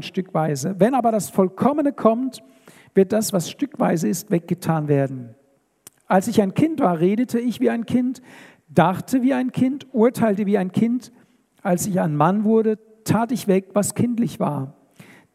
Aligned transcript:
stückweise. 0.00 0.76
Wenn 0.78 0.94
aber 0.94 1.10
das 1.10 1.30
Vollkommene 1.30 1.92
kommt, 1.92 2.44
wird 2.94 3.12
das, 3.12 3.32
was 3.32 3.50
stückweise 3.50 4.06
ist, 4.06 4.30
weggetan 4.30 4.86
werden. 4.86 5.34
Als 6.06 6.28
ich 6.28 6.40
ein 6.40 6.54
Kind 6.54 6.78
war, 6.78 7.00
redete 7.00 7.40
ich 7.40 7.58
wie 7.58 7.70
ein 7.70 7.86
Kind, 7.86 8.22
dachte 8.68 9.22
wie 9.22 9.34
ein 9.34 9.50
Kind, 9.50 9.88
urteilte 9.92 10.46
wie 10.46 10.58
ein 10.58 10.70
Kind. 10.70 11.10
Als 11.62 11.88
ich 11.88 11.98
ein 12.00 12.14
Mann 12.14 12.44
wurde, 12.44 12.78
tat 13.02 13.32
ich 13.32 13.48
weg, 13.48 13.70
was 13.72 13.96
kindlich 13.96 14.38
war. 14.38 14.74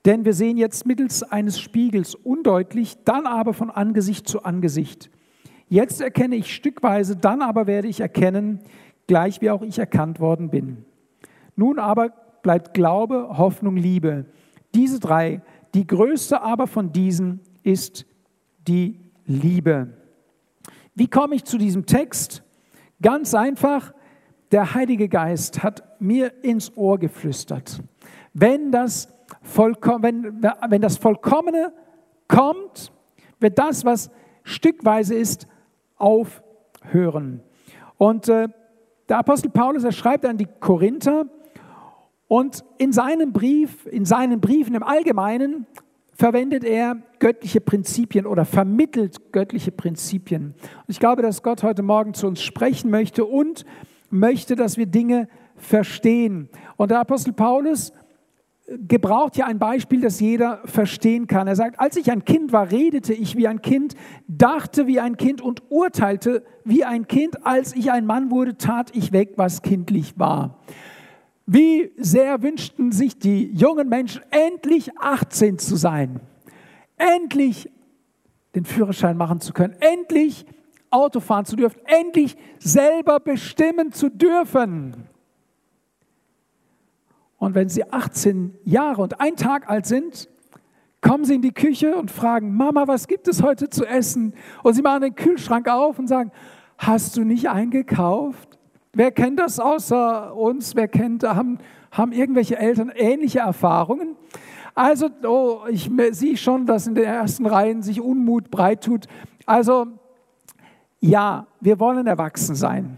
Denn 0.05 0.23
wir 0.23 0.33
sehen 0.33 0.55
jetzt 0.55 0.85
mittels 0.85 1.21
eines 1.23 1.59
Spiegels 1.59 2.15
undeutlich, 2.15 2.95
dann 3.03 3.27
aber 3.27 3.53
von 3.53 3.69
Angesicht 3.69 4.25
zu 4.25 4.43
Angesicht. 4.43 5.09
Jetzt 5.67 5.99
erkenne 5.99 6.37
ich 6.37 6.55
stückweise, 6.55 7.17
dann 7.17 7.41
aber 7.41 7.67
werde 7.67 7.89
ich 7.89 7.99
erkennen, 7.99 8.59
gleich 9.07 9.41
wie 9.41 9.49
auch 9.49 9.63
ich 9.63 9.79
erkannt 9.79 10.21
worden 10.21 10.49
bin. 10.49 10.85
Nun 11.57 11.77
aber 11.77 12.13
bleibt 12.41 12.73
Glaube, 12.73 13.37
Hoffnung, 13.37 13.75
Liebe. 13.75 14.27
Diese 14.75 14.99
drei, 14.99 15.41
die 15.73 15.87
größte 15.87 16.41
aber 16.41 16.67
von 16.67 16.91
diesen 16.91 17.39
ist 17.63 18.05
die 18.67 18.99
Liebe. 19.25 19.93
Wie 20.93 21.07
komme 21.07 21.35
ich 21.35 21.45
zu 21.45 21.57
diesem 21.57 21.85
Text? 21.85 22.43
Ganz 23.01 23.33
einfach, 23.33 23.93
der 24.51 24.73
Heilige 24.73 25.09
Geist 25.09 25.63
hat 25.63 25.99
mir 26.01 26.43
ins 26.43 26.75
Ohr 26.75 26.99
geflüstert. 26.99 27.81
Wenn 28.33 28.71
das, 28.71 29.07
Vollkom 29.41 30.03
wenn, 30.03 30.43
wenn 30.69 30.81
das 30.81 30.97
Vollkommene 30.97 31.73
kommt, 32.27 32.91
wird 33.39 33.57
das, 33.57 33.85
was 33.85 34.11
stückweise 34.43 35.15
ist, 35.15 35.47
aufhören. 35.95 37.41
Und 37.97 38.27
äh, 38.27 38.49
der 39.07 39.17
Apostel 39.19 39.49
Paulus, 39.49 39.83
er 39.83 39.91
schreibt 39.91 40.25
an 40.25 40.37
die 40.37 40.47
Korinther 40.59 41.25
und 42.27 42.63
in 42.77 42.91
seinem 42.91 43.33
Brief, 43.33 43.85
in 43.85 44.05
seinen 44.05 44.39
Briefen 44.41 44.75
im 44.75 44.83
Allgemeinen 44.83 45.67
verwendet 46.13 46.63
er 46.63 46.97
göttliche 47.19 47.61
Prinzipien 47.61 48.25
oder 48.25 48.45
vermittelt 48.45 49.31
göttliche 49.33 49.71
Prinzipien. 49.71 50.55
Und 50.61 50.85
ich 50.87 50.99
glaube, 50.99 51.21
dass 51.21 51.43
Gott 51.43 51.61
heute 51.61 51.83
Morgen 51.83 52.13
zu 52.13 52.27
uns 52.27 52.41
sprechen 52.41 52.89
möchte 52.89 53.25
und 53.25 53.65
möchte, 54.09 54.55
dass 54.55 54.77
wir 54.77 54.85
Dinge 54.85 55.27
verstehen. 55.57 56.49
Und 56.77 56.91
der 56.91 56.99
Apostel 56.99 57.33
Paulus 57.33 57.91
gebraucht 58.67 59.37
ja 59.37 59.45
ein 59.45 59.59
Beispiel, 59.59 60.01
das 60.01 60.19
jeder 60.19 60.61
verstehen 60.65 61.27
kann. 61.27 61.47
Er 61.47 61.55
sagt, 61.55 61.79
als 61.79 61.97
ich 61.97 62.11
ein 62.11 62.25
Kind 62.25 62.51
war, 62.51 62.71
redete 62.71 63.13
ich 63.13 63.35
wie 63.35 63.47
ein 63.47 63.61
Kind, 63.61 63.93
dachte 64.27 64.87
wie 64.87 64.99
ein 64.99 65.17
Kind 65.17 65.41
und 65.41 65.63
urteilte 65.69 66.43
wie 66.63 66.83
ein 66.83 67.07
Kind. 67.07 67.45
Als 67.45 67.75
ich 67.75 67.91
ein 67.91 68.05
Mann 68.05 68.31
wurde, 68.31 68.57
tat 68.57 68.95
ich 68.95 69.11
weg, 69.11 69.33
was 69.35 69.61
kindlich 69.61 70.17
war. 70.17 70.59
Wie 71.45 71.91
sehr 71.97 72.41
wünschten 72.41 72.91
sich 72.91 73.19
die 73.19 73.51
jungen 73.51 73.87
Menschen, 73.87 74.23
endlich 74.31 74.97
18 74.97 75.59
zu 75.59 75.75
sein, 75.75 76.19
endlich 76.97 77.69
den 78.55 78.65
Führerschein 78.65 79.15
machen 79.17 79.41
zu 79.41 79.53
können, 79.53 79.75
endlich 79.79 80.45
Auto 80.89 81.19
fahren 81.19 81.45
zu 81.45 81.55
dürfen, 81.55 81.79
endlich 81.85 82.37
selber 82.57 83.19
bestimmen 83.19 83.91
zu 83.91 84.09
dürfen. 84.09 85.07
Und 87.37 87.53
wenn 87.53 87.69
sie 87.69 87.91
18 87.91 88.57
Jahre 88.63 89.01
und 89.01 89.19
ein 89.19 89.35
Tag 89.35 89.69
alt 89.69 89.85
sind, 89.85 90.29
kommen 91.01 91.25
sie 91.25 91.35
in 91.35 91.41
die 91.43 91.53
Küche 91.53 91.95
und 91.95 92.09
fragen, 92.09 92.55
Mama, 92.55 92.87
was 92.87 93.07
gibt 93.07 93.27
es 93.27 93.43
heute 93.43 93.69
zu 93.69 93.85
essen? 93.85 94.33
Und 94.63 94.73
sie 94.73 94.81
machen 94.81 95.01
den 95.01 95.15
Kühlschrank 95.15 95.67
auf 95.67 95.99
und 95.99 96.07
sagen, 96.07 96.31
hast 96.77 97.17
du 97.17 97.23
nicht 97.23 97.49
eingekauft? 97.49 98.54
Wer 98.95 99.11
kennt 99.11 99.39
das 99.39 99.59
außer 99.59 100.33
uns? 100.33 100.73
Wer 100.73 100.87
kennt, 100.87 101.23
haben, 101.23 101.59
haben 101.91 102.13
irgendwelche 102.13 102.57
Eltern 102.57 102.89
ähnliche 102.95 103.39
Erfahrungen? 103.39 104.15
Also, 104.73 105.09
oh, 105.23 105.65
ich 105.69 105.91
sehe 106.11 106.37
schon, 106.37 106.65
dass 106.65 106.87
in 106.87 106.95
den 106.95 107.03
ersten 107.03 107.45
Reihen 107.45 107.83
sich 107.83 107.99
Unmut 107.99 108.49
breit 108.49 108.85
tut. 108.85 109.07
Also, 109.45 109.87
ja, 111.01 111.45
wir 111.59 111.77
wollen 111.81 112.07
erwachsen 112.07 112.55
sein. 112.55 112.97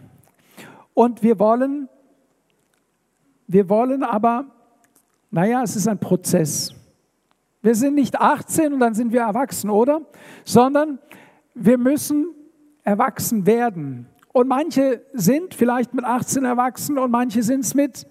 Und 0.94 1.24
wir 1.24 1.40
wollen, 1.40 1.90
wir 3.47 3.68
wollen 3.68 4.03
aber, 4.03 4.46
naja, 5.31 5.63
es 5.63 5.75
ist 5.75 5.88
ein 5.88 6.00
Prozess. 6.00 6.75
Wir 7.63 7.74
sind 7.74 7.96
nicht 7.96 8.22
18 8.22 8.72
und 8.72 8.80
dann 8.81 8.94
sind 8.94 9.12
wir 9.12 9.22
erwachsen, 9.22 9.72
oder? 9.72 10.02
Sondern 10.46 11.00
wir 11.56 11.80
müssen 11.80 12.28
erwachsen 12.84 13.47
werden. 13.47 14.07
Und 14.38 14.48
manche 14.48 15.02
sind 15.14 15.56
vielleicht 15.56 15.96
mit 15.96 16.06
18 16.06 16.46
erwachsen 16.46 17.00
und 17.00 17.09
manche 17.09 17.42
sind 17.42 17.62
es 17.62 17.74
mit 17.74 18.06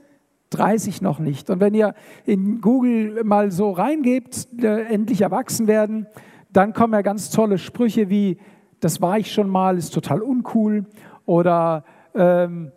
30 0.50 1.00
noch 1.00 1.20
nicht. 1.20 1.50
Und 1.50 1.60
wenn 1.60 1.72
ihr 1.72 1.94
in 2.24 2.60
Google 2.60 3.22
mal 3.22 3.52
so 3.52 3.70
reingebt, 3.70 4.48
äh, 4.60 4.86
endlich 4.86 5.20
erwachsen 5.20 5.68
werden, 5.68 6.08
dann 6.50 6.72
kommen 6.72 6.94
ja 6.94 7.02
ganz 7.02 7.30
tolle 7.30 7.58
Sprüche 7.58 8.10
wie, 8.10 8.38
das 8.80 9.00
war 9.00 9.20
ich 9.20 9.32
schon 9.32 9.48
mal, 9.48 9.78
ist 9.78 9.94
total 9.94 10.20
uncool. 10.20 10.86
Oder 11.26 11.84
ähm, 12.12 12.72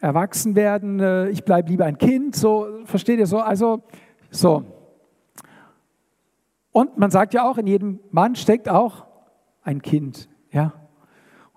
erwachsen 0.00 0.54
werden, 0.54 1.00
äh, 1.00 1.30
ich 1.30 1.46
bleibe 1.46 1.70
lieber 1.70 1.86
ein 1.86 1.96
Kind. 1.96 2.36
So, 2.36 2.66
versteht 2.84 3.18
ihr 3.18 3.26
so? 3.26 3.38
Also, 3.38 3.84
so. 4.30 4.64
Und 6.72 6.98
man 6.98 7.10
sagt 7.10 7.32
ja 7.32 7.48
auch, 7.48 7.56
in 7.56 7.66
jedem 7.66 8.00
Mann 8.10 8.34
steckt 8.34 8.68
auch 8.68 9.06
ein 9.62 9.80
Kind. 9.80 10.28
Ja, 10.50 10.74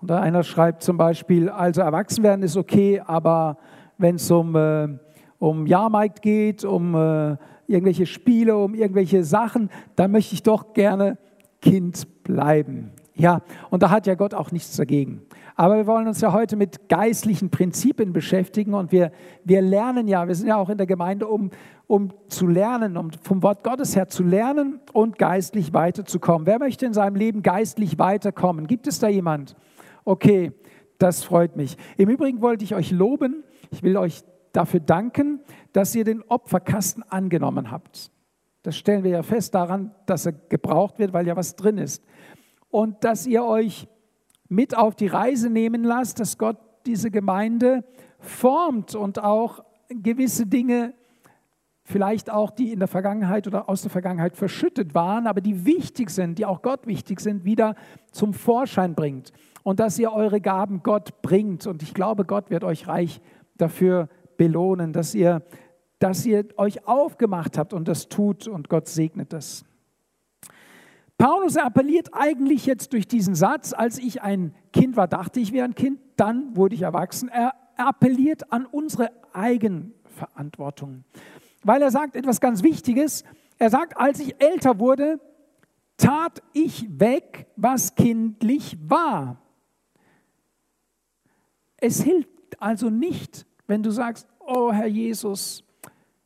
und 0.06 0.12
einer 0.12 0.44
schreibt 0.44 0.84
zum 0.84 0.96
Beispiel, 0.96 1.48
also 1.48 1.80
erwachsen 1.80 2.22
werden 2.22 2.44
ist 2.44 2.56
okay, 2.56 3.02
aber 3.04 3.56
wenn 3.98 4.14
es 4.14 4.30
um, 4.30 4.54
äh, 4.54 4.86
um 5.40 5.66
Jahrmarkt 5.66 6.22
geht, 6.22 6.64
um 6.64 6.94
äh, 6.94 7.36
irgendwelche 7.66 8.06
Spiele, 8.06 8.56
um 8.56 8.74
irgendwelche 8.74 9.24
Sachen, 9.24 9.68
dann 9.96 10.12
möchte 10.12 10.34
ich 10.34 10.44
doch 10.44 10.74
gerne 10.74 11.18
Kind 11.60 12.22
bleiben. 12.22 12.92
Ja, 13.16 13.40
und 13.70 13.82
da 13.82 13.90
hat 13.90 14.06
ja 14.06 14.14
Gott 14.14 14.32
auch 14.32 14.52
nichts 14.52 14.76
dagegen. 14.76 15.22
Aber 15.56 15.76
wir 15.76 15.88
wollen 15.88 16.06
uns 16.06 16.20
ja 16.20 16.32
heute 16.32 16.54
mit 16.54 16.88
geistlichen 16.88 17.50
Prinzipien 17.50 18.12
beschäftigen 18.12 18.74
und 18.74 18.92
wir, 18.92 19.10
wir 19.42 19.60
lernen 19.60 20.06
ja, 20.06 20.28
wir 20.28 20.36
sind 20.36 20.46
ja 20.46 20.56
auch 20.56 20.68
in 20.68 20.78
der 20.78 20.86
Gemeinde, 20.86 21.26
um, 21.26 21.50
um 21.88 22.12
zu 22.28 22.46
lernen, 22.46 22.96
um 22.96 23.10
vom 23.22 23.42
Wort 23.42 23.64
Gottes 23.64 23.96
her 23.96 24.06
zu 24.06 24.22
lernen 24.22 24.78
und 24.92 25.18
geistlich 25.18 25.74
weiterzukommen. 25.74 26.46
Wer 26.46 26.60
möchte 26.60 26.86
in 26.86 26.92
seinem 26.92 27.16
Leben 27.16 27.42
geistlich 27.42 27.98
weiterkommen? 27.98 28.68
Gibt 28.68 28.86
es 28.86 29.00
da 29.00 29.08
jemand? 29.08 29.56
Okay, 30.06 30.52
das 30.98 31.24
freut 31.24 31.56
mich. 31.56 31.76
Im 31.96 32.08
Übrigen 32.08 32.40
wollte 32.40 32.62
ich 32.62 32.76
euch 32.76 32.92
loben. 32.92 33.42
Ich 33.72 33.82
will 33.82 33.96
euch 33.96 34.22
dafür 34.52 34.78
danken, 34.78 35.40
dass 35.72 35.96
ihr 35.96 36.04
den 36.04 36.22
Opferkasten 36.22 37.02
angenommen 37.02 37.72
habt. 37.72 38.12
Das 38.62 38.76
stellen 38.76 39.02
wir 39.02 39.10
ja 39.10 39.22
fest 39.24 39.56
daran, 39.56 39.92
dass 40.06 40.24
er 40.24 40.32
gebraucht 40.32 41.00
wird, 41.00 41.12
weil 41.12 41.26
ja 41.26 41.34
was 41.34 41.56
drin 41.56 41.76
ist. 41.76 42.04
Und 42.68 43.02
dass 43.02 43.26
ihr 43.26 43.44
euch 43.44 43.88
mit 44.48 44.76
auf 44.78 44.94
die 44.94 45.08
Reise 45.08 45.50
nehmen 45.50 45.82
lasst, 45.82 46.20
dass 46.20 46.38
Gott 46.38 46.58
diese 46.86 47.10
Gemeinde 47.10 47.82
formt 48.20 48.94
und 48.94 49.18
auch 49.18 49.64
gewisse 49.88 50.46
Dinge, 50.46 50.94
vielleicht 51.82 52.30
auch 52.30 52.52
die 52.52 52.72
in 52.72 52.78
der 52.78 52.88
Vergangenheit 52.88 53.48
oder 53.48 53.68
aus 53.68 53.82
der 53.82 53.90
Vergangenheit 53.90 54.36
verschüttet 54.36 54.94
waren, 54.94 55.26
aber 55.26 55.40
die 55.40 55.64
wichtig 55.64 56.10
sind, 56.10 56.38
die 56.38 56.46
auch 56.46 56.62
Gott 56.62 56.86
wichtig 56.86 57.18
sind, 57.18 57.44
wieder 57.44 57.74
zum 58.12 58.34
Vorschein 58.34 58.94
bringt 58.94 59.32
und 59.66 59.80
dass 59.80 59.98
ihr 59.98 60.12
eure 60.12 60.40
Gaben 60.40 60.84
Gott 60.84 61.22
bringt. 61.22 61.66
Und 61.66 61.82
ich 61.82 61.92
glaube, 61.92 62.24
Gott 62.24 62.50
wird 62.50 62.62
euch 62.62 62.86
reich 62.86 63.20
dafür 63.56 64.08
belohnen, 64.36 64.92
dass 64.92 65.12
ihr, 65.12 65.42
dass 65.98 66.24
ihr 66.24 66.46
euch 66.56 66.86
aufgemacht 66.86 67.58
habt 67.58 67.72
und 67.72 67.88
das 67.88 68.08
tut 68.08 68.46
und 68.46 68.68
Gott 68.68 68.86
segnet 68.86 69.32
das. 69.32 69.64
Paulus 71.18 71.56
appelliert 71.56 72.10
eigentlich 72.12 72.64
jetzt 72.64 72.92
durch 72.92 73.08
diesen 73.08 73.34
Satz, 73.34 73.72
als 73.72 73.98
ich 73.98 74.22
ein 74.22 74.54
Kind 74.72 74.96
war, 74.96 75.08
dachte 75.08 75.40
ich 75.40 75.52
wäre 75.52 75.64
ein 75.64 75.74
Kind, 75.74 75.98
dann 76.14 76.56
wurde 76.56 76.76
ich 76.76 76.82
erwachsen. 76.82 77.28
Er 77.28 77.52
appelliert 77.76 78.52
an 78.52 78.66
unsere 78.66 79.10
Eigenverantwortung, 79.32 81.02
weil 81.64 81.82
er 81.82 81.90
sagt 81.90 82.14
etwas 82.14 82.40
ganz 82.40 82.62
Wichtiges. 82.62 83.24
Er 83.58 83.70
sagt, 83.70 83.96
als 83.96 84.20
ich 84.20 84.40
älter 84.40 84.78
wurde, 84.78 85.18
tat 85.96 86.40
ich 86.52 86.86
weg, 87.00 87.48
was 87.56 87.96
kindlich 87.96 88.78
war. 88.80 89.42
Es 91.78 92.02
hilft 92.02 92.28
also 92.58 92.90
nicht, 92.90 93.46
wenn 93.66 93.82
du 93.82 93.90
sagst, 93.90 94.26
oh 94.40 94.72
Herr 94.72 94.86
Jesus, 94.86 95.64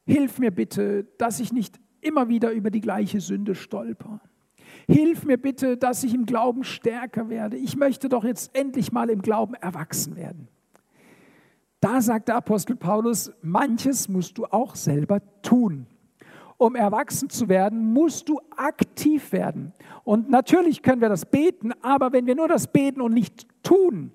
hilf 0.06 0.38
mir 0.38 0.50
bitte, 0.50 1.05
dass 1.19 1.41
ich 1.41 1.52
nicht 1.52 1.81
immer 2.00 2.29
wieder 2.29 2.52
über 2.52 2.70
die 2.70 2.81
gleiche 2.81 3.20
Sünde 3.20 3.55
stolper. 3.55 4.20
Hilf 4.87 5.25
mir 5.25 5.37
bitte, 5.37 5.76
dass 5.76 6.02
ich 6.05 6.14
im 6.14 6.26
Glauben 6.26 6.64
stärker 6.64 7.29
werde. 7.29 7.56
Ich 7.56 7.76
möchte 7.76 8.08
doch 8.08 8.25
jetzt 8.25 8.56
endlich 8.56 8.93
mal 8.93 9.11
im 9.11 9.23
Glauben 9.23 9.55
erwachsen 9.55 10.17
werden. 10.17 10.49
Da 11.81 12.00
sagt 12.00 12.29
der 12.29 12.37
Apostel 12.37 12.76
Paulus, 12.76 13.32
manches 13.41 14.08
musst 14.08 14.37
du 14.37 14.44
auch 14.46 14.75
selber 14.75 15.20
tun. 15.43 15.87
Um 16.58 16.75
erwachsen 16.75 17.31
zu 17.31 17.49
werden, 17.49 17.93
musst 17.93 18.29
du 18.29 18.38
aktiv 18.55 19.32
werden. 19.32 19.73
Und 20.05 20.29
natürlich 20.29 20.82
können 20.82 21.00
wir 21.00 21.08
das 21.08 21.25
beten, 21.25 21.73
aber 21.81 22.12
wenn 22.12 22.26
wir 22.26 22.35
nur 22.35 22.49
das 22.49 22.67
beten 22.67 23.00
und 23.00 23.14
nicht 23.14 23.46
tun, 23.62 24.12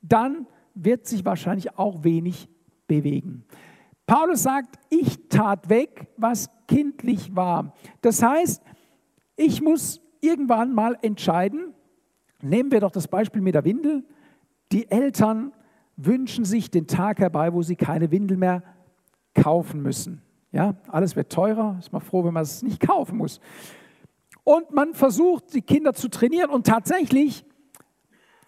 dann 0.00 0.46
wird 0.74 1.06
sich 1.06 1.24
wahrscheinlich 1.24 1.78
auch 1.78 2.04
wenig 2.04 2.48
bewegen. 2.86 3.44
Paulus 4.06 4.42
sagt, 4.42 4.78
ich 4.90 5.28
tat 5.28 5.68
weg, 5.68 6.08
was 6.16 6.50
kindlich 6.66 7.34
war. 7.34 7.74
Das 8.00 8.22
heißt, 8.22 8.62
ich 9.36 9.62
muss 9.62 10.00
irgendwann 10.20 10.74
mal 10.74 10.98
entscheiden, 11.02 11.74
nehmen 12.40 12.70
wir 12.72 12.80
doch 12.80 12.90
das 12.90 13.08
Beispiel 13.08 13.40
mit 13.40 13.54
der 13.54 13.64
Windel, 13.64 14.04
die 14.72 14.90
Eltern 14.90 15.52
wünschen 15.96 16.44
sich 16.44 16.70
den 16.70 16.86
Tag 16.86 17.18
herbei, 17.20 17.52
wo 17.52 17.62
sie 17.62 17.76
keine 17.76 18.10
Windel 18.10 18.36
mehr 18.36 18.62
kaufen 19.34 19.82
müssen. 19.82 20.22
Ja, 20.50 20.76
alles 20.88 21.16
wird 21.16 21.32
teurer, 21.32 21.76
ist 21.78 21.92
man 21.92 22.02
froh, 22.02 22.24
wenn 22.24 22.34
man 22.34 22.42
es 22.42 22.62
nicht 22.62 22.80
kaufen 22.80 23.16
muss. 23.16 23.40
Und 24.44 24.72
man 24.72 24.94
versucht, 24.94 25.54
die 25.54 25.62
Kinder 25.62 25.94
zu 25.94 26.08
trainieren 26.08 26.50
und 26.50 26.66
tatsächlich 26.66 27.44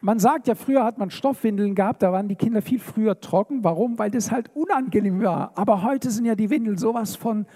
man 0.05 0.19
sagt 0.19 0.49
ja, 0.49 0.55
früher 0.55 0.85
hat 0.85 0.99
man 0.99 1.11
Stoffwindeln 1.11 1.75
gehabt, 1.75 2.03
da 2.03 2.13
waren 2.13 2.29
die 2.29 2.37
Kinder 2.37 2.61
viel 2.61 2.79
früher 2.79 3.21
trocken. 3.21 3.65
Warum? 3.65 3.99
Weil 3.99 4.11
das 4.11 4.31
halt 4.31 4.55
unangenehm 4.55 5.23
war. 5.23 5.53
Aber 5.55 5.83
heute 5.83 6.11
sind 6.11 6.27
ja 6.27 6.35
die 6.35 6.51
Windeln 6.51 6.77
sowas 6.77 7.17
von 7.17 7.47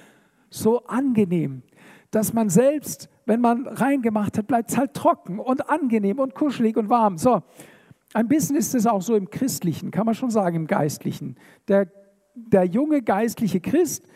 so 0.49 0.87
angenehm, 0.87 1.63
dass 2.11 2.33
man 2.33 2.49
selbst, 2.49 3.11
wenn 3.27 3.43
man 3.43 3.67
reingemacht 3.67 4.39
hat, 4.39 4.47
bleibt 4.47 4.71
es 4.71 4.79
halt 4.79 4.95
trocken 4.95 5.39
und 5.41 5.69
angenehm 5.69 6.19
und 6.19 6.35
kuschelig 6.35 6.79
und 6.79 6.89
warm. 6.89 7.19
So, 7.19 7.43
ein 8.15 8.29
bisschen 8.29 8.57
ist 8.57 8.75
es 8.75 8.87
auch 8.87 9.03
so 9.03 9.15
im 9.15 9.29
Christlichen, 9.29 9.91
kann 9.91 10.07
man 10.07 10.15
schon 10.15 10.31
sagen, 10.31 10.57
im 10.57 10.67
Geistlichen. 10.67 11.37
Der, 11.69 11.93
der 12.35 12.65
junge 12.65 13.03
geistliche 13.03 13.61
Christ, 13.61 14.07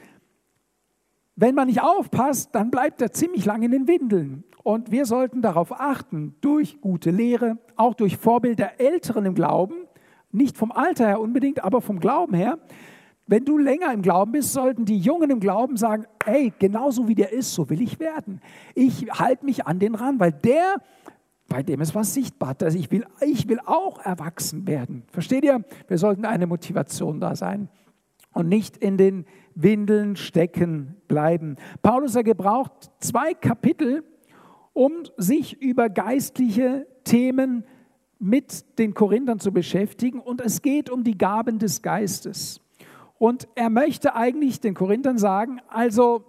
wenn 1.36 1.54
man 1.54 1.66
nicht 1.66 1.82
aufpasst, 1.82 2.54
dann 2.54 2.70
bleibt 2.70 3.02
er 3.02 3.12
ziemlich 3.12 3.44
lange 3.44 3.66
in 3.66 3.72
den 3.72 3.88
Windeln. 3.88 4.44
Und 4.62 4.90
wir 4.90 5.06
sollten 5.06 5.42
darauf 5.42 5.72
achten, 5.72 6.36
durch 6.40 6.80
gute 6.80 7.10
Lehre, 7.10 7.58
auch 7.76 7.94
durch 7.94 8.16
Vorbild 8.16 8.58
der 8.58 8.80
Älteren 8.80 9.26
im 9.26 9.34
Glauben, 9.34 9.74
nicht 10.30 10.56
vom 10.56 10.72
Alter 10.72 11.06
her 11.06 11.20
unbedingt, 11.20 11.62
aber 11.62 11.80
vom 11.80 12.00
Glauben 12.00 12.34
her, 12.34 12.58
wenn 13.26 13.44
du 13.44 13.56
länger 13.58 13.92
im 13.92 14.02
Glauben 14.02 14.32
bist, 14.32 14.52
sollten 14.52 14.84
die 14.84 14.98
Jungen 14.98 15.30
im 15.30 15.40
Glauben 15.40 15.76
sagen, 15.76 16.06
hey, 16.24 16.52
genauso 16.58 17.08
wie 17.08 17.14
der 17.14 17.32
ist, 17.32 17.54
so 17.54 17.70
will 17.70 17.80
ich 17.80 18.00
werden. 18.00 18.40
Ich 18.74 19.06
halte 19.10 19.44
mich 19.44 19.66
an 19.66 19.78
den 19.78 19.94
ran, 19.94 20.18
weil 20.18 20.32
der, 20.32 20.76
bei 21.48 21.62
dem 21.62 21.80
ist 21.80 21.94
was 21.94 22.14
sichtbar. 22.14 22.56
Also 22.60 22.78
ich 22.78 22.90
will, 22.90 23.06
ich 23.20 23.48
will 23.48 23.60
auch 23.64 24.04
erwachsen 24.04 24.66
werden. 24.66 25.04
Versteht 25.12 25.44
ihr? 25.44 25.64
Wir 25.88 25.98
sollten 25.98 26.24
eine 26.24 26.46
Motivation 26.46 27.20
da 27.20 27.36
sein 27.36 27.68
und 28.32 28.48
nicht 28.48 28.76
in 28.76 28.96
den 28.96 29.26
Windeln 29.54 30.16
stecken 30.16 30.96
bleiben. 31.08 31.56
Paulus, 31.82 32.16
er 32.16 32.24
gebraucht 32.24 32.90
zwei 32.98 33.34
Kapitel, 33.34 34.04
um 34.72 34.92
sich 35.16 35.60
über 35.60 35.88
geistliche 35.88 36.86
Themen 37.04 37.64
mit 38.18 38.78
den 38.78 38.94
Korinthern 38.94 39.40
zu 39.40 39.52
beschäftigen. 39.52 40.20
Und 40.20 40.40
es 40.40 40.62
geht 40.62 40.90
um 40.90 41.04
die 41.04 41.18
Gaben 41.18 41.58
des 41.58 41.82
Geistes. 41.82 42.60
Und 43.18 43.48
er 43.54 43.70
möchte 43.70 44.14
eigentlich 44.14 44.60
den 44.60 44.74
Korinthern 44.74 45.18
sagen, 45.18 45.60
also 45.68 46.24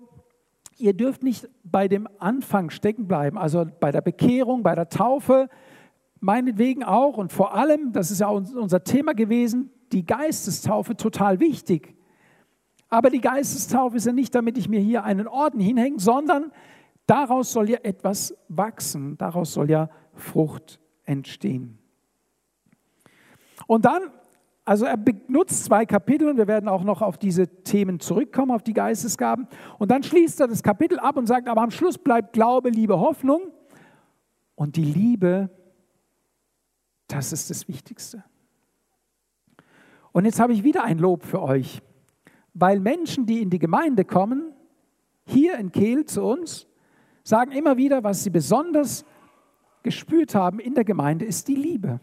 ihr 0.78 0.94
dürft 0.94 1.24
nicht 1.24 1.50
bei 1.64 1.88
dem 1.88 2.08
Anfang 2.20 2.70
stecken 2.70 3.08
bleiben, 3.08 3.38
also 3.38 3.66
bei 3.80 3.92
der 3.92 4.02
Bekehrung, 4.02 4.64
bei 4.64 4.76
der 4.76 4.90
Taufe, 4.90 5.50
meinetwegen 6.20 6.84
auch 6.84 7.18
und 7.18 7.32
vor 7.32 7.56
allem, 7.56 7.92
das 7.94 8.12
ist 8.12 8.20
ja 8.20 8.28
unser 8.30 8.84
Thema 8.84 9.14
gewesen, 9.14 9.72
die 9.92 10.06
Geistestaufe 10.06 10.96
total 10.96 11.40
wichtig. 11.40 11.96
Aber 12.90 13.10
die 13.10 13.22
Geistestaufe 13.22 13.98
ist 13.98 14.06
ja 14.06 14.14
nicht, 14.14 14.36
damit 14.36 14.58
ich 14.58 14.70
mir 14.70 14.80
hier 14.80 15.04
einen 15.04 15.28
Orden 15.28 15.60
hinhänge, 15.60 16.00
sondern 16.00 16.52
Daraus 17.06 17.52
soll 17.52 17.70
ja 17.70 17.80
etwas 17.84 18.36
wachsen, 18.48 19.18
daraus 19.18 19.54
soll 19.54 19.70
ja 19.70 19.90
Frucht 20.14 20.80
entstehen. 21.04 21.78
Und 23.68 23.86
dann, 23.86 24.04
also 24.66 24.86
er 24.86 24.98
benutzt 24.98 25.66
zwei 25.66 25.86
Kapitel 25.86 26.30
und 26.30 26.38
wir 26.38 26.48
werden 26.48 26.70
auch 26.70 26.84
noch 26.84 27.02
auf 27.02 27.18
diese 27.18 27.48
Themen 27.64 28.00
zurückkommen, 28.00 28.52
auf 28.52 28.64
die 28.64 28.74
Geistesgaben. 28.74 29.48
Und 29.80 29.92
dann 29.92 30.04
schließt 30.04 30.40
er 30.40 30.48
das 30.48 30.64
Kapitel 30.64 31.00
ab 31.00 31.18
und 31.18 31.28
sagt, 31.28 31.48
aber 31.48 31.62
am 31.62 31.72
Schluss 31.72 31.98
bleibt 31.98 32.34
Glaube, 32.34 32.70
Liebe, 32.70 33.00
Hoffnung. 33.00 33.52
Und 34.56 34.76
die 34.76 34.86
Liebe, 34.86 35.50
das 37.08 37.34
ist 37.34 37.50
das 37.50 37.68
Wichtigste. 37.68 38.24
Und 40.14 40.26
jetzt 40.26 40.40
habe 40.40 40.54
ich 40.54 40.64
wieder 40.64 40.84
ein 40.84 41.00
Lob 41.00 41.24
für 41.24 41.42
euch, 41.42 41.82
weil 42.54 42.80
Menschen, 42.80 43.26
die 43.26 43.42
in 43.42 43.50
die 43.50 43.60
Gemeinde 43.60 44.06
kommen, 44.06 44.54
hier 45.26 45.58
in 45.58 45.72
Kehl 45.72 46.06
zu 46.06 46.24
uns, 46.24 46.68
sagen 47.24 47.52
immer 47.52 47.78
wieder, 47.78 48.04
was 48.04 48.24
sie 48.24 48.30
besonders 48.30 49.06
gespürt 49.82 50.36
haben 50.36 50.60
in 50.60 50.76
der 50.76 50.84
Gemeinde, 50.84 51.26
ist 51.26 51.48
die 51.48 51.56
Liebe. 51.56 52.00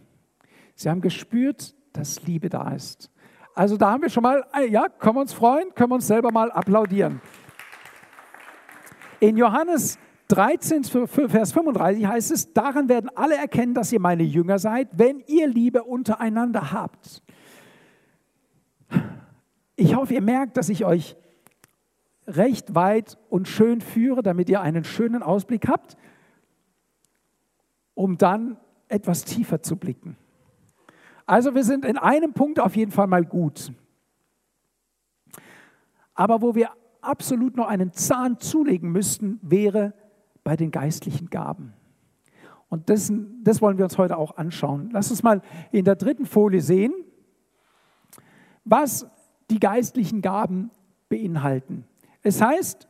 Sie 0.75 0.89
haben 0.89 1.01
gespürt, 1.01 1.75
dass 1.93 2.23
Liebe 2.23 2.49
da 2.49 2.71
ist. 2.73 3.11
Also 3.55 3.77
da 3.77 3.91
haben 3.91 4.03
wir 4.03 4.09
schon 4.09 4.23
mal, 4.23 4.45
äh, 4.55 4.69
ja, 4.69 4.89
können 4.89 5.17
wir 5.17 5.21
uns 5.21 5.33
freuen, 5.33 5.75
können 5.75 5.91
wir 5.91 5.97
uns 5.97 6.07
selber 6.07 6.31
mal 6.31 6.51
applaudieren. 6.51 7.21
In 9.19 9.37
Johannes 9.37 9.99
13, 10.29 10.85
Vers 10.85 11.53
35 11.53 12.07
heißt 12.07 12.31
es, 12.31 12.53
daran 12.53 12.89
werden 12.89 13.11
alle 13.15 13.37
erkennen, 13.37 13.75
dass 13.75 13.93
ihr 13.93 14.01
meine 14.01 14.23
Jünger 14.23 14.59
seid, 14.59 14.89
wenn 14.93 15.23
ihr 15.27 15.49
Liebe 15.49 15.83
untereinander 15.83 16.73
habt. 16.73 17.23
Ich 19.75 19.97
hoffe, 19.97 20.15
ihr 20.15 20.23
merkt, 20.23 20.57
dass 20.57 20.69
ich 20.69 20.85
euch 20.85 21.17
recht 22.37 22.75
weit 22.75 23.19
und 23.29 23.49
schön 23.49 23.81
führe, 23.81 24.23
damit 24.23 24.49
ihr 24.49 24.61
einen 24.61 24.85
schönen 24.85 25.23
Ausblick 25.23 25.69
habt, 25.69 25.97
um 27.95 28.19
dann 28.19 28.57
etwas 28.89 29.25
tiefer 29.25 29.63
zu 29.63 29.77
blicken. 29.77 30.17
Also 31.27 31.55
wir 31.55 31.65
sind 31.65 31.85
in 31.85 31.97
einem 31.97 32.33
Punkt 32.33 32.59
auf 32.59 32.75
jeden 32.77 32.91
Fall 32.91 33.07
mal 33.07 33.25
gut. 33.25 33.73
Aber 36.15 36.43
wo 36.43 36.55
wir 36.55 36.71
absolut 37.01 37.57
noch 37.57 37.69
einen 37.69 37.93
Zahn 37.93 38.39
zulegen 38.41 38.91
müssten, 38.91 39.39
wäre 39.43 39.95
bei 40.43 40.57
den 40.57 40.71
geistlichen 40.71 41.31
Gaben. 41.31 41.73
Und 42.69 42.89
das, 42.89 43.13
das 43.43 43.61
wollen 43.61 43.79
wir 43.79 43.85
uns 43.85 43.99
heute 43.99 44.17
auch 44.17 44.37
anschauen. 44.37 44.91
Lass 44.93 45.11
uns 45.11 45.23
mal 45.23 45.43
in 45.73 45.85
der 45.85 45.97
dritten 45.97 46.27
Folie 46.27 46.61
sehen, 46.61 46.93
was 48.65 49.07
die 49.51 49.59
geistlichen 49.59 50.23
Gaben 50.23 50.71
beinhalten. 51.09 51.85
Es 52.23 52.43
heißt 52.43 52.87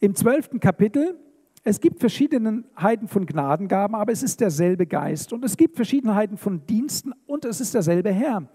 im 0.00 0.14
zwölften 0.14 0.58
Kapitel, 0.58 1.18
es 1.62 1.80
gibt 1.80 2.00
Verschiedenheiten 2.00 3.06
von 3.06 3.26
Gnadengaben, 3.26 3.94
aber 3.94 4.12
es 4.12 4.22
ist 4.22 4.40
derselbe 4.40 4.86
Geist. 4.86 5.32
Und 5.32 5.44
es 5.44 5.56
gibt 5.56 5.76
Verschiedenheiten 5.76 6.36
von 6.36 6.66
Diensten 6.66 7.12
und 7.26 7.44
es 7.44 7.60
ist 7.60 7.74
derselbe 7.74 8.10
Herr. 8.10 8.48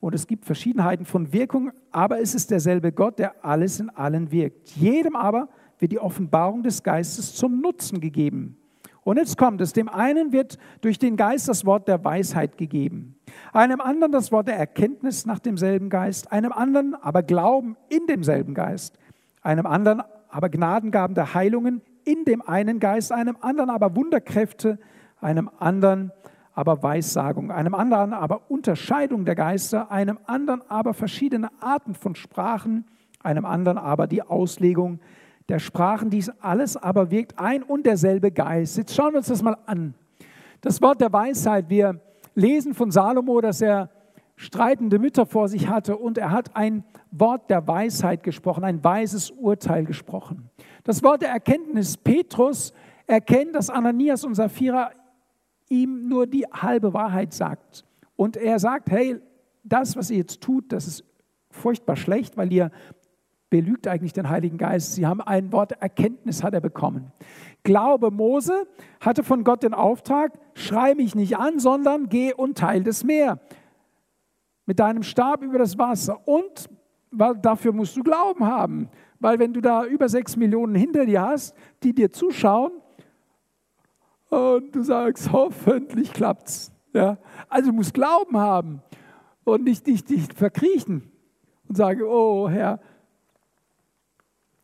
Und 0.00 0.14
es 0.14 0.26
gibt 0.26 0.44
Verschiedenheiten 0.44 1.04
von 1.04 1.32
Wirkung, 1.32 1.72
aber 1.90 2.20
es 2.20 2.34
ist 2.34 2.50
derselbe 2.50 2.92
Gott, 2.92 3.18
der 3.18 3.44
alles 3.44 3.80
in 3.80 3.90
allen 3.90 4.30
wirkt. 4.30 4.70
Jedem 4.70 5.16
aber 5.16 5.48
wird 5.78 5.92
die 5.92 5.98
Offenbarung 5.98 6.62
des 6.62 6.82
Geistes 6.82 7.34
zum 7.34 7.60
Nutzen 7.60 8.00
gegeben. 8.00 8.56
Und 9.02 9.18
jetzt 9.18 9.36
kommt 9.36 9.60
es, 9.60 9.74
dem 9.74 9.88
einen 9.88 10.32
wird 10.32 10.56
durch 10.80 10.98
den 10.98 11.16
Geist 11.16 11.48
das 11.48 11.66
Wort 11.66 11.88
der 11.88 12.02
Weisheit 12.04 12.56
gegeben, 12.56 13.16
einem 13.52 13.82
anderen 13.82 14.12
das 14.12 14.32
Wort 14.32 14.48
der 14.48 14.56
Erkenntnis 14.56 15.26
nach 15.26 15.40
demselben 15.40 15.90
Geist, 15.90 16.32
einem 16.32 16.52
anderen 16.52 16.94
aber 16.94 17.22
Glauben 17.22 17.76
in 17.90 18.06
demselben 18.06 18.54
Geist, 18.54 18.98
einem 19.44 19.66
anderen 19.66 20.02
aber 20.28 20.48
Gnadengaben 20.48 21.14
der 21.14 21.34
Heilungen 21.34 21.82
in 22.04 22.24
dem 22.24 22.42
einen 22.42 22.80
Geist, 22.80 23.12
einem 23.12 23.36
anderen 23.40 23.70
aber 23.70 23.94
Wunderkräfte, 23.94 24.78
einem 25.20 25.48
anderen 25.58 26.10
aber 26.54 26.82
Weissagung, 26.82 27.50
einem 27.50 27.74
anderen 27.74 28.12
aber 28.12 28.50
Unterscheidung 28.50 29.24
der 29.24 29.34
Geister, 29.34 29.90
einem 29.90 30.18
anderen 30.26 30.62
aber 30.68 30.94
verschiedene 30.94 31.50
Arten 31.60 31.94
von 31.94 32.14
Sprachen, 32.14 32.84
einem 33.22 33.44
anderen 33.44 33.78
aber 33.78 34.06
die 34.06 34.22
Auslegung 34.22 35.00
der 35.48 35.58
Sprachen. 35.58 36.10
Dies 36.10 36.30
alles 36.40 36.76
aber 36.76 37.10
wirkt 37.10 37.38
ein 37.38 37.62
und 37.62 37.86
derselbe 37.86 38.30
Geist. 38.30 38.76
Jetzt 38.76 38.94
schauen 38.94 39.12
wir 39.12 39.18
uns 39.18 39.28
das 39.28 39.42
mal 39.42 39.56
an. 39.66 39.94
Das 40.60 40.80
Wort 40.80 41.00
der 41.00 41.12
Weisheit, 41.12 41.68
wir 41.68 42.00
lesen 42.34 42.74
von 42.74 42.90
Salomo, 42.90 43.40
dass 43.40 43.60
er 43.60 43.90
streitende 44.36 44.98
Mütter 44.98 45.26
vor 45.26 45.48
sich 45.48 45.68
hatte 45.68 45.96
und 45.96 46.18
er 46.18 46.30
hat 46.30 46.56
ein 46.56 46.84
Wort 47.10 47.50
der 47.50 47.66
Weisheit 47.66 48.22
gesprochen, 48.22 48.64
ein 48.64 48.82
weises 48.82 49.30
Urteil 49.30 49.84
gesprochen. 49.84 50.50
Das 50.82 51.02
Wort 51.02 51.22
der 51.22 51.30
Erkenntnis, 51.30 51.96
Petrus 51.96 52.72
erkennt, 53.06 53.54
dass 53.54 53.70
Ananias 53.70 54.24
und 54.24 54.34
Sapphira 54.34 54.90
ihm 55.68 56.08
nur 56.08 56.26
die 56.26 56.44
halbe 56.44 56.92
Wahrheit 56.92 57.32
sagt. 57.32 57.84
Und 58.16 58.36
er 58.36 58.58
sagt, 58.58 58.90
hey, 58.90 59.20
das, 59.62 59.96
was 59.96 60.10
ihr 60.10 60.18
jetzt 60.18 60.40
tut, 60.40 60.72
das 60.72 60.86
ist 60.86 61.04
furchtbar 61.50 61.96
schlecht, 61.96 62.36
weil 62.36 62.52
ihr 62.52 62.70
belügt 63.50 63.86
eigentlich 63.86 64.12
den 64.12 64.28
Heiligen 64.28 64.58
Geist. 64.58 64.94
Sie 64.94 65.06
haben 65.06 65.20
ein 65.20 65.52
Wort 65.52 65.72
Erkenntnis, 65.80 66.42
hat 66.42 66.54
er 66.54 66.60
bekommen. 66.60 67.12
Glaube 67.62 68.10
Mose 68.10 68.66
hatte 69.00 69.22
von 69.22 69.44
Gott 69.44 69.62
den 69.62 69.74
Auftrag, 69.74 70.32
schrei 70.54 70.94
mich 70.94 71.14
nicht 71.14 71.38
an, 71.38 71.60
sondern 71.60 72.08
geh 72.08 72.34
und 72.34 72.58
teil 72.58 72.82
das 72.82 73.04
Meer 73.04 73.38
mit 74.66 74.78
deinem 74.78 75.02
Stab 75.02 75.42
über 75.42 75.58
das 75.58 75.78
Wasser. 75.78 76.26
Und 76.26 76.68
dafür 77.10 77.72
musst 77.72 77.96
du 77.96 78.02
Glauben 78.02 78.44
haben, 78.44 78.88
weil 79.20 79.38
wenn 79.38 79.52
du 79.52 79.60
da 79.60 79.84
über 79.84 80.08
sechs 80.08 80.36
Millionen 80.36 80.74
hinter 80.74 81.06
dir 81.06 81.22
hast, 81.22 81.54
die 81.82 81.94
dir 81.94 82.10
zuschauen, 82.10 82.72
und 84.30 84.74
du 84.74 84.82
sagst, 84.82 85.30
hoffentlich 85.30 86.12
klappt's. 86.12 86.72
Ja? 86.92 87.18
Also 87.48 87.70
du 87.70 87.76
musst 87.76 87.94
Glauben 87.94 88.36
haben 88.36 88.82
und 89.44 89.62
nicht 89.64 89.86
dich, 89.86 90.04
dich 90.04 90.32
verkriechen 90.34 91.10
und 91.68 91.76
sage, 91.76 92.08
oh 92.08 92.48
Herr, 92.48 92.80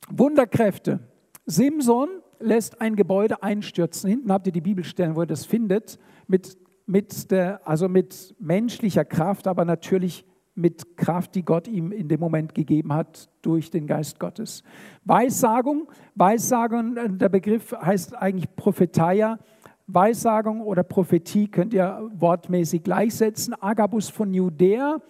Wunderkräfte. 0.09 1.01
Simson 1.47 2.09
lässt 2.41 2.81
ein 2.81 2.97
Gebäude 2.97 3.43
einstürzen. 3.43 4.11
Hinten 4.11 4.33
habt 4.33 4.47
ihr 4.47 4.53
die 4.53 4.61
Bibelstellen, 4.61 5.15
wo 5.15 5.23
ihr 5.23 5.27
das 5.27 5.47
findet, 5.47 5.99
mit, 6.27 6.59
mit, 6.91 7.31
der, 7.31 7.67
also 7.69 7.89
mit 7.89 8.35
menschlicher 8.41 9.05
Kraft, 9.05 9.47
aber 9.47 9.65
natürlich 9.65 10.27
mit 10.57 10.97
Kraft, 10.97 11.37
die 11.37 11.45
Gott 11.45 11.69
ihm 11.69 11.93
in 11.93 12.09
dem 12.09 12.19
Moment 12.19 12.53
gegeben 12.53 12.93
hat 12.93 13.31
durch 13.43 13.71
den 13.71 13.87
Geist 13.87 14.19
Gottes. 14.19 14.65
Weissagung, 15.05 15.89
Weissagung, 16.17 16.97
der 17.17 17.29
Begriff 17.29 17.73
heißt 17.73 18.17
eigentlich 18.17 18.55
Prophetia. 18.57 19.39
Weissagung 19.87 20.63
oder 20.63 20.83
Prophetie 20.83 21.47
könnt 21.49 21.73
ihr 21.75 22.11
wortmäßig 22.13 22.83
gleichsetzen. 22.83 23.55
Agabus 23.61 24.09
von 24.09 24.35
Judäa, 24.35 25.01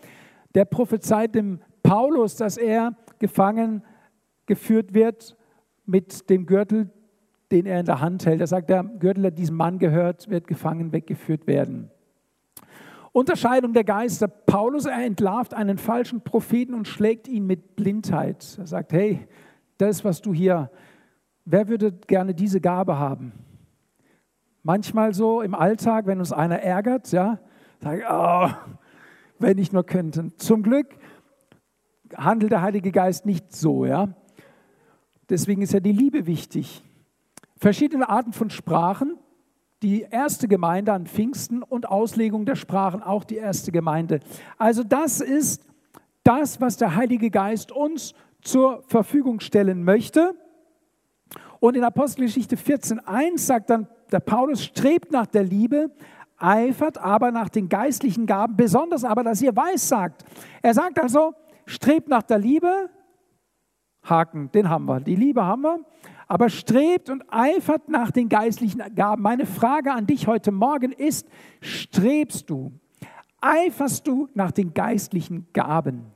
der 0.55 0.67
prophezeit 0.67 1.35
dem 1.35 1.61
Paulus, 1.83 2.37
dass 2.37 2.59
er 2.59 2.95
gefangen 3.19 3.83
geführt 4.45 4.93
wird 4.93 5.35
mit 5.87 6.29
dem 6.29 6.45
Gürtel, 6.45 6.91
den 7.50 7.66
er 7.66 7.80
in 7.80 7.87
der 7.87 8.00
Hand 8.00 8.26
hält. 8.26 8.40
Er 8.40 8.47
sagt, 8.47 8.71
der 8.71 8.85
Gürtel, 8.85 9.23
der 9.23 9.30
diesem 9.30 9.57
Mann 9.57 9.78
gehört, 9.78 10.28
wird 10.28 10.47
gefangen 10.47 10.92
weggeführt 10.92 11.47
werden. 11.47 11.90
Unterscheidung 13.12 13.73
der 13.73 13.85
Geister. 13.85 14.28
Paulus, 14.28 14.87
er 14.87 15.04
entlarvt 15.04 15.54
einen 15.54 15.78
falschen 15.78 16.23
Propheten 16.23 16.75
und 16.75 16.87
schlägt 16.87 17.26
ihn 17.26 17.47
mit 17.47 17.75
Blindheit. 17.75 18.57
Er 18.59 18.66
sagt, 18.66 18.92
hey, 18.92 19.26
das, 19.78 20.04
was 20.04 20.21
du 20.21 20.33
hier, 20.33 20.71
wer 21.45 21.69
würde 21.69 21.92
gerne 21.92 22.35
diese 22.35 22.61
Gabe 22.61 22.99
haben? 22.99 23.33
Manchmal 24.62 25.14
so 25.14 25.40
im 25.40 25.54
Alltag, 25.54 26.07
wenn 26.07 26.19
uns 26.19 26.33
einer 26.33 26.61
ärgert, 26.61 27.11
ja, 27.12 27.40
sage 27.80 28.04
oh, 28.09 28.49
wenn 29.38 29.59
ich 29.59 29.73
nur 29.73 29.85
könnte. 29.85 30.37
Zum 30.37 30.62
Glück 30.62 30.87
handelt 32.14 32.52
der 32.52 32.62
Heilige 32.62 32.92
Geist 32.92 33.26
nicht 33.26 33.52
so, 33.52 33.87
ja. 33.87 34.09
Deswegen 35.30 35.62
ist 35.62 35.73
ja 35.73 35.80
die 35.80 35.92
Liebe 35.92 36.26
wichtig. 36.26 36.85
Verschiedene 37.61 38.09
Arten 38.09 38.33
von 38.33 38.49
Sprachen, 38.49 39.19
die 39.83 40.07
erste 40.11 40.49
Gemeinde 40.49 40.95
an 40.95 41.07
Pfingsten 41.07 41.62
und 41.62 41.87
Auslegung 41.87 42.47
der 42.47 42.57
Sprachen, 42.57 43.02
auch 43.02 43.23
die 43.23 43.37
erste 43.37 43.71
Gemeinde. 43.71 44.21
Also 44.57 44.83
das 44.83 45.21
ist 45.21 45.67
das, 46.25 46.62
was 46.62 46.79
der 46.79 46.97
Heilige 46.97 47.31
Geist 47.31 47.71
uns 47.71 48.14
zur 48.40 48.83
Verfügung 48.88 49.40
stellen 49.40 49.85
möchte. 49.85 50.35
Und 51.61 51.76
in 51.76 51.85
Apostelgeschichte 51.85 52.57
14.1 52.57 53.38
sagt 53.38 53.69
dann 53.69 53.87
der 54.11 54.21
Paulus, 54.21 54.64
strebt 54.64 55.12
nach 55.12 55.26
der 55.26 55.45
Liebe, 55.45 55.90
eifert 56.38 56.97
aber 56.97 57.31
nach 57.31 57.50
den 57.50 57.69
geistlichen 57.69 58.25
Gaben, 58.25 58.57
besonders 58.57 59.05
aber, 59.05 59.23
dass 59.23 59.43
ihr 59.43 59.55
weiß 59.55 59.87
sagt. 59.87 60.25
Er 60.62 60.73
sagt 60.73 60.99
also, 60.99 61.35
strebt 61.67 62.09
nach 62.09 62.23
der 62.23 62.38
Liebe, 62.38 62.88
Haken, 64.02 64.50
den 64.52 64.71
haben 64.71 64.87
wir, 64.87 65.00
die 65.00 65.14
Liebe 65.14 65.45
haben 65.45 65.61
wir, 65.61 65.81
aber 66.31 66.49
strebt 66.49 67.11
und 67.11 67.25
eifert 67.29 67.89
nach 67.89 68.13
den 68.13 68.29
geistlichen 68.29 68.81
Gaben. 68.95 69.21
Meine 69.21 69.47
Frage 69.47 69.93
an 69.93 70.07
dich 70.07 70.29
heute 70.29 70.53
Morgen 70.53 70.93
ist, 70.93 71.27
strebst 71.61 72.49
du, 72.49 72.71
eiferst 73.41 74.07
du 74.07 74.29
nach 74.35 74.53
den 74.53 74.73
geistlichen 74.73 75.49
Gaben? 75.53 76.07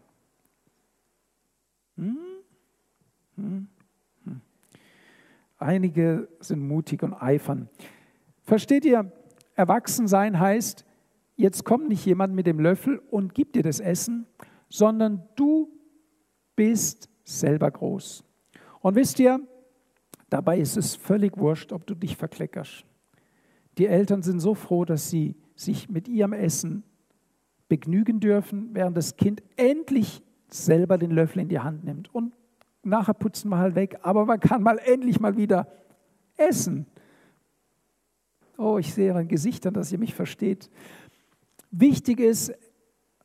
Hm? 1.96 2.16
Hm? 3.34 3.66
Hm. 4.24 4.40
Einige 5.58 6.28
sind 6.38 6.60
mutig 6.60 7.02
und 7.02 7.14
eifern. 7.14 7.68
Versteht 8.44 8.84
ihr, 8.84 9.10
Erwachsensein 9.56 10.38
heißt, 10.38 10.84
jetzt 11.34 11.64
kommt 11.64 11.88
nicht 11.88 12.06
jemand 12.06 12.36
mit 12.36 12.46
dem 12.46 12.60
Löffel 12.60 13.02
und 13.10 13.34
gibt 13.34 13.56
dir 13.56 13.64
das 13.64 13.80
Essen, 13.80 14.26
sondern 14.68 15.24
du 15.34 15.72
bist 16.54 17.08
selber 17.24 17.68
groß. 17.68 18.22
Und 18.78 18.94
wisst 18.94 19.18
ihr, 19.18 19.40
Dabei 20.30 20.58
ist 20.58 20.76
es 20.76 20.94
völlig 20.94 21.36
wurscht, 21.36 21.72
ob 21.72 21.86
du 21.86 21.94
dich 21.94 22.16
verkleckerst. 22.16 22.84
Die 23.78 23.86
Eltern 23.86 24.22
sind 24.22 24.40
so 24.40 24.54
froh, 24.54 24.84
dass 24.84 25.10
sie 25.10 25.36
sich 25.56 25.88
mit 25.88 26.08
ihrem 26.08 26.32
Essen 26.32 26.84
begnügen 27.68 28.20
dürfen, 28.20 28.70
während 28.72 28.96
das 28.96 29.16
Kind 29.16 29.42
endlich 29.56 30.22
selber 30.48 30.98
den 30.98 31.10
Löffel 31.10 31.40
in 31.42 31.48
die 31.48 31.60
Hand 31.60 31.84
nimmt. 31.84 32.14
Und 32.14 32.32
nachher 32.82 33.14
putzen 33.14 33.48
wir 33.48 33.58
halt 33.58 33.74
weg, 33.74 33.98
aber 34.02 34.26
man 34.26 34.40
kann 34.40 34.62
mal 34.62 34.78
endlich 34.78 35.20
mal 35.20 35.36
wieder 35.36 35.66
essen. 36.36 36.86
Oh, 38.56 38.78
ich 38.78 38.94
sehe 38.94 39.14
an 39.14 39.28
Gesichtern, 39.28 39.74
dass 39.74 39.90
ihr 39.90 39.98
mich 39.98 40.14
versteht. 40.14 40.70
Wichtig 41.70 42.20
ist, 42.20 42.52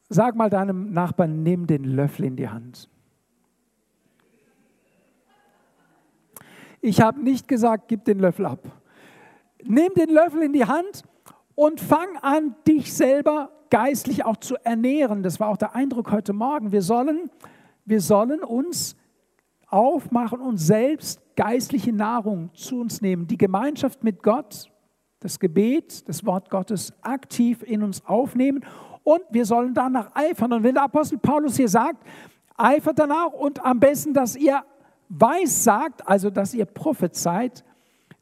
sag 0.08 0.36
mal 0.36 0.50
deinem 0.50 0.92
Nachbarn, 0.92 1.44
nimm 1.44 1.68
den 1.68 1.84
Löffel 1.84 2.26
in 2.26 2.36
die 2.36 2.50
Hand. 2.50 2.90
Ich 6.82 7.02
habe 7.02 7.22
nicht 7.22 7.48
gesagt, 7.48 7.88
gib 7.88 8.06
den 8.06 8.20
Löffel 8.20 8.46
ab. 8.46 8.60
Nimm 9.64 9.94
den 9.96 10.10
Löffel 10.10 10.44
in 10.44 10.54
die 10.54 10.66
Hand 10.66 11.04
und 11.56 11.82
fang 11.82 12.18
an, 12.22 12.56
dich 12.66 12.94
selber 12.94 13.52
geistlich 13.70 14.24
auch 14.24 14.38
zu 14.38 14.56
ernähren. 14.64 15.22
Das 15.22 15.40
war 15.40 15.50
auch 15.50 15.58
der 15.58 15.76
Eindruck 15.76 16.12
heute 16.12 16.32
Morgen. 16.32 16.72
Wir 16.72 16.82
sollen, 16.82 17.30
wir 17.86 18.00
sollen 18.00 18.44
uns 18.44 18.96
aufmachen 19.68 20.40
und 20.40 20.58
selbst 20.58 21.22
geistliche 21.36 21.92
Nahrung 21.92 22.50
zu 22.54 22.80
uns 22.80 23.02
nehmen. 23.02 23.28
Die 23.28 23.38
Gemeinschaft 23.38 24.04
mit 24.04 24.24
Gott, 24.24 24.72
das 25.20 25.40
Gebet, 25.40 26.08
das 26.08 26.26
Wort 26.26 26.50
Gottes 26.50 26.94
aktiv 27.02 27.62
in 27.64 27.84
uns 27.84 28.06
aufnehmen 28.06 28.66
und 29.04 29.22
wir 29.30 29.46
sollen 29.46 29.74
danach 29.74 30.12
eifern. 30.16 30.54
Und 30.54 30.64
wenn 30.64 30.76
der 30.76 30.84
Apostel 30.84 31.18
Paulus 31.18 31.58
hier 31.58 31.70
sagt, 31.70 32.04
eifert 32.58 33.00
danach 33.00 33.34
und 33.34 33.64
am 33.64 33.80
besten, 33.80 34.14
dass 34.14 34.36
ihr 34.36 34.64
weiß 35.10 35.64
sagt, 35.64 36.08
also 36.08 36.30
dass 36.30 36.54
ihr 36.54 36.66
prophezeit, 36.66 37.64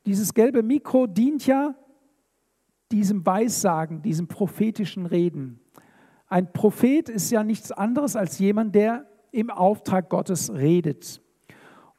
dieses 0.06 0.34
gelbe 0.34 0.64
Mikro 0.64 1.06
dient 1.06 1.46
ja 1.46 1.76
diesem 2.92 3.26
Weissagen, 3.26 4.02
diesem 4.02 4.28
prophetischen 4.28 5.06
Reden. 5.06 5.60
Ein 6.28 6.52
Prophet 6.52 7.10
ist 7.10 7.30
ja 7.32 7.44
nichts 7.44 7.72
anderes 7.72 8.16
als 8.16 8.40
jemand, 8.40 8.76
der 8.76 9.06
im 9.32 9.50
Auftrag 9.50 10.10
Gottes 10.10 10.54
redet. 10.54 11.22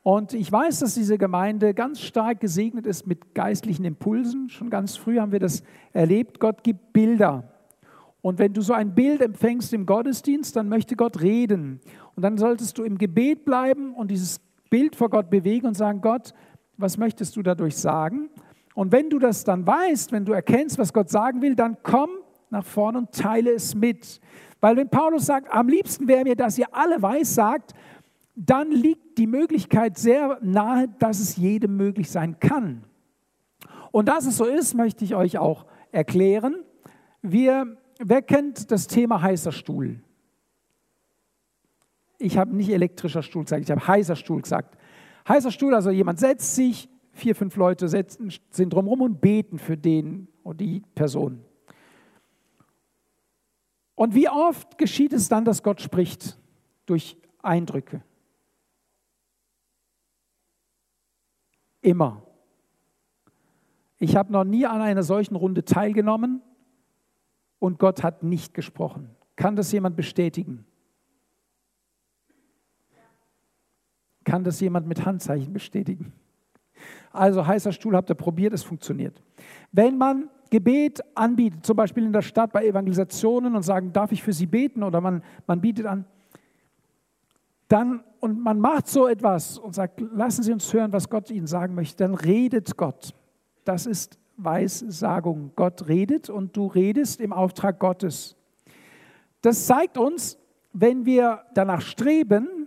Und 0.02 0.32
ich 0.32 0.50
weiß, 0.50 0.78
dass 0.80 0.94
diese 0.94 1.18
Gemeinde 1.18 1.74
ganz 1.74 2.00
stark 2.00 2.40
gesegnet 2.40 2.86
ist 2.86 3.06
mit 3.06 3.34
geistlichen 3.34 3.84
Impulsen. 3.84 4.48
Schon 4.48 4.70
ganz 4.70 4.96
früh 4.96 5.18
haben 5.18 5.32
wir 5.32 5.40
das 5.40 5.62
erlebt. 5.92 6.40
Gott 6.40 6.64
gibt 6.64 6.94
Bilder. 6.94 7.52
Und 8.22 8.38
wenn 8.38 8.52
du 8.52 8.62
so 8.62 8.72
ein 8.72 8.94
Bild 8.94 9.20
empfängst 9.20 9.72
im 9.74 9.86
Gottesdienst, 9.86 10.56
dann 10.56 10.68
möchte 10.68 10.96
Gott 10.96 11.20
reden. 11.20 11.80
Und 12.16 12.22
dann 12.22 12.38
solltest 12.38 12.78
du 12.78 12.84
im 12.84 12.96
Gebet 12.96 13.44
bleiben 13.44 13.94
und 13.94 14.10
dieses 14.10 14.40
Bild 14.70 14.96
vor 14.96 15.10
Gott 15.10 15.30
bewegen 15.30 15.66
und 15.66 15.74
sagen, 15.74 16.00
Gott, 16.00 16.34
was 16.76 16.96
möchtest 16.96 17.36
du 17.36 17.42
dadurch 17.42 17.76
sagen? 17.76 18.30
Und 18.74 18.92
wenn 18.92 19.10
du 19.10 19.18
das 19.18 19.44
dann 19.44 19.66
weißt, 19.66 20.12
wenn 20.12 20.24
du 20.24 20.32
erkennst, 20.32 20.78
was 20.78 20.92
Gott 20.92 21.10
sagen 21.10 21.42
will, 21.42 21.56
dann 21.56 21.78
komm 21.82 22.10
nach 22.50 22.64
vorne 22.64 22.98
und 22.98 23.12
teile 23.12 23.50
es 23.50 23.74
mit. 23.74 24.20
Weil 24.60 24.76
wenn 24.76 24.88
Paulus 24.88 25.26
sagt, 25.26 25.52
am 25.52 25.68
liebsten 25.68 26.08
wäre 26.08 26.24
mir, 26.24 26.36
dass 26.36 26.58
ihr 26.58 26.66
alle 26.72 27.00
weiß 27.00 27.34
sagt, 27.34 27.74
dann 28.34 28.70
liegt 28.70 29.18
die 29.18 29.26
Möglichkeit 29.26 29.98
sehr 29.98 30.38
nahe, 30.42 30.88
dass 31.00 31.18
es 31.18 31.36
jedem 31.36 31.76
möglich 31.76 32.10
sein 32.10 32.38
kann. 32.38 32.84
Und 33.90 34.08
dass 34.08 34.26
es 34.26 34.36
so 34.36 34.44
ist, 34.44 34.74
möchte 34.74 35.04
ich 35.04 35.14
euch 35.14 35.38
auch 35.38 35.66
erklären. 35.90 36.62
Wir, 37.20 37.76
wer 37.98 38.22
kennt 38.22 38.70
das 38.70 38.86
Thema 38.86 39.20
heißer 39.22 39.50
Stuhl? 39.50 40.00
Ich 42.18 42.36
habe 42.36 42.54
nicht 42.54 42.70
elektrischer 42.70 43.22
Stuhl 43.22 43.44
gesagt, 43.44 43.62
ich 43.62 43.70
habe 43.70 43.86
heißer 43.86 44.16
Stuhl 44.16 44.42
gesagt. 44.42 44.76
Heißer 45.26 45.52
Stuhl, 45.52 45.74
also 45.74 45.90
jemand 45.90 46.18
setzt 46.18 46.54
sich, 46.54 46.88
vier, 47.12 47.34
fünf 47.34 47.56
Leute 47.56 47.88
setzen, 47.88 48.32
sind 48.50 48.72
drumherum 48.72 49.02
und 49.02 49.20
beten 49.20 49.58
für 49.58 49.76
den 49.76 50.28
oder 50.42 50.58
die 50.58 50.82
Person. 50.94 51.44
Und 53.94 54.14
wie 54.14 54.28
oft 54.28 54.78
geschieht 54.78 55.12
es 55.12 55.28
dann, 55.28 55.44
dass 55.44 55.62
Gott 55.62 55.80
spricht 55.80 56.38
durch 56.86 57.16
Eindrücke? 57.42 58.02
Immer. 61.80 62.22
Ich 63.98 64.14
habe 64.14 64.32
noch 64.32 64.44
nie 64.44 64.66
an 64.66 64.80
einer 64.80 65.02
solchen 65.02 65.34
Runde 65.34 65.64
teilgenommen 65.64 66.42
und 67.58 67.78
Gott 67.78 68.02
hat 68.02 68.22
nicht 68.22 68.54
gesprochen. 68.54 69.16
Kann 69.34 69.56
das 69.56 69.72
jemand 69.72 69.96
bestätigen? 69.96 70.64
Kann 74.28 74.44
das 74.44 74.60
jemand 74.60 74.86
mit 74.86 75.06
Handzeichen 75.06 75.54
bestätigen? 75.54 76.12
Also 77.12 77.46
heißer 77.46 77.72
Stuhl 77.72 77.96
habt 77.96 78.10
ihr 78.10 78.14
probiert, 78.14 78.52
es 78.52 78.62
funktioniert. 78.62 79.22
Wenn 79.72 79.96
man 79.96 80.28
Gebet 80.50 81.00
anbietet, 81.14 81.64
zum 81.64 81.76
Beispiel 81.76 82.04
in 82.04 82.12
der 82.12 82.20
Stadt 82.20 82.52
bei 82.52 82.66
Evangelisationen 82.66 83.56
und 83.56 83.62
sagen, 83.62 83.90
darf 83.90 84.12
ich 84.12 84.22
für 84.22 84.34
Sie 84.34 84.44
beten 84.44 84.82
oder 84.82 85.00
man, 85.00 85.22
man 85.46 85.62
bietet 85.62 85.86
an, 85.86 86.04
dann 87.68 88.04
und 88.20 88.38
man 88.38 88.60
macht 88.60 88.88
so 88.88 89.08
etwas 89.08 89.56
und 89.56 89.74
sagt, 89.74 90.02
lassen 90.12 90.42
Sie 90.42 90.52
uns 90.52 90.70
hören, 90.74 90.92
was 90.92 91.08
Gott 91.08 91.30
Ihnen 91.30 91.46
sagen 91.46 91.74
möchte, 91.74 92.04
dann 92.04 92.14
redet 92.14 92.76
Gott. 92.76 93.14
Das 93.64 93.86
ist 93.86 94.18
Weissagung. 94.36 95.52
Gott 95.56 95.88
redet 95.88 96.28
und 96.28 96.54
du 96.54 96.66
redest 96.66 97.22
im 97.22 97.32
Auftrag 97.32 97.78
Gottes. 97.78 98.36
Das 99.40 99.64
zeigt 99.64 99.96
uns, 99.96 100.38
wenn 100.74 101.06
wir 101.06 101.44
danach 101.54 101.80
streben, 101.80 102.57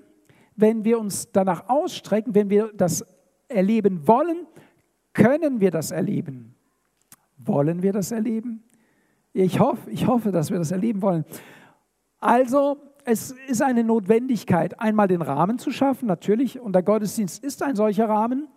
wenn 0.62 0.86
wir 0.86 1.00
uns 1.00 1.32
danach 1.32 1.68
ausstrecken, 1.68 2.36
wenn 2.36 2.50
wir 2.50 2.72
das 2.74 3.06
erleben 3.48 4.08
wollen, 4.08 4.48
können 5.14 5.60
wir 5.60 5.72
das 5.72 5.92
erleben. 5.92 6.56
Wollen 7.38 7.82
wir 7.82 7.92
das 7.92 8.12
erleben? 8.12 8.64
Ich 9.34 9.60
hoffe, 9.60 9.90
ich 9.90 10.08
hoffe, 10.08 10.32
dass 10.32 10.52
wir 10.52 10.58
das 10.58 10.72
erleben 10.72 11.02
wollen. 11.02 11.26
Also, 12.20 12.78
es 13.04 13.32
ist 13.48 13.62
eine 13.62 13.84
Notwendigkeit, 13.84 14.80
einmal 14.80 15.08
den 15.08 15.22
Rahmen 15.22 15.58
zu 15.58 15.72
schaffen, 15.72 16.08
natürlich, 16.08 16.60
und 16.60 16.74
der 16.74 16.84
Gottesdienst 16.84 17.44
ist 17.44 17.64
ein 17.64 17.76
solcher 17.76 18.08
Rahmen, 18.08 18.48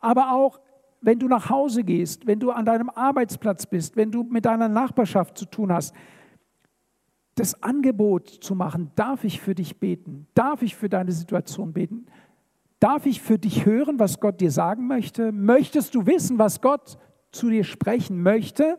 aber 0.00 0.32
auch, 0.32 0.60
wenn 1.00 1.18
du 1.18 1.28
nach 1.28 1.50
Hause 1.50 1.84
gehst, 1.84 2.26
wenn 2.26 2.40
du 2.40 2.50
an 2.50 2.64
deinem 2.64 2.90
Arbeitsplatz 2.90 3.66
bist, 3.66 3.96
wenn 3.96 4.10
du 4.10 4.24
mit 4.24 4.46
deiner 4.46 4.68
Nachbarschaft 4.68 5.38
zu 5.38 5.44
tun 5.44 5.72
hast, 5.72 5.94
das 7.34 7.62
Angebot 7.62 8.28
zu 8.28 8.54
machen, 8.54 8.92
darf 8.94 9.24
ich 9.24 9.40
für 9.40 9.54
dich 9.54 9.78
beten, 9.80 10.26
darf 10.34 10.62
ich 10.62 10.76
für 10.76 10.88
deine 10.88 11.12
Situation 11.12 11.72
beten, 11.72 12.06
darf 12.78 13.06
ich 13.06 13.20
für 13.20 13.38
dich 13.38 13.66
hören, 13.66 13.98
was 13.98 14.20
Gott 14.20 14.40
dir 14.40 14.50
sagen 14.50 14.86
möchte, 14.86 15.32
möchtest 15.32 15.94
du 15.94 16.06
wissen, 16.06 16.38
was 16.38 16.60
Gott 16.60 16.98
zu 17.32 17.50
dir 17.50 17.64
sprechen 17.64 18.22
möchte? 18.22 18.78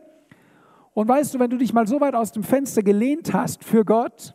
Und 0.94 1.08
weißt 1.08 1.34
du, 1.34 1.38
wenn 1.38 1.50
du 1.50 1.58
dich 1.58 1.74
mal 1.74 1.86
so 1.86 2.00
weit 2.00 2.14
aus 2.14 2.32
dem 2.32 2.42
Fenster 2.42 2.82
gelehnt 2.82 3.34
hast 3.34 3.64
für 3.64 3.84
Gott, 3.84 4.34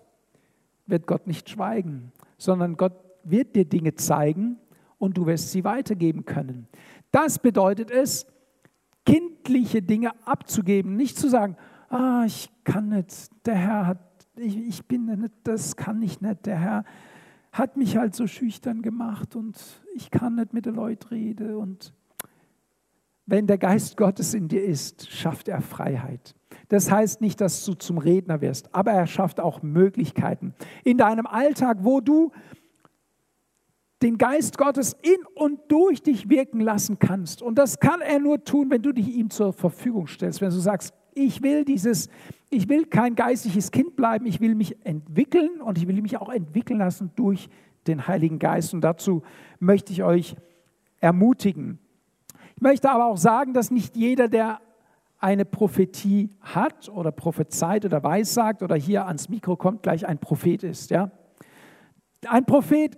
wird 0.86 1.08
Gott 1.08 1.26
nicht 1.26 1.50
schweigen, 1.50 2.12
sondern 2.38 2.78
Gott 2.78 2.94
wird 3.24 3.56
dir 3.56 3.66
Dinge 3.66 3.96
zeigen 3.96 4.58
und 4.98 5.18
du 5.18 5.26
wirst 5.26 5.52
sie 5.52 5.64
weitergeben 5.64 6.26
können. 6.26 6.68
Das 7.12 7.40
bedeutet 7.40 7.90
es, 7.90 8.28
kindliche 9.06 9.82
Dinge 9.82 10.12
abzugeben, 10.26 10.96
nicht 10.96 11.18
zu 11.18 11.30
sagen, 11.30 11.58
ah, 11.90 12.24
ich 12.26 12.50
kann 12.64 12.90
nicht, 12.90 13.30
der 13.46 13.56
Herr 13.56 13.88
hat, 13.88 14.11
ich, 14.42 14.58
ich 14.58 14.86
bin 14.86 15.06
nicht, 15.06 15.34
das 15.44 15.76
kann 15.76 16.02
ich 16.02 16.22
nicht, 16.22 16.46
der 16.46 16.58
Herr 16.58 16.86
hat 17.52 17.78
mich 17.78 17.98
halt 17.98 18.16
so 18.16 18.28
schüchtern 18.28 18.82
gemacht 18.82 19.36
und 19.36 19.58
ich 19.96 20.10
kann 20.10 20.36
nicht 20.36 20.54
mit 20.54 20.66
den 20.66 20.76
Leuten 20.76 21.08
reden 21.10 21.56
und 21.56 21.94
wenn 23.26 23.48
der 23.48 23.58
Geist 23.58 23.98
Gottes 23.98 24.34
in 24.34 24.48
dir 24.48 24.64
ist, 24.64 25.10
schafft 25.10 25.48
er 25.48 25.62
Freiheit. 25.62 26.36
Das 26.68 26.92
heißt 26.92 27.22
nicht, 27.22 27.40
dass 27.40 27.64
du 27.64 27.76
zum 27.76 27.98
Redner 27.98 28.42
wirst, 28.42 28.74
aber 28.74 28.92
er 28.92 29.08
schafft 29.08 29.40
auch 29.40 29.62
Möglichkeiten 29.62 30.54
in 30.84 30.98
deinem 30.98 31.26
Alltag, 31.26 31.78
wo 31.82 32.02
du 32.02 32.32
den 34.02 34.18
Geist 34.18 34.58
Gottes 34.58 34.96
in 35.02 35.26
und 35.36 35.60
durch 35.70 36.02
dich 36.02 36.30
wirken 36.30 36.60
lassen 36.60 36.98
kannst. 37.00 37.42
Und 37.42 37.56
das 37.56 37.80
kann 37.80 38.02
er 38.02 38.20
nur 38.20 38.44
tun, 38.44 38.70
wenn 38.70 38.82
du 38.82 38.92
dich 38.92 39.08
ihm 39.08 39.30
zur 39.30 39.54
Verfügung 39.54 40.08
stellst. 40.08 40.42
Wenn 40.42 40.50
du 40.50 40.60
sagst, 40.60 40.94
ich 41.14 41.42
will 41.42 41.66
dieses, 41.66 42.10
ich 42.50 42.70
will 42.70 42.86
kein 42.86 43.16
geistliches 43.16 43.72
Kind 43.72 43.96
bleiben, 43.96 44.26
ich 44.26 44.40
will 44.40 44.56
mich 44.56 44.78
entwickeln 44.86 45.62
und 45.62 45.78
ich 45.78 45.88
will 45.88 46.02
mich 46.02 46.18
auch 46.18 46.30
entwickeln 46.30 46.80
lassen 46.80 47.12
durch 47.16 47.50
den 47.88 48.08
Heiligen 48.08 48.40
Geist. 48.40 48.74
Und 48.74 48.82
dazu 48.82 49.24
möchte 49.60 49.92
ich 49.92 50.04
euch 50.04 50.36
ermutigen. 51.00 51.80
Ich 52.56 52.62
möchte 52.62 52.90
aber 52.92 53.06
auch 53.06 53.18
sagen, 53.18 53.54
dass 53.54 53.72
nicht 53.72 53.96
jeder, 53.96 54.28
der 54.28 54.60
eine 55.18 55.46
Prophetie 55.46 56.30
hat 56.42 56.90
oder 56.90 57.12
prophezeit 57.12 57.86
oder 57.86 58.04
weissagt 58.04 58.64
oder 58.64 58.76
hier 58.76 59.06
ans 59.06 59.30
Mikro 59.30 59.56
kommt, 59.56 59.84
gleich 59.84 60.08
ein 60.08 60.18
Prophet 60.18 60.64
ist. 60.64 60.90
Ja? 60.90 61.12
Ein 62.28 62.46
Prophet 62.46 62.98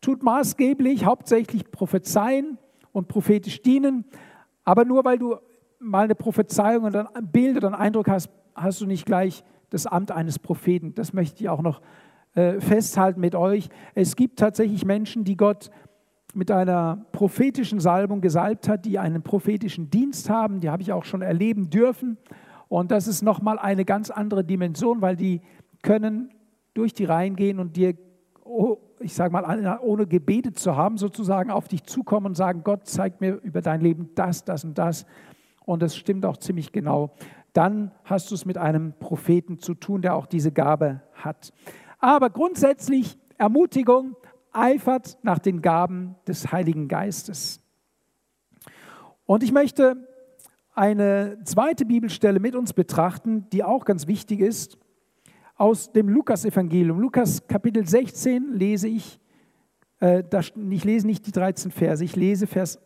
tut 0.00 0.22
maßgeblich 0.22 1.04
hauptsächlich 1.04 1.70
prophezeien 1.70 2.58
und 2.92 3.08
prophetisch 3.08 3.62
dienen, 3.62 4.04
aber 4.64 4.84
nur 4.84 5.04
weil 5.04 5.18
du 5.18 5.36
mal 5.78 6.04
eine 6.04 6.14
Prophezeiung 6.14 6.84
oder 6.84 7.14
ein 7.14 7.28
Bild 7.28 7.56
oder 7.56 7.68
einen 7.68 7.76
Eindruck 7.76 8.08
hast, 8.08 8.30
hast 8.54 8.80
du 8.80 8.86
nicht 8.86 9.06
gleich 9.06 9.44
das 9.70 9.86
Amt 9.86 10.10
eines 10.10 10.38
Propheten. 10.38 10.94
Das 10.94 11.12
möchte 11.12 11.42
ich 11.42 11.48
auch 11.48 11.62
noch 11.62 11.80
äh, 12.34 12.60
festhalten 12.60 13.20
mit 13.20 13.34
euch. 13.34 13.68
Es 13.94 14.16
gibt 14.16 14.38
tatsächlich 14.38 14.84
Menschen, 14.84 15.24
die 15.24 15.36
Gott 15.36 15.70
mit 16.34 16.50
einer 16.50 17.06
prophetischen 17.12 17.80
Salbung 17.80 18.20
gesalbt 18.20 18.68
hat, 18.68 18.84
die 18.84 18.98
einen 18.98 19.22
prophetischen 19.22 19.90
Dienst 19.90 20.28
haben. 20.28 20.60
Die 20.60 20.70
habe 20.70 20.82
ich 20.82 20.92
auch 20.92 21.04
schon 21.04 21.22
erleben 21.22 21.70
dürfen. 21.70 22.18
Und 22.68 22.90
das 22.90 23.08
ist 23.08 23.22
nochmal 23.22 23.58
eine 23.58 23.84
ganz 23.84 24.10
andere 24.10 24.44
Dimension, 24.44 25.00
weil 25.00 25.16
die 25.16 25.40
können 25.82 26.30
durch 26.74 26.92
die 26.92 27.04
Reihen 27.04 27.34
gehen 27.34 27.58
und 27.58 27.76
dir, 27.76 27.94
oh, 28.44 28.76
ich 29.00 29.14
sage 29.14 29.32
mal, 29.32 29.78
ohne 29.80 30.06
gebetet 30.06 30.58
zu 30.58 30.76
haben, 30.76 30.98
sozusagen 30.98 31.50
auf 31.50 31.68
dich 31.68 31.84
zukommen 31.84 32.26
und 32.26 32.36
sagen, 32.36 32.62
Gott 32.62 32.86
zeigt 32.86 33.20
mir 33.20 33.40
über 33.42 33.62
dein 33.62 33.80
Leben 33.80 34.10
das, 34.14 34.44
das 34.44 34.64
und 34.64 34.76
das. 34.76 35.06
Und 35.68 35.82
das 35.82 35.96
stimmt 35.96 36.24
auch 36.24 36.38
ziemlich 36.38 36.72
genau. 36.72 37.14
Dann 37.52 37.92
hast 38.04 38.30
du 38.30 38.34
es 38.34 38.46
mit 38.46 38.56
einem 38.56 38.94
Propheten 38.98 39.58
zu 39.58 39.74
tun, 39.74 40.00
der 40.00 40.14
auch 40.14 40.24
diese 40.24 40.50
Gabe 40.50 41.02
hat. 41.12 41.52
Aber 41.98 42.30
grundsätzlich 42.30 43.18
Ermutigung, 43.36 44.16
eifert 44.50 45.18
nach 45.22 45.38
den 45.38 45.60
Gaben 45.60 46.16
des 46.26 46.52
Heiligen 46.52 46.88
Geistes. 46.88 47.60
Und 49.26 49.42
ich 49.42 49.52
möchte 49.52 50.08
eine 50.74 51.38
zweite 51.44 51.84
Bibelstelle 51.84 52.40
mit 52.40 52.54
uns 52.54 52.72
betrachten, 52.72 53.46
die 53.50 53.62
auch 53.62 53.84
ganz 53.84 54.06
wichtig 54.06 54.40
ist, 54.40 54.78
aus 55.54 55.92
dem 55.92 56.08
Lukas-Evangelium. 56.08 56.98
Lukas 56.98 57.46
Kapitel 57.46 57.86
16 57.86 58.54
lese 58.54 58.88
ich, 58.88 59.20
äh, 60.00 60.22
ich 60.70 60.84
lese 60.84 61.06
nicht 61.06 61.26
die 61.26 61.32
13 61.32 61.70
Verse, 61.72 62.02
ich 62.02 62.16
lese 62.16 62.46
Vers, 62.46 62.80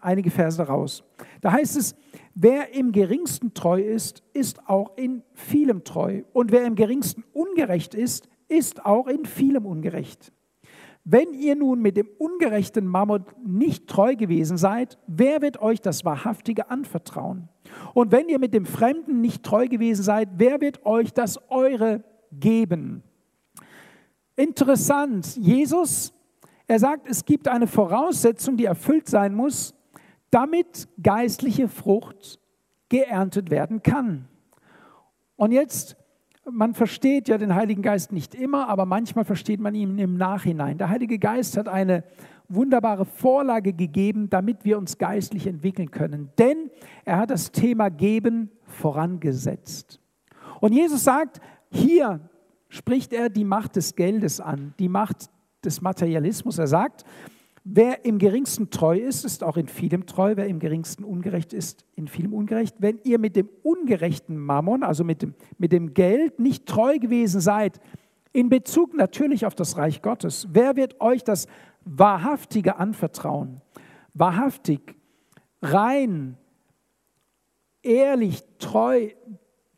einige 0.00 0.30
Verse 0.30 0.58
daraus. 0.58 1.04
Da 1.40 1.52
heißt 1.52 1.76
es, 1.76 1.96
wer 2.34 2.74
im 2.74 2.92
geringsten 2.92 3.54
treu 3.54 3.80
ist, 3.80 4.22
ist 4.32 4.68
auch 4.68 4.96
in 4.96 5.22
vielem 5.32 5.84
treu. 5.84 6.22
Und 6.32 6.52
wer 6.52 6.64
im 6.64 6.74
geringsten 6.74 7.24
ungerecht 7.32 7.94
ist, 7.94 8.28
ist 8.48 8.84
auch 8.84 9.06
in 9.06 9.24
vielem 9.24 9.66
ungerecht. 9.66 10.32
Wenn 11.04 11.34
ihr 11.34 11.54
nun 11.54 11.82
mit 11.82 11.98
dem 11.98 12.08
ungerechten 12.18 12.86
Mammon 12.86 13.24
nicht 13.44 13.88
treu 13.88 14.16
gewesen 14.16 14.56
seid, 14.56 14.98
wer 15.06 15.42
wird 15.42 15.60
euch 15.60 15.82
das 15.82 16.04
Wahrhaftige 16.06 16.70
anvertrauen? 16.70 17.50
Und 17.92 18.10
wenn 18.10 18.30
ihr 18.30 18.38
mit 18.38 18.54
dem 18.54 18.64
Fremden 18.64 19.20
nicht 19.20 19.42
treu 19.42 19.68
gewesen 19.68 20.02
seid, 20.02 20.30
wer 20.36 20.62
wird 20.62 20.86
euch 20.86 21.12
das 21.12 21.38
Eure 21.50 22.04
geben? 22.32 23.02
Interessant, 24.34 25.36
Jesus, 25.36 26.13
er 26.66 26.78
sagt, 26.78 27.08
es 27.08 27.24
gibt 27.24 27.48
eine 27.48 27.66
Voraussetzung, 27.66 28.56
die 28.56 28.64
erfüllt 28.64 29.08
sein 29.08 29.34
muss, 29.34 29.74
damit 30.30 30.88
geistliche 31.02 31.68
Frucht 31.68 32.38
geerntet 32.88 33.50
werden 33.50 33.82
kann. 33.82 34.28
Und 35.36 35.52
jetzt 35.52 35.96
man 36.50 36.74
versteht 36.74 37.28
ja 37.28 37.38
den 37.38 37.54
Heiligen 37.54 37.82
Geist 37.82 38.12
nicht 38.12 38.34
immer, 38.34 38.68
aber 38.68 38.84
manchmal 38.84 39.24
versteht 39.24 39.60
man 39.60 39.74
ihn 39.74 39.98
im 39.98 40.16
Nachhinein. 40.16 40.78
Der 40.78 40.88
Heilige 40.88 41.18
Geist 41.18 41.56
hat 41.56 41.68
eine 41.68 42.04
wunderbare 42.48 43.06
Vorlage 43.06 43.72
gegeben, 43.72 44.28
damit 44.28 44.64
wir 44.64 44.76
uns 44.76 44.98
geistlich 44.98 45.46
entwickeln 45.46 45.90
können. 45.90 46.30
Denn 46.38 46.70
er 47.04 47.18
hat 47.18 47.30
das 47.30 47.50
Thema 47.50 47.88
Geben 47.88 48.50
vorangesetzt. 48.64 50.00
Und 50.60 50.72
Jesus 50.72 51.04
sagt, 51.04 51.40
hier 51.70 52.20
spricht 52.68 53.12
er 53.12 53.30
die 53.30 53.44
Macht 53.44 53.76
des 53.76 53.96
Geldes 53.96 54.40
an, 54.40 54.74
die 54.78 54.88
Macht 54.88 55.30
des 55.64 55.80
Materialismus. 55.80 56.58
Er 56.58 56.66
sagt, 56.66 57.04
Wer 57.66 58.04
im 58.04 58.18
geringsten 58.18 58.68
treu 58.68 58.98
ist, 58.98 59.24
ist 59.24 59.42
auch 59.42 59.56
in 59.56 59.68
vielem 59.68 60.04
treu. 60.04 60.34
Wer 60.36 60.48
im 60.48 60.58
geringsten 60.58 61.02
ungerecht 61.02 61.54
ist, 61.54 61.86
in 61.96 62.08
vielem 62.08 62.34
ungerecht. 62.34 62.76
Wenn 62.78 63.00
ihr 63.04 63.18
mit 63.18 63.36
dem 63.36 63.48
ungerechten 63.62 64.36
Mammon, 64.36 64.82
also 64.82 65.02
mit 65.02 65.22
dem, 65.22 65.34
mit 65.56 65.72
dem 65.72 65.94
Geld, 65.94 66.38
nicht 66.38 66.66
treu 66.66 66.98
gewesen 66.98 67.40
seid, 67.40 67.80
in 68.34 68.50
Bezug 68.50 68.94
natürlich 68.94 69.46
auf 69.46 69.54
das 69.54 69.78
Reich 69.78 70.02
Gottes, 70.02 70.46
wer 70.52 70.76
wird 70.76 71.00
euch 71.00 71.24
das 71.24 71.46
Wahrhaftige 71.86 72.76
anvertrauen? 72.76 73.62
Wahrhaftig, 74.12 74.94
rein, 75.62 76.36
ehrlich, 77.82 78.42
treu, 78.58 79.08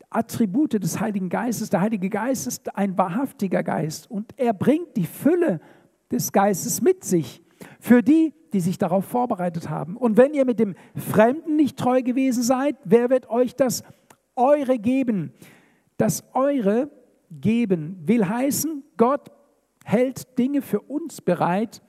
Attribute 0.09 0.73
des 0.73 0.99
Heiligen 0.99 1.29
Geistes. 1.29 1.69
Der 1.69 1.79
Heilige 1.79 2.09
Geist 2.09 2.47
ist 2.47 2.75
ein 2.75 2.97
wahrhaftiger 2.97 3.63
Geist 3.63 4.11
und 4.11 4.33
er 4.37 4.53
bringt 4.53 4.97
die 4.97 5.05
Fülle 5.05 5.61
des 6.11 6.31
Geistes 6.31 6.81
mit 6.81 7.03
sich 7.03 7.43
für 7.79 8.01
die, 8.01 8.33
die 8.53 8.59
sich 8.59 8.77
darauf 8.77 9.05
vorbereitet 9.05 9.69
haben. 9.69 9.97
Und 9.97 10.17
wenn 10.17 10.33
ihr 10.33 10.45
mit 10.45 10.59
dem 10.59 10.75
Fremden 10.95 11.55
nicht 11.55 11.77
treu 11.77 12.01
gewesen 12.01 12.43
seid, 12.43 12.75
wer 12.83 13.09
wird 13.09 13.29
euch 13.29 13.55
das 13.55 13.83
Eure 14.35 14.79
geben? 14.79 15.33
Das 15.97 16.23
Eure 16.33 16.89
geben 17.31 18.01
will 18.05 18.27
heißen, 18.27 18.83
Gott 18.95 19.31
hält 19.83 20.37
Dinge 20.37 20.61
für 20.61 20.81
uns 20.81 21.21
bereit, 21.21 21.81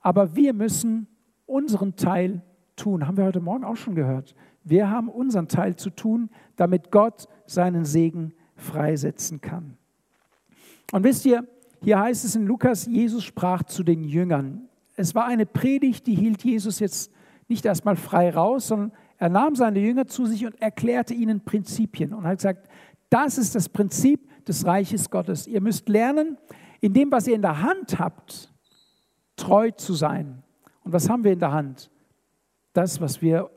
aber 0.00 0.34
wir 0.34 0.52
müssen 0.52 1.06
unseren 1.46 1.96
Teil 1.96 2.42
tun. 2.76 3.06
Haben 3.06 3.16
wir 3.16 3.24
heute 3.24 3.40
Morgen 3.40 3.64
auch 3.64 3.76
schon 3.76 3.94
gehört. 3.94 4.34
Wir 4.64 4.90
haben 4.90 5.08
unseren 5.08 5.48
Teil 5.48 5.76
zu 5.76 5.90
tun, 5.90 6.30
damit 6.56 6.90
Gott 6.90 7.28
seinen 7.46 7.84
Segen 7.84 8.34
freisetzen 8.56 9.40
kann. 9.40 9.76
Und 10.92 11.04
wisst 11.04 11.24
ihr, 11.26 11.46
hier 11.80 11.98
heißt 12.00 12.24
es 12.24 12.34
in 12.34 12.46
Lukas, 12.46 12.86
Jesus 12.86 13.24
sprach 13.24 13.62
zu 13.62 13.82
den 13.82 14.04
Jüngern. 14.04 14.68
Es 14.96 15.14
war 15.14 15.26
eine 15.26 15.46
Predigt, 15.46 16.06
die 16.06 16.14
hielt 16.14 16.42
Jesus 16.42 16.80
jetzt 16.80 17.12
nicht 17.46 17.64
erstmal 17.64 17.96
frei 17.96 18.30
raus, 18.30 18.68
sondern 18.68 18.92
er 19.16 19.28
nahm 19.28 19.54
seine 19.54 19.80
Jünger 19.80 20.06
zu 20.06 20.26
sich 20.26 20.44
und 20.46 20.60
erklärte 20.60 21.14
ihnen 21.14 21.44
Prinzipien 21.44 22.12
und 22.12 22.24
hat 22.24 22.38
gesagt, 22.38 22.68
das 23.10 23.38
ist 23.38 23.54
das 23.54 23.68
Prinzip 23.68 24.28
des 24.46 24.66
Reiches 24.66 25.10
Gottes. 25.10 25.46
Ihr 25.46 25.60
müsst 25.60 25.88
lernen, 25.88 26.36
in 26.80 26.92
dem, 26.92 27.10
was 27.10 27.26
ihr 27.26 27.34
in 27.34 27.42
der 27.42 27.62
Hand 27.62 27.98
habt, 27.98 28.52
treu 29.36 29.70
zu 29.70 29.94
sein. 29.94 30.42
Und 30.84 30.92
was 30.92 31.08
haben 31.08 31.24
wir 31.24 31.32
in 31.32 31.40
der 31.40 31.52
Hand? 31.52 31.90
Das, 32.72 33.00
was 33.00 33.20
wir 33.20 33.50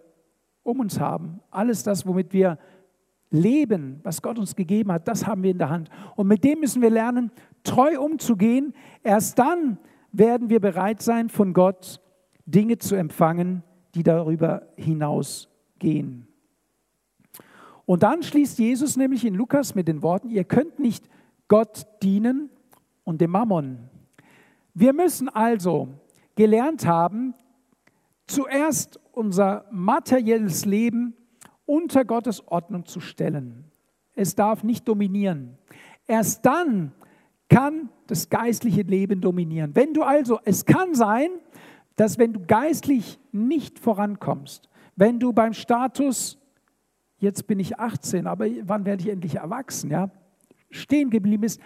um 0.64 0.80
uns 0.80 1.00
haben. 1.00 1.42
Alles 1.50 1.84
das, 1.84 2.06
womit 2.06 2.34
wir 2.34 2.58
leben, 3.32 4.02
was 4.04 4.22
Gott 4.22 4.38
uns 4.38 4.56
gegeben 4.56 4.92
hat, 4.92 5.08
das 5.08 5.26
haben 5.26 5.42
wir 5.42 5.52
in 5.52 5.58
der 5.58 5.70
Hand. 5.70 5.90
Und 6.16 6.28
mit 6.28 6.44
dem 6.44 6.60
müssen 6.60 6.82
wir 6.82 6.90
lernen, 6.90 7.32
treu 7.64 8.00
umzugehen. 8.00 8.74
Erst 9.04 9.40
dann 9.40 9.80
werden 10.12 10.50
wir 10.50 10.60
bereit 10.60 11.02
sein, 11.02 11.30
von 11.30 11.54
Gott 11.54 12.02
Dinge 12.46 12.78
zu 12.78 12.96
empfangen, 12.96 13.64
die 13.96 14.04
darüber 14.04 14.68
hinausgehen. 14.76 16.28
Und 17.86 18.04
dann 18.04 18.22
schließt 18.22 18.60
Jesus 18.60 18.98
nämlich 18.98 19.26
in 19.26 19.34
Lukas 19.34 19.76
mit 19.76 19.88
den 19.88 20.02
Worten, 20.02 20.30
ihr 20.30 20.44
könnt 20.44 20.80
nicht 20.80 21.10
Gott 21.48 21.88
dienen 22.04 22.50
und 23.04 23.22
dem 23.22 23.32
Mammon. 23.32 23.90
Wir 24.74 24.94
müssen 24.94 25.28
also 25.28 25.90
gelernt 26.36 26.86
haben, 26.86 27.34
zuerst 28.28 29.00
unser 29.12 29.66
materielles 29.72 30.66
Leben 30.66 31.16
unter 31.72 32.04
Gottes 32.04 32.46
Ordnung 32.50 32.86
zu 32.86 33.00
stellen. 33.00 33.64
Es 34.14 34.36
darf 34.36 34.62
nicht 34.62 34.90
dominieren. 34.90 35.58
Erst 36.06 36.46
dann 36.46 36.92
kann 37.48 37.88
das 38.08 38.30
geistliche 38.30 38.82
Leben 38.82 39.22
dominieren. 39.22 39.74
Wenn 39.74 39.94
du 39.94 40.04
also, 40.04 40.42
es 40.44 40.66
kann 40.66 40.96
sein, 40.96 41.30
dass 41.96 42.18
wenn 42.18 42.34
du 42.34 42.42
geistlich 42.46 43.20
nicht 43.32 43.80
vorankommst, 43.80 44.70
wenn 44.98 45.18
du 45.18 45.32
beim 45.32 45.54
Status, 45.54 46.38
jetzt 47.20 47.48
bin 47.48 47.62
ich 47.62 47.80
18, 47.80 48.28
aber 48.28 48.48
wann 48.64 48.86
werde 48.86 49.04
ich 49.04 49.10
endlich 49.10 49.36
erwachsen, 49.36 49.92
ja, 49.92 50.12
stehen 50.72 51.10
geblieben 51.10 51.42
bist, 51.42 51.62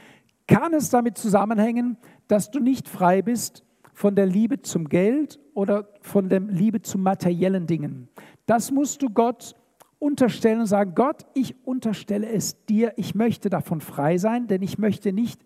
kann 0.48 0.76
es 0.76 0.92
damit 0.92 1.18
zusammenhängen, 1.18 1.98
dass 2.28 2.52
du 2.52 2.60
nicht 2.60 2.88
frei 2.88 3.24
bist 3.24 3.64
von 3.92 4.16
der 4.16 4.28
Liebe 4.28 4.62
zum 4.62 4.88
Geld 4.88 5.40
oder 5.56 5.90
von 6.02 6.30
der 6.30 6.42
Liebe 6.42 6.84
zu 6.84 7.00
materiellen 7.00 7.66
Dingen. 7.66 8.08
Das 8.46 8.70
musst 8.70 9.02
du 9.02 9.10
Gott 9.10 9.56
unterstellen 10.00 10.62
und 10.62 10.66
sagen, 10.68 10.94
Gott, 10.96 11.26
ich 11.34 11.56
unterstelle 11.66 12.28
es 12.28 12.66
dir, 12.66 12.94
ich 12.98 13.16
möchte 13.16 13.50
davon 13.50 13.82
frei 13.82 14.18
sein, 14.18 14.48
denn 14.48 14.62
ich 14.62 14.78
möchte 14.78 15.14
nicht 15.14 15.42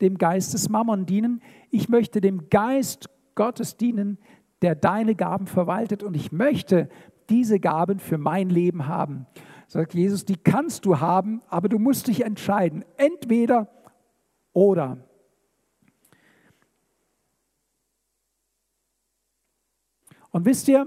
dem 0.00 0.18
Geist 0.18 0.54
des 0.54 0.68
Mammon 0.68 1.06
dienen, 1.06 1.42
ich 1.70 1.88
möchte 1.88 2.20
dem 2.20 2.48
Geist 2.48 3.10
Gottes 3.34 3.76
dienen, 3.76 4.18
der 4.62 4.74
deine 4.74 5.14
Gaben 5.14 5.46
verwaltet 5.46 6.02
und 6.02 6.14
ich 6.14 6.32
möchte 6.32 6.88
diese 7.28 7.60
Gaben 7.60 7.98
für 7.98 8.18
mein 8.18 8.50
Leben 8.50 8.86
haben. 8.86 9.26
Sagt 9.68 9.94
Jesus, 9.94 10.24
die 10.24 10.36
kannst 10.36 10.84
du 10.84 11.00
haben, 11.00 11.42
aber 11.48 11.68
du 11.68 11.78
musst 11.78 12.08
dich 12.08 12.24
entscheiden, 12.24 12.84
entweder 12.96 13.68
oder. 14.52 14.98
Und 20.30 20.44
wisst 20.44 20.68
ihr, 20.68 20.86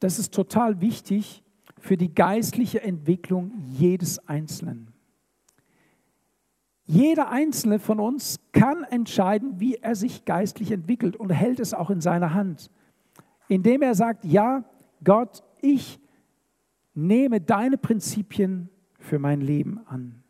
das 0.00 0.18
ist 0.18 0.32
total 0.32 0.80
wichtig 0.80 1.42
für 1.80 1.96
die 1.96 2.14
geistliche 2.14 2.82
Entwicklung 2.82 3.52
jedes 3.70 4.18
Einzelnen. 4.28 4.88
Jeder 6.84 7.30
Einzelne 7.30 7.78
von 7.78 8.00
uns 8.00 8.40
kann 8.52 8.82
entscheiden, 8.84 9.60
wie 9.60 9.74
er 9.74 9.94
sich 9.94 10.24
geistlich 10.24 10.72
entwickelt 10.72 11.16
und 11.16 11.30
hält 11.30 11.60
es 11.60 11.74
auch 11.74 11.90
in 11.90 12.00
seiner 12.00 12.32
Hand, 12.32 12.70
indem 13.48 13.82
er 13.82 13.94
sagt, 13.94 14.24
ja, 14.24 14.64
Gott, 15.04 15.42
ich 15.60 16.00
nehme 16.94 17.40
deine 17.40 17.76
Prinzipien 17.76 18.70
für 18.98 19.18
mein 19.18 19.40
Leben 19.40 19.80
an. 19.86 20.22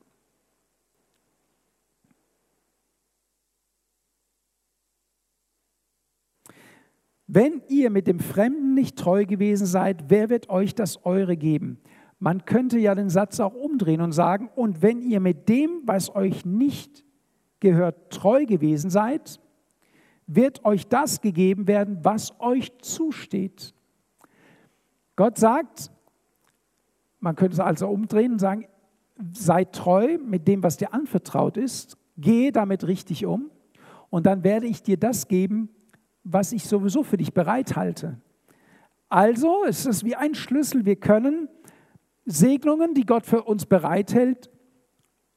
Wenn 7.30 7.60
ihr 7.68 7.90
mit 7.90 8.06
dem 8.06 8.20
Fremden 8.20 8.72
nicht 8.72 8.96
treu 8.96 9.26
gewesen 9.26 9.66
seid, 9.66 10.04
wer 10.08 10.30
wird 10.30 10.48
euch 10.48 10.74
das 10.74 11.04
Eure 11.04 11.36
geben? 11.36 11.78
Man 12.18 12.46
könnte 12.46 12.78
ja 12.78 12.94
den 12.94 13.10
Satz 13.10 13.38
auch 13.38 13.54
umdrehen 13.54 14.00
und 14.00 14.12
sagen, 14.12 14.48
und 14.56 14.80
wenn 14.80 15.02
ihr 15.02 15.20
mit 15.20 15.46
dem, 15.46 15.82
was 15.84 16.14
euch 16.16 16.46
nicht 16.46 17.04
gehört, 17.60 18.10
treu 18.10 18.46
gewesen 18.46 18.88
seid, 18.88 19.40
wird 20.26 20.64
euch 20.64 20.88
das 20.88 21.20
gegeben 21.20 21.68
werden, 21.68 21.98
was 22.02 22.32
euch 22.40 22.72
zusteht. 22.78 23.74
Gott 25.14 25.36
sagt, 25.36 25.90
man 27.20 27.36
könnte 27.36 27.54
es 27.54 27.60
also 27.60 27.88
umdrehen 27.88 28.32
und 28.32 28.38
sagen, 28.38 28.66
sei 29.32 29.64
treu 29.64 30.16
mit 30.16 30.48
dem, 30.48 30.62
was 30.62 30.78
dir 30.78 30.94
anvertraut 30.94 31.58
ist, 31.58 31.98
gehe 32.16 32.52
damit 32.52 32.86
richtig 32.86 33.26
um 33.26 33.50
und 34.08 34.24
dann 34.24 34.44
werde 34.44 34.66
ich 34.66 34.82
dir 34.82 34.96
das 34.96 35.28
geben, 35.28 35.68
was 36.30 36.52
ich 36.52 36.64
sowieso 36.64 37.02
für 37.02 37.16
dich 37.16 37.32
bereithalte. 37.32 38.18
Also 39.08 39.64
ist 39.64 39.86
es 39.86 40.04
wie 40.04 40.14
ein 40.14 40.34
Schlüssel. 40.34 40.84
Wir 40.84 40.96
können 40.96 41.48
Segnungen, 42.26 42.92
die 42.92 43.06
Gott 43.06 43.24
für 43.24 43.44
uns 43.44 43.64
bereithält, 43.64 44.50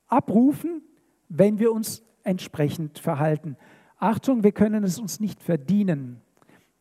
abrufen, 0.08 0.82
wenn 1.30 1.60
wir 1.60 1.72
uns 1.72 2.04
entsprechend 2.24 3.00
verhalten. 3.00 3.56
Achtung, 3.98 4.44
wir 4.44 4.52
können 4.52 4.84
es 4.84 5.00
uns 5.00 5.22
nicht 5.22 5.42
verdienen. 5.42 6.22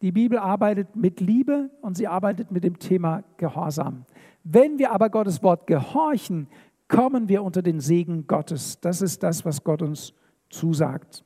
Die 0.03 0.11
Bibel 0.11 0.38
arbeitet 0.38 0.96
mit 0.96 1.20
Liebe 1.20 1.70
und 1.81 1.96
sie 1.96 2.09
arbeitet 2.09 2.51
mit 2.51 2.64
dem 2.64 2.79
Thema 2.79 3.23
Gehorsam. 3.37 4.07
Wenn 4.42 4.79
wir 4.79 4.90
aber 4.90 5.11
Gottes 5.11 5.42
Wort 5.42 5.66
gehorchen, 5.66 6.49
kommen 6.88 7.29
wir 7.29 7.44
unter 7.44 7.62
den 7.62 7.79
Segen 7.79 8.27
Gottes. 8.27 8.81
Das 8.81 9.03
ist 9.03 9.23
das, 9.23 9.44
was 9.44 9.62
Gott 9.62 9.83
uns 9.83 10.14
zusagt. 10.49 11.25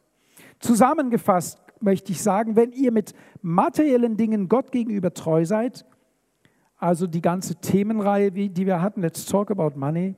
Zusammengefasst 0.58 1.63
möchte 1.84 2.12
ich 2.12 2.22
sagen, 2.22 2.56
wenn 2.56 2.72
ihr 2.72 2.92
mit 2.92 3.14
materiellen 3.42 4.16
Dingen 4.16 4.48
Gott 4.48 4.72
gegenüber 4.72 5.12
treu 5.12 5.44
seid, 5.44 5.86
also 6.76 7.06
die 7.06 7.22
ganze 7.22 7.56
Themenreihe, 7.56 8.30
die 8.30 8.66
wir 8.66 8.82
hatten, 8.82 9.00
Let's 9.00 9.26
Talk 9.26 9.50
About 9.50 9.78
Money, 9.78 10.16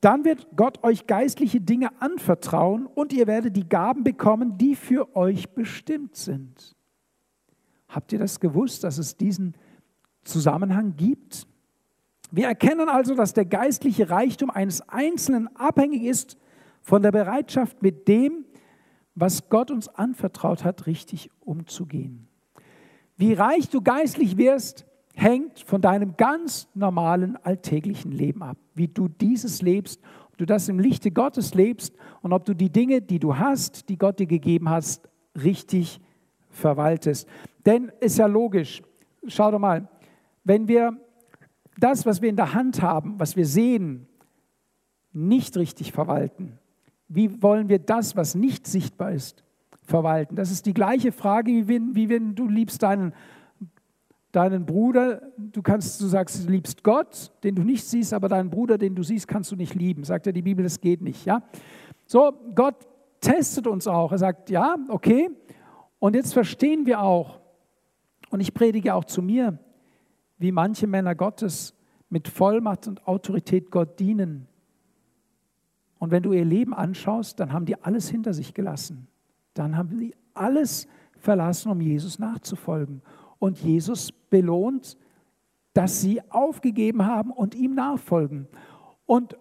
dann 0.00 0.24
wird 0.24 0.46
Gott 0.54 0.84
euch 0.84 1.06
geistliche 1.06 1.60
Dinge 1.60 1.90
anvertrauen 2.00 2.86
und 2.86 3.12
ihr 3.12 3.26
werdet 3.26 3.56
die 3.56 3.68
Gaben 3.68 4.04
bekommen, 4.04 4.56
die 4.56 4.76
für 4.76 5.16
euch 5.16 5.50
bestimmt 5.50 6.14
sind. 6.14 6.76
Habt 7.88 8.12
ihr 8.12 8.18
das 8.18 8.38
gewusst, 8.38 8.84
dass 8.84 8.98
es 8.98 9.16
diesen 9.16 9.54
Zusammenhang 10.22 10.94
gibt? 10.96 11.46
Wir 12.30 12.46
erkennen 12.46 12.88
also, 12.88 13.14
dass 13.14 13.32
der 13.32 13.46
geistliche 13.46 14.10
Reichtum 14.10 14.50
eines 14.50 14.86
Einzelnen 14.88 15.48
abhängig 15.56 16.04
ist 16.04 16.36
von 16.80 17.02
der 17.02 17.10
Bereitschaft, 17.10 17.82
mit 17.82 18.06
dem, 18.06 18.44
was 19.20 19.48
Gott 19.48 19.70
uns 19.70 19.88
anvertraut 19.88 20.64
hat, 20.64 20.86
richtig 20.86 21.30
umzugehen. 21.40 22.28
Wie 23.16 23.32
reich 23.32 23.68
du 23.68 23.82
geistlich 23.82 24.36
wirst, 24.36 24.86
hängt 25.14 25.58
von 25.60 25.80
deinem 25.80 26.16
ganz 26.16 26.68
normalen 26.74 27.36
alltäglichen 27.42 28.12
Leben 28.12 28.42
ab. 28.42 28.56
Wie 28.74 28.86
du 28.86 29.08
dieses 29.08 29.60
lebst, 29.60 30.00
ob 30.28 30.38
du 30.38 30.46
das 30.46 30.68
im 30.68 30.78
Lichte 30.78 31.10
Gottes 31.10 31.54
lebst 31.54 31.94
und 32.22 32.32
ob 32.32 32.44
du 32.44 32.54
die 32.54 32.70
Dinge, 32.70 33.02
die 33.02 33.18
du 33.18 33.36
hast, 33.36 33.88
die 33.88 33.98
Gott 33.98 34.20
dir 34.20 34.26
gegeben 34.26 34.68
hat, 34.68 35.00
richtig 35.34 36.00
verwaltest. 36.50 37.28
Denn 37.66 37.90
ist 38.00 38.18
ja 38.18 38.26
logisch, 38.26 38.82
schau 39.26 39.50
doch 39.50 39.58
mal, 39.58 39.88
wenn 40.44 40.68
wir 40.68 40.96
das, 41.76 42.06
was 42.06 42.22
wir 42.22 42.28
in 42.28 42.36
der 42.36 42.54
Hand 42.54 42.82
haben, 42.82 43.18
was 43.18 43.34
wir 43.34 43.46
sehen, 43.46 44.06
nicht 45.12 45.56
richtig 45.56 45.90
verwalten, 45.90 46.58
wie 47.08 47.42
wollen 47.42 47.68
wir 47.68 47.78
das, 47.78 48.16
was 48.16 48.34
nicht 48.34 48.66
sichtbar 48.66 49.12
ist, 49.12 49.42
verwalten? 49.82 50.36
Das 50.36 50.50
ist 50.50 50.66
die 50.66 50.74
gleiche 50.74 51.12
Frage, 51.12 51.50
wie 51.50 51.68
wenn, 51.68 51.94
wie 51.94 52.08
wenn 52.08 52.34
du 52.34 52.46
liebst 52.48 52.82
deinen, 52.82 53.14
deinen 54.32 54.66
Bruder, 54.66 55.22
du 55.38 55.62
kannst, 55.62 56.00
du 56.00 56.06
sagst, 56.06 56.44
du 56.46 56.50
liebst 56.50 56.84
Gott, 56.84 57.32
den 57.42 57.54
du 57.54 57.62
nicht 57.62 57.84
siehst, 57.84 58.12
aber 58.12 58.28
deinen 58.28 58.50
Bruder, 58.50 58.76
den 58.76 58.94
du 58.94 59.02
siehst, 59.02 59.26
kannst 59.26 59.50
du 59.50 59.56
nicht 59.56 59.74
lieben. 59.74 60.04
Sagt 60.04 60.26
ja 60.26 60.32
die 60.32 60.42
Bibel, 60.42 60.62
das 60.62 60.80
geht 60.80 61.00
nicht. 61.00 61.24
Ja? 61.24 61.42
So, 62.06 62.32
Gott 62.54 62.76
testet 63.20 63.66
uns 63.66 63.86
auch. 63.86 64.12
Er 64.12 64.18
sagt, 64.18 64.50
ja, 64.50 64.76
okay. 64.88 65.30
Und 65.98 66.14
jetzt 66.14 66.34
verstehen 66.34 66.86
wir 66.86 67.00
auch, 67.00 67.40
und 68.30 68.40
ich 68.40 68.52
predige 68.52 68.94
auch 68.94 69.04
zu 69.04 69.22
mir, 69.22 69.58
wie 70.36 70.52
manche 70.52 70.86
Männer 70.86 71.14
Gottes 71.14 71.74
mit 72.10 72.28
Vollmacht 72.28 72.86
und 72.86 73.06
Autorität 73.06 73.70
Gott 73.70 73.98
dienen 73.98 74.47
und 75.98 76.10
wenn 76.10 76.22
du 76.22 76.32
ihr 76.32 76.44
Leben 76.44 76.74
anschaust, 76.74 77.40
dann 77.40 77.52
haben 77.52 77.66
die 77.66 77.80
alles 77.82 78.08
hinter 78.08 78.32
sich 78.32 78.54
gelassen. 78.54 79.08
Dann 79.54 79.76
haben 79.76 79.98
die 79.98 80.14
alles 80.34 80.86
verlassen, 81.18 81.70
um 81.70 81.80
Jesus 81.80 82.18
nachzufolgen. 82.18 83.02
Und 83.38 83.58
Jesus 83.58 84.12
belohnt, 84.12 84.96
dass 85.72 86.00
sie 86.00 86.20
aufgegeben 86.30 87.04
haben 87.06 87.30
und 87.30 87.54
ihm 87.54 87.74
nachfolgen. 87.74 88.48
Und 89.06 89.36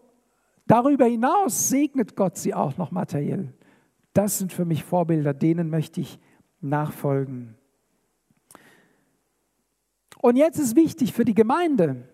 darüber 0.65 1.05
hinaus 1.05 1.69
segnet 1.69 2.15
Gott 2.15 2.37
sie 2.37 2.53
auch 2.53 2.77
noch 2.77 2.91
materiell. 2.91 3.53
Das 4.13 4.39
sind 4.39 4.51
für 4.51 4.65
mich 4.65 4.83
Vorbilder, 4.83 5.33
denen 5.33 5.69
möchte 5.69 6.01
ich 6.01 6.19
nachfolgen. 6.59 7.55
Und 10.19 10.35
jetzt 10.35 10.57
ist 10.57 10.75
wichtig 10.75 11.13
für 11.13 11.25
die 11.25 11.35
Gemeinde. 11.35 12.07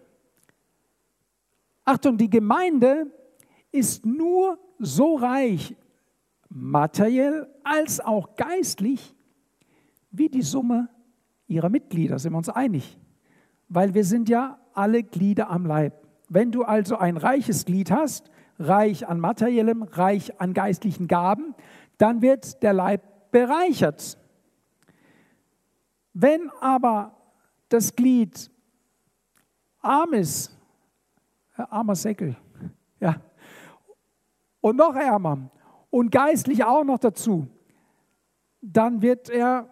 Achtung, 1.86 2.18
die 2.18 2.30
Gemeinde 2.30 3.08
ist 3.74 4.06
nur 4.06 4.58
so 4.80 5.16
reich, 5.16 5.76
materiell 6.48 7.50
als 7.64 8.00
auch 8.00 8.36
geistlich, 8.36 9.14
wie 10.12 10.30
die 10.30 10.44
Summe 10.44 10.90
ihrer 11.48 11.70
Mitglieder, 11.70 12.20
sind 12.20 12.34
wir 12.34 12.38
uns 12.38 12.50
einig. 12.50 12.98
Weil 13.68 13.94
wir 13.94 14.06
sind 14.06 14.30
ja 14.30 14.60
alle 14.74 15.04
Glieder 15.04 15.50
am 15.50 15.66
Leib. 15.66 16.08
Wenn 16.30 16.52
du 16.52 16.64
also 16.64 16.98
ein 16.98 17.18
reiches 17.18 17.66
Glied 17.66 17.92
hast, 17.92 18.30
reich 18.60 19.08
an 19.08 19.20
materiellem, 19.20 19.84
reich 19.84 20.40
an 20.40 20.54
geistlichen 20.54 21.08
Gaben, 21.08 21.56
dann 21.98 22.22
wird 22.22 22.62
der 22.62 22.74
Leib 22.74 23.32
bereichert. 23.32 24.18
Wenn 26.14 26.50
aber 26.62 27.18
das 27.70 27.96
Glied 27.96 28.52
arm 29.80 30.14
ist, 30.14 30.56
armer 31.56 31.96
Säckel, 31.96 32.36
ja, 33.00 33.20
und 34.64 34.78
noch 34.78 34.96
ärmer 34.96 35.52
und 35.90 36.10
geistlich 36.10 36.64
auch 36.64 36.86
noch 36.86 36.98
dazu, 36.98 37.48
dann 38.62 39.02
wird 39.02 39.30
er 39.30 39.68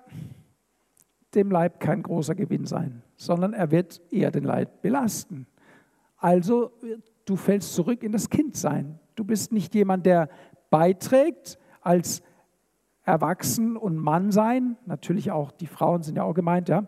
dem 1.34 1.50
Leib 1.50 1.80
kein 1.80 2.04
großer 2.04 2.36
Gewinn 2.36 2.66
sein, 2.66 3.02
sondern 3.16 3.54
er 3.54 3.72
wird 3.72 4.02
eher 4.12 4.32
den 4.32 4.44
Leib 4.44 4.82
belasten. 4.82 5.48
Also 6.18 6.74
du 7.24 7.38
fällst 7.38 7.74
zurück 7.74 8.04
in 8.04 8.12
das 8.12 8.30
Kindsein. 8.30 9.00
Du 9.16 9.24
bist 9.24 9.54
nicht 9.54 9.74
jemand, 9.76 10.06
der 10.06 10.28
beiträgt 10.70 11.58
als 11.80 12.22
Erwachsen 13.04 13.78
und 13.78 13.96
Mann 13.96 14.30
sein, 14.32 14.76
natürlich 14.86 15.32
auch 15.32 15.52
die 15.52 15.68
Frauen 15.68 16.04
sind 16.04 16.18
ja 16.18 16.24
auch 16.24 16.34
gemeint, 16.34 16.68
ja, 16.68 16.86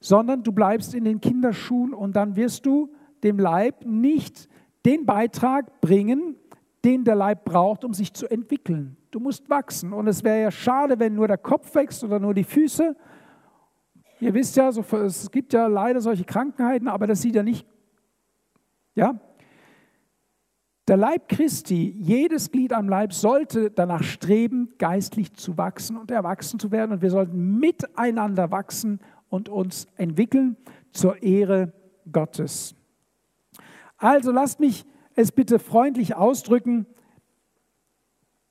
sondern 0.00 0.42
du 0.42 0.52
bleibst 0.52 0.94
in 0.94 1.04
den 1.04 1.20
Kinderschuhen 1.20 1.92
und 1.92 2.16
dann 2.16 2.36
wirst 2.36 2.64
du 2.64 2.90
dem 3.22 3.38
Leib 3.38 3.84
nicht 3.84 4.48
den 4.86 5.04
Beitrag 5.06 5.80
bringen, 5.82 6.36
den 6.84 7.04
der 7.04 7.14
Leib 7.14 7.44
braucht, 7.44 7.84
um 7.84 7.94
sich 7.94 8.12
zu 8.12 8.30
entwickeln. 8.30 8.96
Du 9.10 9.20
musst 9.20 9.48
wachsen 9.48 9.92
und 9.92 10.06
es 10.06 10.22
wäre 10.22 10.42
ja 10.42 10.50
schade, 10.50 10.98
wenn 10.98 11.14
nur 11.14 11.28
der 11.28 11.38
Kopf 11.38 11.74
wächst 11.74 12.04
oder 12.04 12.20
nur 12.20 12.34
die 12.34 12.44
Füße. 12.44 12.94
Ihr 14.20 14.34
wisst 14.34 14.56
ja, 14.56 14.68
es 14.68 15.30
gibt 15.30 15.52
ja 15.52 15.66
leider 15.66 16.00
solche 16.00 16.24
Krankheiten, 16.24 16.88
aber 16.88 17.06
das 17.06 17.22
sieht 17.22 17.34
ja 17.34 17.42
nicht, 17.42 17.66
ja, 18.94 19.18
der 20.86 20.98
Leib 20.98 21.30
Christi, 21.30 21.96
jedes 21.98 22.50
Glied 22.50 22.74
am 22.74 22.90
Leib 22.90 23.14
sollte 23.14 23.70
danach 23.70 24.02
streben, 24.02 24.74
geistlich 24.76 25.32
zu 25.32 25.56
wachsen 25.56 25.96
und 25.96 26.10
erwachsen 26.10 26.60
zu 26.60 26.70
werden. 26.70 26.92
Und 26.92 27.00
wir 27.00 27.10
sollten 27.10 27.58
miteinander 27.58 28.50
wachsen 28.50 29.00
und 29.30 29.48
uns 29.48 29.86
entwickeln 29.96 30.58
zur 30.92 31.22
Ehre 31.22 31.72
Gottes. 32.12 32.74
Also 33.96 34.30
lasst 34.30 34.60
mich 34.60 34.84
es 35.16 35.32
bitte 35.32 35.58
freundlich 35.58 36.14
ausdrücken. 36.14 36.86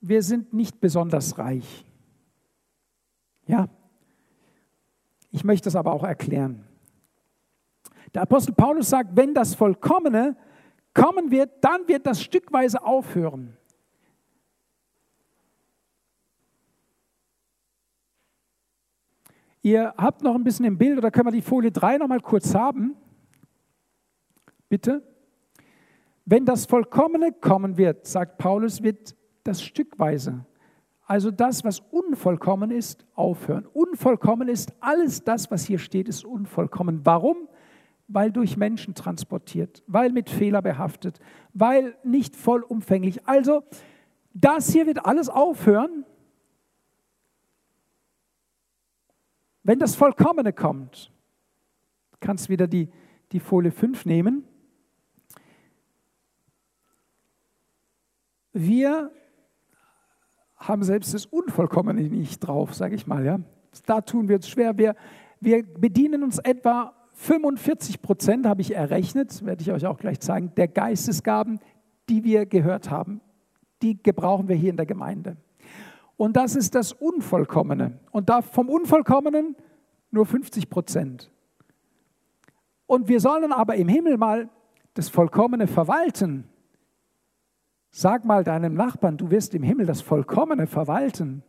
Wir 0.02 0.22
sind 0.22 0.54
nicht 0.54 0.80
besonders 0.80 1.38
reich. 1.38 1.86
Ja, 3.46 3.68
ich 5.32 5.44
möchte 5.44 5.70
es 5.70 5.76
aber 5.76 5.94
auch 5.94 6.04
erklären. 6.04 6.66
Der 8.14 8.22
Apostel 8.22 8.54
Paulus 8.54 8.90
sagt, 8.90 9.16
wenn 9.16 9.34
das 9.34 9.56
Vollkommene 9.56 10.38
kommen 10.94 11.32
wird, 11.32 11.64
dann 11.64 11.88
wird 11.88 12.06
das 12.06 12.22
stückweise 12.22 12.84
aufhören. 12.84 13.58
Ihr 19.64 19.94
habt 19.98 20.22
noch 20.22 20.36
ein 20.36 20.44
bisschen 20.44 20.66
im 20.66 20.78
Bild, 20.78 20.98
oder 20.98 21.10
können 21.10 21.28
wir 21.28 21.32
die 21.32 21.42
Folie 21.42 21.72
3 21.72 21.98
noch 21.98 22.08
mal 22.08 22.20
kurz 22.20 22.54
haben? 22.54 22.96
Bitte. 24.68 25.02
Wenn 26.26 26.46
das 26.46 26.66
Vollkommene 26.66 27.32
kommen 27.34 27.78
wird, 27.78 28.08
sagt 28.08 28.38
Paulus, 28.38 28.82
wird 28.82 29.16
das 29.44 29.62
stückweise, 29.62 30.46
also 31.06 31.32
das, 31.32 31.66
was 31.66 31.80
unvollkommen 31.80 32.72
ist, 32.72 33.06
aufhören. 33.14 33.66
Unvollkommen 33.66 34.48
ist 34.48 34.74
alles 34.80 35.24
das, 35.24 35.52
was 35.52 35.66
hier 35.66 35.80
steht, 35.80 36.08
ist 36.08 36.24
unvollkommen. 36.24 37.02
Warum? 37.04 37.50
weil 38.08 38.32
durch 38.32 38.58
Menschen 38.58 38.96
transportiert, 38.96 39.84
weil 39.88 40.12
mit 40.12 40.30
Fehler 40.30 40.62
behaftet, 40.62 41.20
weil 41.54 41.96
nicht 42.04 42.36
vollumfänglich. 42.36 43.28
Also 43.28 43.64
das 44.34 44.72
hier 44.72 44.86
wird 44.86 45.06
alles 45.06 45.30
aufhören, 45.30 46.06
wenn 49.64 49.80
das 49.80 49.96
Vollkommene 49.96 50.54
kommt. 50.54 51.12
Du 52.12 52.18
kannst 52.20 52.50
wieder 52.50 52.68
die, 52.68 52.90
die 53.32 53.40
Folie 53.40 53.72
5 53.72 54.06
nehmen. 54.06 54.46
Wir 58.54 59.12
haben 60.56 60.84
selbst 60.84 61.14
das 61.14 61.26
Unvollkommene 61.26 62.02
nicht 62.02 62.40
drauf, 62.40 62.74
sage 62.74 62.96
ich 62.96 63.08
mal. 63.08 63.26
Ja? 63.26 63.40
Da 63.86 64.02
tun 64.02 64.30
wir 64.30 64.38
es 64.38 64.48
schwer. 64.48 64.78
Wir, 64.78 64.96
wir 65.40 65.64
bedienen 65.64 66.24
uns 66.24 66.40
etwa 66.40 66.94
45 67.14 68.02
Prozent 68.02 68.46
habe 68.46 68.62
ich 68.62 68.76
errechnet, 68.76 69.46
werde 69.46 69.62
ich 69.62 69.72
euch 69.72 69.86
auch 69.86 69.98
gleich 69.98 70.20
zeigen, 70.20 70.54
der 70.56 70.68
Geistesgaben, 70.68 71.60
die 72.10 72.24
wir 72.24 72.46
gehört 72.46 72.90
haben, 72.90 73.22
die 73.82 74.02
gebrauchen 74.02 74.48
wir 74.48 74.56
hier 74.56 74.70
in 74.70 74.78
der 74.78 74.86
Gemeinde. 74.86 75.38
Und 76.18 76.36
das 76.38 76.56
ist 76.56 76.76
das 76.76 76.94
Unvollkommene. 76.94 78.00
Und 78.12 78.30
da 78.30 78.42
vom 78.42 78.70
Unvollkommenen 78.70 79.56
nur 80.12 80.26
50 80.26 80.70
Prozent. 80.70 81.32
Und 82.86 83.08
wir 83.08 83.20
sollen 83.20 83.52
aber 83.52 83.76
im 83.76 83.88
Himmel 83.88 84.18
mal 84.18 84.50
das 84.94 85.10
Vollkommene 85.10 85.68
verwalten. 85.68 86.48
Sag 87.96 88.26
mal 88.26 88.44
deinem 88.44 88.74
Nachbarn, 88.74 89.18
du 89.18 89.30
wirst 89.30 89.54
im 89.54 89.62
Himmel 89.62 89.86
das 89.86 90.02
Vollkommene 90.02 90.66
verwalten. 90.66 91.44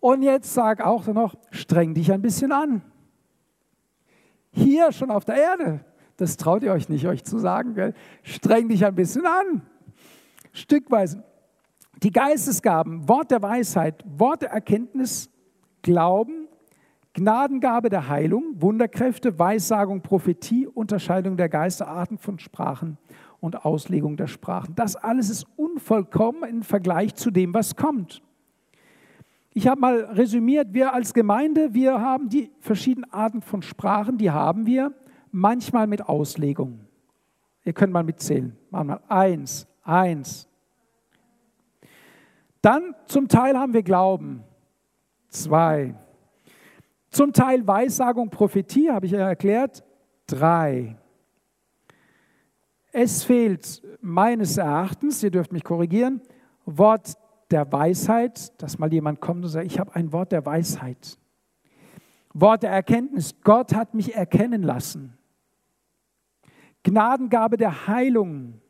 Und 0.00 0.22
jetzt 0.22 0.54
sag 0.54 0.80
auch 0.80 1.06
noch, 1.08 1.34
streng 1.50 1.92
dich 1.92 2.10
ein 2.10 2.22
bisschen 2.22 2.52
an. 2.52 2.80
Hier 4.50 4.92
schon 4.92 5.10
auf 5.10 5.26
der 5.26 5.36
Erde, 5.36 5.84
das 6.16 6.38
traut 6.38 6.62
ihr 6.62 6.72
euch 6.72 6.88
nicht, 6.88 7.06
euch 7.06 7.22
zu 7.22 7.38
sagen, 7.38 7.74
gell? 7.74 7.92
streng 8.22 8.70
dich 8.70 8.86
ein 8.86 8.94
bisschen 8.94 9.26
an. 9.26 9.60
Stückweise. 10.54 11.22
Die 12.02 12.12
Geistesgaben, 12.12 13.06
Wort 13.10 13.30
der 13.30 13.42
Weisheit, 13.42 14.02
Wort 14.06 14.40
der 14.40 14.52
Erkenntnis, 14.52 15.28
Glauben, 15.82 16.41
Gnadengabe 17.14 17.90
der 17.90 18.08
Heilung, 18.08 18.60
Wunderkräfte, 18.60 19.38
Weissagung, 19.38 20.00
Prophetie, 20.00 20.66
Unterscheidung 20.66 21.36
der 21.36 21.48
Geister, 21.48 21.88
Arten 21.88 22.16
von 22.16 22.38
Sprachen 22.38 22.96
und 23.40 23.64
Auslegung 23.64 24.16
der 24.16 24.28
Sprachen. 24.28 24.74
Das 24.74 24.96
alles 24.96 25.28
ist 25.28 25.46
unvollkommen 25.56 26.44
im 26.48 26.62
Vergleich 26.62 27.14
zu 27.14 27.30
dem, 27.30 27.52
was 27.52 27.76
kommt. 27.76 28.22
Ich 29.52 29.68
habe 29.68 29.80
mal 29.80 30.00
resümiert, 30.04 30.72
wir 30.72 30.94
als 30.94 31.12
Gemeinde, 31.12 31.74
wir 31.74 32.00
haben 32.00 32.30
die 32.30 32.50
verschiedenen 32.60 33.12
Arten 33.12 33.42
von 33.42 33.60
Sprachen, 33.60 34.16
die 34.16 34.30
haben 34.30 34.64
wir, 34.64 34.94
manchmal 35.30 35.86
mit 35.86 36.08
Auslegung. 36.08 36.80
Ihr 37.64 37.74
könnt 37.74 37.92
mal 37.92 38.02
mitzählen. 38.04 38.56
Machen 38.70 38.88
wir 38.88 39.10
eins, 39.10 39.66
eins. 39.82 40.48
Dann 42.62 42.94
zum 43.06 43.28
Teil 43.28 43.58
haben 43.58 43.74
wir 43.74 43.82
Glauben. 43.82 44.44
Zwei. 45.28 45.94
Zum 47.12 47.34
Teil 47.34 47.66
Weissagung, 47.66 48.30
Prophetie, 48.30 48.90
habe 48.90 49.04
ich 49.04 49.12
ja 49.12 49.28
erklärt. 49.28 49.84
Drei. 50.26 50.96
Es 52.90 53.22
fehlt 53.22 53.82
meines 54.00 54.56
Erachtens, 54.56 55.22
ihr 55.22 55.30
dürft 55.30 55.52
mich 55.52 55.62
korrigieren, 55.62 56.22
Wort 56.64 57.18
der 57.50 57.70
Weisheit, 57.70 58.60
dass 58.62 58.78
mal 58.78 58.90
jemand 58.90 59.20
kommt 59.20 59.44
und 59.44 59.50
sagt, 59.50 59.66
ich 59.66 59.78
habe 59.78 59.94
ein 59.94 60.10
Wort 60.12 60.32
der 60.32 60.46
Weisheit. 60.46 61.18
Wort 62.32 62.62
der 62.62 62.70
Erkenntnis, 62.70 63.34
Gott 63.42 63.74
hat 63.74 63.92
mich 63.92 64.14
erkennen 64.14 64.62
lassen. 64.62 65.18
Gnadengabe 66.82 67.58
der 67.58 67.86
Heilung. 67.88 68.60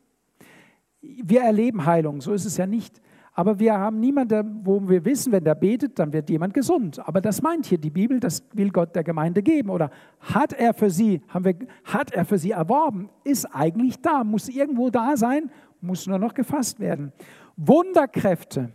Wir 1.01 1.43
erleben 1.43 1.85
Heilung, 1.85 2.19
so 2.19 2.33
ist 2.33 2.43
es 2.43 2.57
ja 2.57 2.67
nicht. 2.67 3.01
Aber 3.35 3.59
wir 3.59 3.73
haben 3.73 3.99
niemanden, 3.99 4.61
wo 4.63 4.87
wir 4.87 5.03
wissen, 5.05 5.31
wenn 5.31 5.43
der 5.43 5.55
betet, 5.55 5.97
dann 5.97 6.13
wird 6.13 6.29
jemand 6.29 6.53
gesund. 6.53 6.99
Aber 7.07 7.19
das 7.19 7.41
meint 7.41 7.65
hier 7.65 7.79
die 7.79 7.89
Bibel, 7.89 8.19
das 8.19 8.43
will 8.53 8.69
Gott 8.69 8.95
der 8.95 9.03
Gemeinde 9.03 9.41
geben. 9.41 9.71
Oder 9.71 9.89
hat 10.19 10.53
er 10.53 10.73
für 10.75 10.91
sie, 10.91 11.21
haben 11.27 11.45
wir, 11.45 11.55
hat 11.83 12.11
er 12.11 12.25
für 12.25 12.37
sie 12.37 12.51
erworben, 12.51 13.09
ist 13.23 13.45
eigentlich 13.45 13.99
da, 14.01 14.23
muss 14.23 14.49
irgendwo 14.49 14.91
da 14.91 15.17
sein, 15.17 15.49
muss 15.81 16.05
nur 16.05 16.19
noch 16.19 16.35
gefasst 16.35 16.79
werden. 16.79 17.11
Wunderkräfte. 17.57 18.71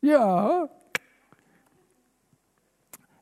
Ja. 0.00 0.68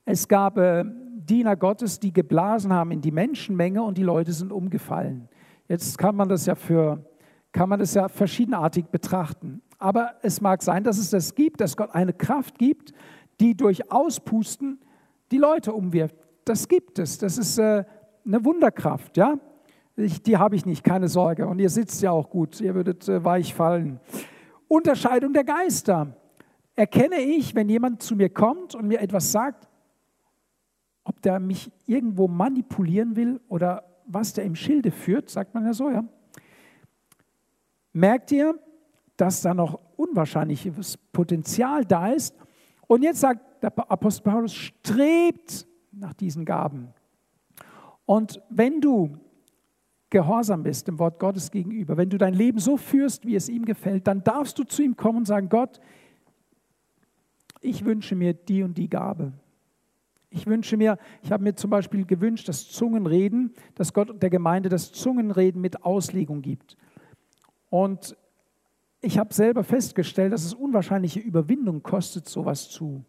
Es 0.06 0.26
gab 0.26 0.56
äh, 0.56 0.84
Diener 1.16 1.56
Gottes, 1.56 2.00
die 2.00 2.12
geblasen 2.14 2.72
haben 2.72 2.92
in 2.92 3.02
die 3.02 3.12
Menschenmenge 3.12 3.82
und 3.82 3.98
die 3.98 4.02
Leute 4.02 4.32
sind 4.32 4.52
umgefallen. 4.52 5.28
Jetzt 5.68 5.98
kann 5.98 6.16
man 6.16 6.28
das 6.28 6.46
ja 6.46 6.54
für 6.54 7.04
kann 7.54 7.68
man 7.68 7.78
das 7.78 7.94
ja 7.94 8.08
verschiedenartig 8.08 8.86
betrachten. 8.86 9.62
Aber 9.78 10.16
es 10.22 10.40
mag 10.40 10.62
sein, 10.62 10.82
dass 10.84 10.98
es 10.98 11.10
das 11.10 11.34
gibt, 11.34 11.60
dass 11.60 11.76
Gott 11.76 11.94
eine 11.94 12.12
Kraft 12.12 12.58
gibt, 12.58 12.92
die 13.40 13.56
durch 13.56 13.90
Auspusten 13.92 14.80
die 15.30 15.38
Leute 15.38 15.72
umwirft. 15.72 16.16
Das 16.44 16.68
gibt 16.68 16.98
es. 16.98 17.16
Das 17.18 17.38
ist 17.38 17.58
äh, 17.58 17.84
eine 18.26 18.44
Wunderkraft, 18.44 19.16
ja? 19.16 19.38
Ich, 19.96 20.20
die 20.22 20.36
habe 20.36 20.56
ich 20.56 20.66
nicht, 20.66 20.82
keine 20.82 21.06
Sorge. 21.06 21.46
Und 21.46 21.60
ihr 21.60 21.70
sitzt 21.70 22.02
ja 22.02 22.10
auch 22.10 22.28
gut, 22.28 22.60
ihr 22.60 22.74
würdet 22.74 23.08
äh, 23.08 23.24
weich 23.24 23.54
fallen. 23.54 24.00
Unterscheidung 24.66 25.32
der 25.32 25.44
Geister. 25.44 26.16
Erkenne 26.74 27.20
ich, 27.20 27.54
wenn 27.54 27.68
jemand 27.68 28.02
zu 28.02 28.16
mir 28.16 28.30
kommt 28.30 28.74
und 28.74 28.88
mir 28.88 29.00
etwas 29.00 29.30
sagt, 29.30 29.68
ob 31.04 31.22
der 31.22 31.38
mich 31.38 31.70
irgendwo 31.86 32.26
manipulieren 32.26 33.14
will 33.14 33.40
oder 33.46 33.84
was 34.06 34.32
der 34.32 34.44
im 34.44 34.56
Schilde 34.56 34.90
führt, 34.90 35.30
sagt 35.30 35.54
man 35.54 35.64
ja 35.64 35.72
so, 35.72 35.88
ja. 35.88 36.04
Merkt 37.94 38.32
ihr, 38.32 38.58
dass 39.16 39.40
da 39.40 39.54
noch 39.54 39.78
unwahrscheinliches 39.96 40.98
Potenzial 41.12 41.84
da 41.84 42.08
ist? 42.08 42.34
Und 42.88 43.02
jetzt 43.02 43.20
sagt 43.20 43.62
der 43.62 43.72
Apostel 43.90 44.24
Paulus, 44.24 44.52
strebt 44.52 45.66
nach 45.92 46.12
diesen 46.12 46.44
Gaben. 46.44 46.88
Und 48.04 48.42
wenn 48.50 48.80
du 48.80 49.16
gehorsam 50.10 50.64
bist 50.64 50.88
dem 50.88 50.98
Wort 50.98 51.20
Gottes 51.20 51.52
gegenüber, 51.52 51.96
wenn 51.96 52.10
du 52.10 52.18
dein 52.18 52.34
Leben 52.34 52.58
so 52.58 52.76
führst, 52.76 53.26
wie 53.26 53.36
es 53.36 53.48
ihm 53.48 53.64
gefällt, 53.64 54.06
dann 54.08 54.24
darfst 54.24 54.58
du 54.58 54.64
zu 54.64 54.82
ihm 54.82 54.96
kommen 54.96 55.18
und 55.18 55.26
sagen, 55.26 55.48
Gott, 55.48 55.80
ich 57.60 57.84
wünsche 57.84 58.16
mir 58.16 58.34
die 58.34 58.64
und 58.64 58.76
die 58.76 58.90
Gabe. 58.90 59.32
Ich 60.30 60.48
wünsche 60.48 60.76
mir, 60.76 60.98
ich 61.22 61.30
habe 61.30 61.44
mir 61.44 61.54
zum 61.54 61.70
Beispiel 61.70 62.04
gewünscht, 62.04 62.48
dass 62.48 62.68
Zungenreden, 62.68 63.54
dass 63.76 63.92
Gott 63.92 64.20
der 64.20 64.30
Gemeinde 64.30 64.68
das 64.68 64.92
Zungenreden 64.92 65.60
mit 65.60 65.84
Auslegung 65.84 66.42
gibt. 66.42 66.76
Und 67.74 68.16
ich 69.00 69.18
habe 69.18 69.34
selber 69.34 69.64
festgestellt, 69.64 70.32
dass 70.32 70.44
es 70.44 70.54
unwahrscheinliche 70.54 71.18
Überwindung 71.18 71.82
kostet, 71.82 72.28
sowas 72.28 72.68
zu 72.68 73.04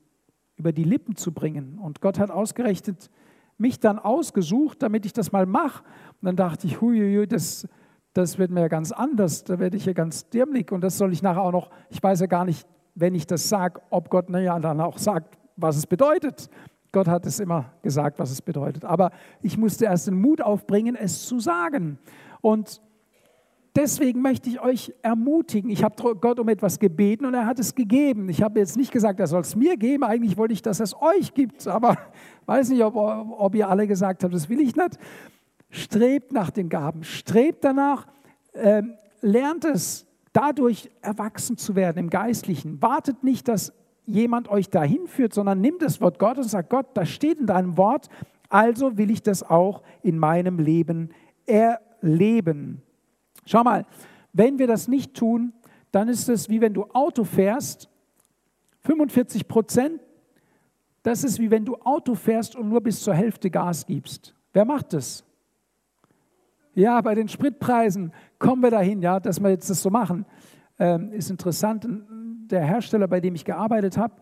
über 0.56 0.72
die 0.72 0.84
Lippen 0.84 1.16
zu 1.16 1.32
bringen. 1.32 1.78
Und 1.78 2.02
Gott 2.02 2.18
hat 2.18 2.32
ausgerechnet 2.32 3.12
mich 3.60 3.80
dann 3.80 4.00
ausgesucht, 4.00 4.82
damit 4.82 5.06
ich 5.06 5.14
das 5.14 5.32
mal 5.32 5.46
mache. 5.46 5.84
Und 6.20 6.26
dann 6.26 6.36
dachte 6.36 6.66
ich, 6.66 6.82
huiuiui, 6.82 7.28
das, 7.28 7.68
das 8.14 8.40
wird 8.40 8.50
mir 8.50 8.62
ja 8.62 8.68
ganz 8.68 8.92
anders, 8.92 9.44
da 9.44 9.60
werde 9.60 9.78
ich 9.78 9.86
ja 9.86 9.94
ganz 9.94 10.30
dämlich 10.30 10.72
und 10.72 10.82
das 10.82 10.98
soll 10.98 11.14
ich 11.14 11.22
nachher 11.22 11.44
auch 11.44 11.52
noch, 11.52 11.70
ich 11.92 12.02
weiß 12.02 12.22
ja 12.22 12.26
gar 12.26 12.44
nicht, 12.44 12.68
wenn 12.96 13.14
ich 13.14 13.28
das 13.28 13.48
sage, 13.48 13.84
ob 13.92 14.10
Gott 14.10 14.32
naja, 14.32 14.58
dann 14.58 14.82
auch 14.82 14.98
sagt, 14.98 15.38
was 15.58 15.78
es 15.78 15.86
bedeutet. 15.86 16.50
Gott 16.92 17.08
hat 17.08 17.28
es 17.28 17.40
immer 17.40 17.72
gesagt, 17.84 18.18
was 18.18 18.32
es 18.32 18.42
bedeutet. 18.42 18.84
Aber 18.84 19.12
ich 19.44 19.60
musste 19.60 19.86
erst 19.86 20.08
den 20.08 20.20
Mut 20.20 20.42
aufbringen, 20.42 20.96
es 20.96 21.28
zu 21.28 21.40
sagen. 21.40 22.00
Und 22.42 22.82
deswegen 23.76 24.22
möchte 24.22 24.50
ich 24.50 24.62
euch 24.62 24.94
ermutigen. 25.02 25.70
Ich 25.70 25.84
habe 25.84 26.16
Gott 26.16 26.40
um 26.40 26.50
etwas 26.50 26.80
gebeten 26.80 27.26
und 27.26 27.34
er 27.34 27.46
hat 27.46 27.60
es 27.60 27.76
gegeben. 27.76 28.30
Ich 28.30 28.42
habe 28.42 28.60
jetzt 28.60 28.78
nicht 28.78 28.92
gesagt, 28.92 29.20
er 29.20 29.28
soll 29.28 29.42
es 29.42 29.56
mir 29.56 29.78
geben. 29.78 30.04
Eigentlich 30.04 30.38
wollte 30.38 30.54
ich, 30.54 30.62
dass 30.62 30.80
es 30.80 30.96
euch 31.02 31.34
gibt. 31.34 31.68
Aber 31.68 31.98
weiß 32.46 32.70
nicht, 32.70 32.84
ob, 32.84 32.96
ob 32.96 33.56
ihr 33.56 33.70
alle 33.70 33.88
gesagt 33.88 34.24
habt, 34.24 34.34
das 34.34 34.50
will 34.50 34.60
ich 34.60 34.76
nicht. 34.76 34.98
Strebt 35.70 36.32
nach 36.32 36.52
den 36.52 36.70
Gaben. 36.70 37.04
Strebt 37.04 37.64
danach. 37.64 38.08
Äh, 38.54 38.84
lernt 39.22 39.66
es, 39.66 40.06
dadurch 40.32 40.90
erwachsen 41.02 41.58
zu 41.58 41.76
werden 41.76 41.98
im 41.98 42.10
Geistlichen. 42.10 42.82
Wartet 42.82 43.24
nicht, 43.24 43.48
dass 43.48 43.74
jemand 44.06 44.50
euch 44.50 44.70
dahin 44.70 45.08
führt, 45.08 45.34
sondern 45.34 45.62
nimmt 45.62 45.82
das 45.82 46.00
Wort 46.02 46.20
Gottes 46.20 46.46
und 46.46 46.52
sagt, 46.52 46.70
Gott, 46.70 46.88
das 46.94 47.10
steht 47.10 47.40
in 47.40 47.48
deinem 47.48 47.78
Wort, 47.78 48.10
also 48.50 48.98
will 48.98 49.10
ich 49.10 49.24
das 49.24 49.44
auch 49.44 49.82
in 50.04 50.18
meinem 50.18 50.60
Leben 50.60 51.10
erleben. 51.46 52.82
Schau 53.46 53.64
mal, 53.64 53.86
wenn 54.34 54.60
wir 54.60 54.68
das 54.68 54.88
nicht 54.88 55.14
tun, 55.14 55.54
dann 55.92 56.10
ist 56.10 56.28
es 56.28 56.50
wie 56.50 56.62
wenn 56.62 56.74
du 56.74 56.86
Auto 56.94 57.24
fährst, 57.24 57.90
45 58.82 59.48
Prozent, 59.48 60.02
das 61.04 61.24
ist 61.24 61.40
wie 61.40 61.52
wenn 61.52 61.66
du 61.66 61.76
Auto 61.76 62.16
fährst 62.16 62.56
und 62.56 62.70
nur 62.70 62.82
bis 62.82 63.02
zur 63.02 63.14
Hälfte 63.14 63.50
Gas 63.50 63.86
gibst. 63.86 64.36
Wer 64.54 64.66
macht 64.66 64.94
das? 64.94 65.24
Ja, 66.74 67.00
bei 67.02 67.16
den 67.16 67.30
Spritpreisen 67.30 68.12
kommen 68.40 68.62
wir 68.62 68.72
dahin, 68.72 69.02
ja, 69.02 69.20
dass 69.20 69.40
wir 69.40 69.50
jetzt 69.50 69.70
das 69.70 69.82
so 69.82 69.90
machen. 69.90 70.26
Ähm, 70.78 71.14
ist 71.14 71.30
interessant 71.30 71.88
der 72.50 72.66
Hersteller, 72.66 73.08
bei 73.08 73.22
dem 73.22 73.36
ich 73.36 73.46
gearbeitet 73.46 73.98
habe, 73.98 74.16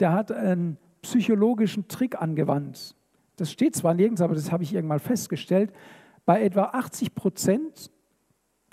der 0.00 0.12
hat 0.12 0.30
einen 0.30 0.76
psychologischen 1.02 1.88
Trick 1.88 2.20
angewandt. 2.20 2.94
Das 3.36 3.50
steht 3.50 3.74
zwar 3.74 3.94
nirgends, 3.94 4.20
aber 4.20 4.34
das 4.34 4.52
habe 4.52 4.62
ich 4.62 4.74
irgendwann 4.74 5.00
festgestellt. 5.00 5.72
Bei 6.24 6.42
etwa 6.42 6.64
80 6.64 7.14
Prozent, 7.14 7.90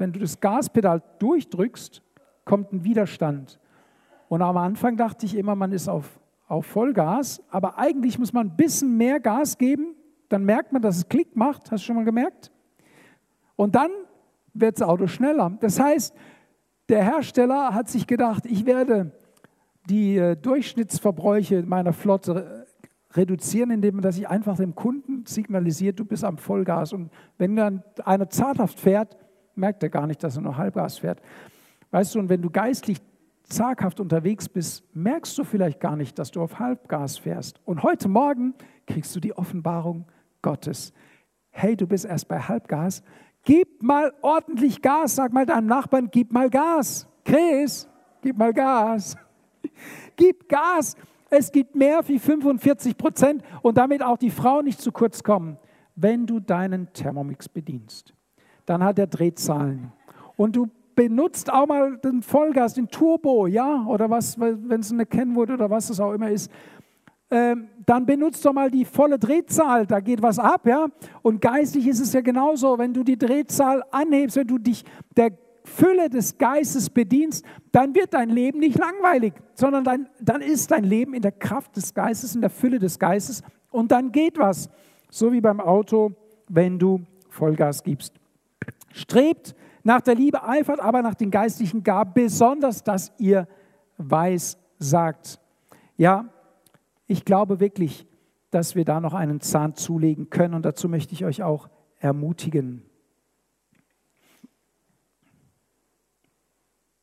wenn 0.01 0.11
du 0.11 0.19
das 0.19 0.39
Gaspedal 0.39 1.01
durchdrückst, 1.19 2.01
kommt 2.43 2.73
ein 2.73 2.83
Widerstand. 2.83 3.59
Und 4.27 4.41
am 4.41 4.57
Anfang 4.57 4.97
dachte 4.97 5.25
ich 5.25 5.35
immer, 5.37 5.55
man 5.55 5.71
ist 5.71 5.87
auf, 5.87 6.19
auf 6.47 6.65
Vollgas, 6.65 7.41
aber 7.49 7.77
eigentlich 7.77 8.17
muss 8.17 8.33
man 8.33 8.47
ein 8.47 8.55
bisschen 8.55 8.97
mehr 8.97 9.19
Gas 9.19 9.57
geben, 9.57 9.95
dann 10.27 10.43
merkt 10.43 10.73
man, 10.73 10.81
dass 10.81 10.97
es 10.97 11.07
Klick 11.07 11.35
macht. 11.35 11.71
Hast 11.71 11.83
du 11.83 11.87
schon 11.87 11.97
mal 11.97 12.05
gemerkt? 12.05 12.51
Und 13.55 13.75
dann 13.75 13.91
wird 14.53 14.79
das 14.79 14.87
Auto 14.87 15.07
schneller. 15.07 15.51
Das 15.59 15.79
heißt, 15.79 16.15
der 16.89 17.03
Hersteller 17.03 17.73
hat 17.73 17.87
sich 17.87 18.07
gedacht, 18.07 18.45
ich 18.45 18.65
werde 18.65 19.11
die 19.89 20.17
äh, 20.17 20.35
Durchschnittsverbräuche 20.35 21.63
meiner 21.63 21.93
Flotte 21.93 22.65
reduzieren, 23.13 23.71
indem 23.71 24.01
dass 24.01 24.17
ich 24.17 24.27
einfach 24.27 24.57
dem 24.57 24.73
Kunden 24.73 25.25
signalisiert, 25.25 25.99
du 25.99 26.05
bist 26.05 26.23
am 26.23 26.37
Vollgas. 26.37 26.93
Und 26.93 27.11
wenn 27.37 27.55
dann 27.55 27.83
einer 28.03 28.29
zaghaft 28.29 28.79
fährt, 28.79 29.17
merkt 29.55 29.83
er 29.83 29.89
gar 29.89 30.07
nicht, 30.07 30.23
dass 30.23 30.35
er 30.35 30.41
nur 30.41 30.57
Halbgas 30.57 30.99
fährt. 30.99 31.21
Weißt 31.91 32.15
du, 32.15 32.19
und 32.19 32.29
wenn 32.29 32.41
du 32.41 32.49
geistlich 32.49 32.99
zaghaft 33.43 33.99
unterwegs 33.99 34.47
bist, 34.47 34.83
merkst 34.95 35.37
du 35.37 35.43
vielleicht 35.43 35.79
gar 35.79 35.95
nicht, 35.95 36.17
dass 36.17 36.31
du 36.31 36.41
auf 36.41 36.59
Halbgas 36.59 37.17
fährst. 37.17 37.59
Und 37.65 37.83
heute 37.83 38.07
Morgen 38.07 38.53
kriegst 38.87 39.15
du 39.15 39.19
die 39.19 39.33
Offenbarung 39.37 40.05
Gottes. 40.41 40.93
Hey, 41.49 41.75
du 41.75 41.85
bist 41.85 42.05
erst 42.05 42.27
bei 42.27 42.39
Halbgas, 42.39 43.03
Gib 43.43 43.81
mal 43.81 44.13
ordentlich 44.21 44.81
Gas. 44.81 45.15
Sag 45.15 45.33
mal 45.33 45.45
deinem 45.45 45.67
Nachbarn, 45.67 46.09
gib 46.11 46.31
mal 46.31 46.49
Gas. 46.49 47.07
Chris, 47.25 47.87
gib 48.21 48.37
mal 48.37 48.53
Gas. 48.53 49.15
Gib 50.15 50.49
Gas. 50.49 50.95
Es 51.29 51.51
gibt 51.51 51.75
mehr 51.75 52.01
wie 52.07 52.19
45 52.19 52.97
Prozent 52.97 53.43
und 53.61 53.77
damit 53.77 54.03
auch 54.03 54.17
die 54.17 54.31
Frau 54.31 54.61
nicht 54.61 54.81
zu 54.81 54.91
kurz 54.91 55.23
kommen. 55.23 55.57
Wenn 55.95 56.25
du 56.25 56.39
deinen 56.39 56.91
Thermomix 56.93 57.47
bedienst, 57.47 58.13
dann 58.71 58.83
hat 58.83 58.97
er 58.97 59.07
Drehzahlen. 59.07 59.91
Und 60.35 60.55
du 60.55 60.67
benutzt 60.95 61.51
auch 61.51 61.67
mal 61.67 61.97
den 61.97 62.21
Vollgas, 62.21 62.73
den 62.73 62.87
Turbo, 62.87 63.47
ja, 63.47 63.85
oder 63.85 64.09
was, 64.09 64.39
wenn 64.39 64.79
es 64.79 64.91
eine 64.91 65.05
Kenwood 65.05 65.51
oder 65.51 65.69
was 65.69 65.89
es 65.89 65.99
auch 65.99 66.13
immer 66.13 66.29
ist 66.29 66.51
ähm, 67.31 67.69
dann 67.85 68.05
benutzt 68.05 68.45
doch 68.45 68.51
mal 68.51 68.69
die 68.69 68.83
volle 68.83 69.17
Drehzahl, 69.17 69.87
da 69.87 70.01
geht 70.01 70.21
was 70.21 70.37
ab, 70.37 70.67
ja. 70.67 70.87
Und 71.21 71.41
geistlich 71.41 71.87
ist 71.87 72.01
es 72.01 72.11
ja 72.11 72.19
genauso, 72.19 72.77
wenn 72.77 72.93
du 72.93 73.03
die 73.03 73.17
Drehzahl 73.17 73.83
anhebst, 73.89 74.35
wenn 74.35 74.47
du 74.47 74.57
dich 74.57 74.83
der 75.15 75.31
Fülle 75.63 76.09
des 76.09 76.37
Geistes 76.37 76.89
bedienst, 76.89 77.45
dann 77.71 77.95
wird 77.95 78.13
dein 78.13 78.29
Leben 78.29 78.59
nicht 78.59 78.77
langweilig, 78.77 79.33
sondern 79.53 79.85
dein, 79.85 80.09
dann 80.19 80.41
ist 80.41 80.71
dein 80.71 80.83
Leben 80.83 81.13
in 81.13 81.21
der 81.21 81.31
Kraft 81.31 81.77
des 81.77 81.93
Geistes, 81.93 82.35
in 82.35 82.41
der 82.41 82.49
Fülle 82.49 82.79
des 82.79 82.99
Geistes 82.99 83.41
und 83.69 83.91
dann 83.91 84.11
geht 84.11 84.37
was. 84.37 84.69
So 85.09 85.31
wie 85.31 85.41
beim 85.41 85.61
Auto, 85.61 86.11
wenn 86.49 86.77
du 86.77 87.01
Vollgas 87.29 87.83
gibst. 87.83 88.20
Strebt 88.93 89.55
nach 89.83 90.01
der 90.01 90.15
Liebe, 90.15 90.43
eifert 90.43 90.79
aber 90.79 91.01
nach 91.01 91.15
den 91.15 91.31
geistlichen 91.31 91.83
Gaben, 91.83 92.13
besonders, 92.13 92.83
dass 92.83 93.11
ihr 93.17 93.47
weiß 93.97 94.57
sagt. 94.77 95.39
Ja, 95.97 96.29
ich 97.07 97.25
glaube 97.25 97.59
wirklich, 97.59 98.07
dass 98.51 98.75
wir 98.75 98.85
da 98.85 98.99
noch 98.99 99.13
einen 99.13 99.39
Zahn 99.39 99.75
zulegen 99.75 100.29
können 100.29 100.53
und 100.53 100.65
dazu 100.65 100.89
möchte 100.89 101.13
ich 101.13 101.25
euch 101.25 101.43
auch 101.43 101.69
ermutigen. 101.99 102.83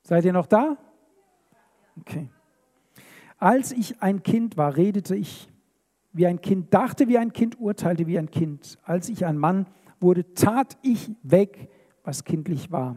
Seid 0.02 0.24
ihr 0.24 0.32
noch 0.32 0.46
da? 0.46 0.76
Okay. 2.00 2.28
Als 3.38 3.72
ich 3.72 4.02
ein 4.02 4.22
Kind 4.22 4.56
war, 4.56 4.76
redete 4.76 5.14
ich 5.14 5.48
wie 6.12 6.26
ein 6.26 6.40
Kind, 6.40 6.72
dachte 6.74 7.08
wie 7.08 7.18
ein 7.18 7.32
Kind, 7.32 7.60
urteilte 7.60 8.06
wie 8.06 8.18
ein 8.18 8.30
Kind. 8.30 8.78
Als 8.82 9.08
ich 9.08 9.26
ein 9.26 9.38
Mann 9.38 9.66
wurde, 10.00 10.32
tat 10.34 10.76
ich 10.82 11.10
weg, 11.22 11.70
was 12.08 12.24
kindlich 12.24 12.72
war. 12.72 12.96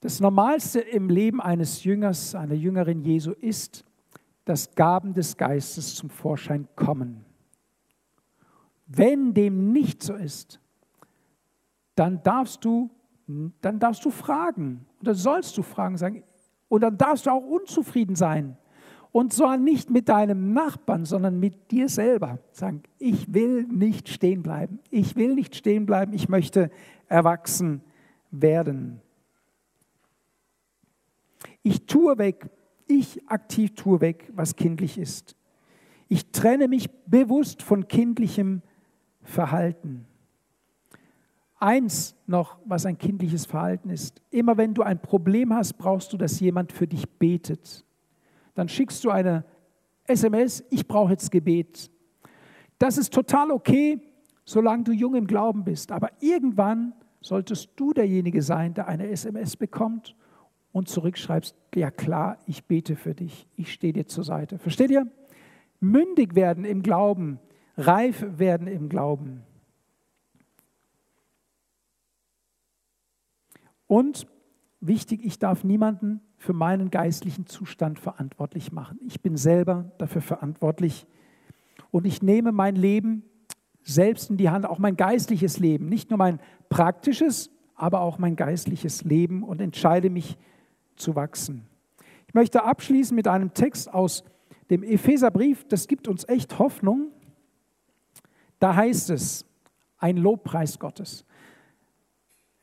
Das 0.00 0.20
Normalste 0.20 0.80
im 0.80 1.08
Leben 1.08 1.40
eines 1.40 1.84
Jüngers, 1.84 2.34
einer 2.34 2.52
Jüngerin 2.52 3.00
Jesu 3.00 3.32
ist, 3.32 3.82
dass 4.44 4.74
Gaben 4.74 5.14
des 5.14 5.38
Geistes 5.38 5.94
zum 5.94 6.10
Vorschein 6.10 6.68
kommen. 6.76 7.24
Wenn 8.84 9.32
dem 9.32 9.72
nicht 9.72 10.02
so 10.02 10.12
ist, 10.12 10.60
dann 11.94 12.22
darfst 12.22 12.62
du, 12.62 12.90
dann 13.62 13.78
darfst 13.78 14.04
du 14.04 14.10
fragen 14.10 14.84
oder 15.00 15.14
sollst 15.14 15.56
du 15.56 15.62
fragen 15.62 15.96
sagen 15.96 16.24
und 16.68 16.82
dann 16.82 16.98
darfst 16.98 17.24
du 17.24 17.30
auch 17.30 17.42
unzufrieden 17.42 18.16
sein. 18.16 18.58
Und 19.14 19.32
zwar 19.32 19.58
nicht 19.58 19.90
mit 19.90 20.08
deinem 20.08 20.52
Nachbarn, 20.54 21.04
sondern 21.04 21.38
mit 21.38 21.70
dir 21.70 21.88
selber. 21.88 22.40
Sagen, 22.50 22.82
ich 22.98 23.32
will 23.32 23.62
nicht 23.62 24.08
stehen 24.08 24.42
bleiben. 24.42 24.80
Ich 24.90 25.14
will 25.14 25.36
nicht 25.36 25.54
stehen 25.54 25.86
bleiben. 25.86 26.12
Ich 26.14 26.28
möchte 26.28 26.68
erwachsen 27.06 27.80
werden. 28.32 29.00
Ich 31.62 31.86
tue 31.86 32.18
weg, 32.18 32.50
ich 32.88 33.22
aktiv 33.28 33.76
tue 33.76 34.00
weg, 34.00 34.32
was 34.34 34.56
kindlich 34.56 34.98
ist. 34.98 35.36
Ich 36.08 36.32
trenne 36.32 36.66
mich 36.66 36.90
bewusst 37.06 37.62
von 37.62 37.86
kindlichem 37.86 38.62
Verhalten. 39.22 40.06
Eins 41.60 42.16
noch, 42.26 42.58
was 42.64 42.84
ein 42.84 42.98
kindliches 42.98 43.46
Verhalten 43.46 43.90
ist. 43.90 44.20
Immer 44.32 44.56
wenn 44.56 44.74
du 44.74 44.82
ein 44.82 45.00
Problem 45.00 45.54
hast, 45.54 45.74
brauchst 45.74 46.12
du, 46.12 46.16
dass 46.16 46.40
jemand 46.40 46.72
für 46.72 46.88
dich 46.88 47.08
betet. 47.08 47.84
Dann 48.54 48.68
schickst 48.68 49.04
du 49.04 49.10
eine 49.10 49.44
SMS, 50.06 50.64
ich 50.70 50.86
brauche 50.86 51.12
jetzt 51.12 51.30
Gebet. 51.30 51.90
Das 52.78 52.98
ist 52.98 53.12
total 53.12 53.50
okay, 53.50 54.00
solange 54.44 54.84
du 54.84 54.92
jung 54.92 55.14
im 55.14 55.26
Glauben 55.26 55.64
bist. 55.64 55.92
Aber 55.92 56.10
irgendwann 56.20 56.94
solltest 57.20 57.70
du 57.76 57.92
derjenige 57.92 58.42
sein, 58.42 58.74
der 58.74 58.88
eine 58.88 59.08
SMS 59.08 59.56
bekommt 59.56 60.14
und 60.72 60.88
zurückschreibst, 60.88 61.56
ja 61.74 61.90
klar, 61.90 62.38
ich 62.46 62.64
bete 62.64 62.96
für 62.96 63.14
dich, 63.14 63.48
ich 63.56 63.72
stehe 63.72 63.92
dir 63.92 64.06
zur 64.06 64.24
Seite. 64.24 64.58
Versteht 64.58 64.90
ihr? 64.90 65.06
Mündig 65.80 66.34
werden 66.34 66.64
im 66.64 66.82
Glauben, 66.82 67.38
reif 67.76 68.24
werden 68.38 68.66
im 68.66 68.88
Glauben. 68.88 69.42
Und 73.86 74.26
wichtig, 74.86 75.24
ich 75.24 75.38
darf 75.38 75.64
niemanden 75.64 76.20
für 76.36 76.52
meinen 76.52 76.90
geistlichen 76.90 77.46
Zustand 77.46 77.98
verantwortlich 77.98 78.72
machen. 78.72 78.98
Ich 79.06 79.20
bin 79.20 79.36
selber 79.36 79.92
dafür 79.98 80.22
verantwortlich 80.22 81.06
und 81.90 82.06
ich 82.06 82.22
nehme 82.22 82.52
mein 82.52 82.76
Leben 82.76 83.24
selbst 83.82 84.30
in 84.30 84.36
die 84.36 84.50
Hand, 84.50 84.66
auch 84.66 84.78
mein 84.78 84.96
geistliches 84.96 85.58
Leben, 85.58 85.88
nicht 85.88 86.10
nur 86.10 86.18
mein 86.18 86.40
praktisches, 86.68 87.50
aber 87.74 88.00
auch 88.00 88.18
mein 88.18 88.36
geistliches 88.36 89.04
Leben 89.04 89.42
und 89.42 89.60
entscheide 89.60 90.10
mich 90.10 90.38
zu 90.96 91.14
wachsen. 91.14 91.66
Ich 92.28 92.34
möchte 92.34 92.64
abschließen 92.64 93.14
mit 93.14 93.28
einem 93.28 93.52
Text 93.54 93.92
aus 93.92 94.24
dem 94.70 94.82
Epheserbrief, 94.82 95.66
das 95.68 95.88
gibt 95.88 96.08
uns 96.08 96.26
echt 96.28 96.58
Hoffnung. 96.58 97.10
Da 98.58 98.74
heißt 98.74 99.10
es, 99.10 99.44
ein 99.98 100.16
Lobpreis 100.16 100.78
Gottes. 100.78 101.24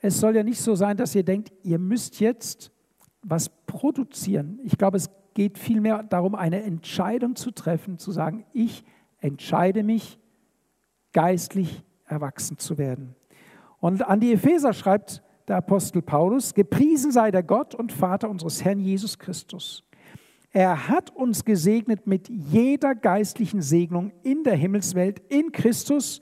Es 0.01 0.19
soll 0.19 0.35
ja 0.35 0.43
nicht 0.43 0.59
so 0.59 0.73
sein, 0.73 0.97
dass 0.97 1.13
ihr 1.13 1.23
denkt, 1.23 1.53
ihr 1.63 1.77
müsst 1.77 2.19
jetzt 2.19 2.71
was 3.21 3.49
produzieren. 3.67 4.59
Ich 4.63 4.77
glaube, 4.77 4.97
es 4.97 5.11
geht 5.35 5.59
vielmehr 5.59 6.03
darum, 6.03 6.33
eine 6.33 6.63
Entscheidung 6.63 7.35
zu 7.35 7.51
treffen, 7.51 7.99
zu 7.99 8.11
sagen, 8.11 8.43
ich 8.51 8.83
entscheide 9.19 9.83
mich, 9.83 10.19
geistlich 11.13 11.83
erwachsen 12.05 12.57
zu 12.57 12.77
werden. 12.77 13.15
Und 13.79 14.07
an 14.07 14.19
die 14.19 14.33
Epheser 14.33 14.73
schreibt 14.73 15.21
der 15.47 15.57
Apostel 15.57 16.01
Paulus, 16.01 16.53
gepriesen 16.53 17.11
sei 17.11 17.29
der 17.29 17.43
Gott 17.43 17.75
und 17.75 17.91
Vater 17.91 18.29
unseres 18.29 18.63
Herrn 18.63 18.79
Jesus 18.79 19.19
Christus. 19.19 19.83
Er 20.51 20.87
hat 20.87 21.15
uns 21.15 21.45
gesegnet 21.45 22.07
mit 22.07 22.27
jeder 22.27 22.95
geistlichen 22.95 23.61
Segnung 23.61 24.11
in 24.23 24.43
der 24.43 24.55
Himmelswelt 24.55 25.19
in 25.29 25.51
Christus, 25.51 26.21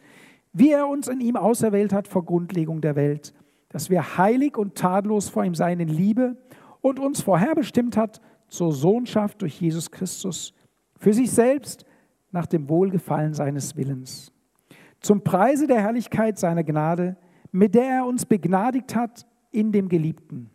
wie 0.52 0.72
er 0.72 0.88
uns 0.88 1.08
in 1.08 1.22
ihm 1.22 1.36
auserwählt 1.36 1.94
hat 1.94 2.08
vor 2.08 2.26
Grundlegung 2.26 2.82
der 2.82 2.96
Welt 2.96 3.34
dass 3.70 3.90
wir 3.90 4.18
heilig 4.18 4.58
und 4.58 4.76
tadellos 4.76 5.30
vor 5.30 5.44
ihm 5.44 5.56
seien 5.56 5.80
in 5.80 5.88
Liebe 5.88 6.38
und 6.82 7.00
uns 7.00 7.22
vorherbestimmt 7.22 7.98
hat 7.98 8.22
zur 8.48 8.74
Sohnschaft 8.74 9.42
durch 9.42 9.62
Jesus 9.62 9.92
Christus, 9.92 10.54
für 10.98 11.14
sich 11.14 11.32
selbst 11.32 11.86
nach 12.32 12.46
dem 12.46 12.68
Wohlgefallen 12.68 13.34
seines 13.34 13.76
Willens. 13.76 14.32
Zum 15.00 15.24
Preise 15.24 15.68
der 15.68 15.82
Herrlichkeit 15.82 16.38
seiner 16.38 16.64
Gnade, 16.64 17.16
mit 17.52 17.76
der 17.76 17.86
er 17.86 18.06
uns 18.06 18.26
begnadigt 18.26 18.96
hat 18.96 19.26
in 19.52 19.72
dem 19.72 19.88
Geliebten. 19.88 20.50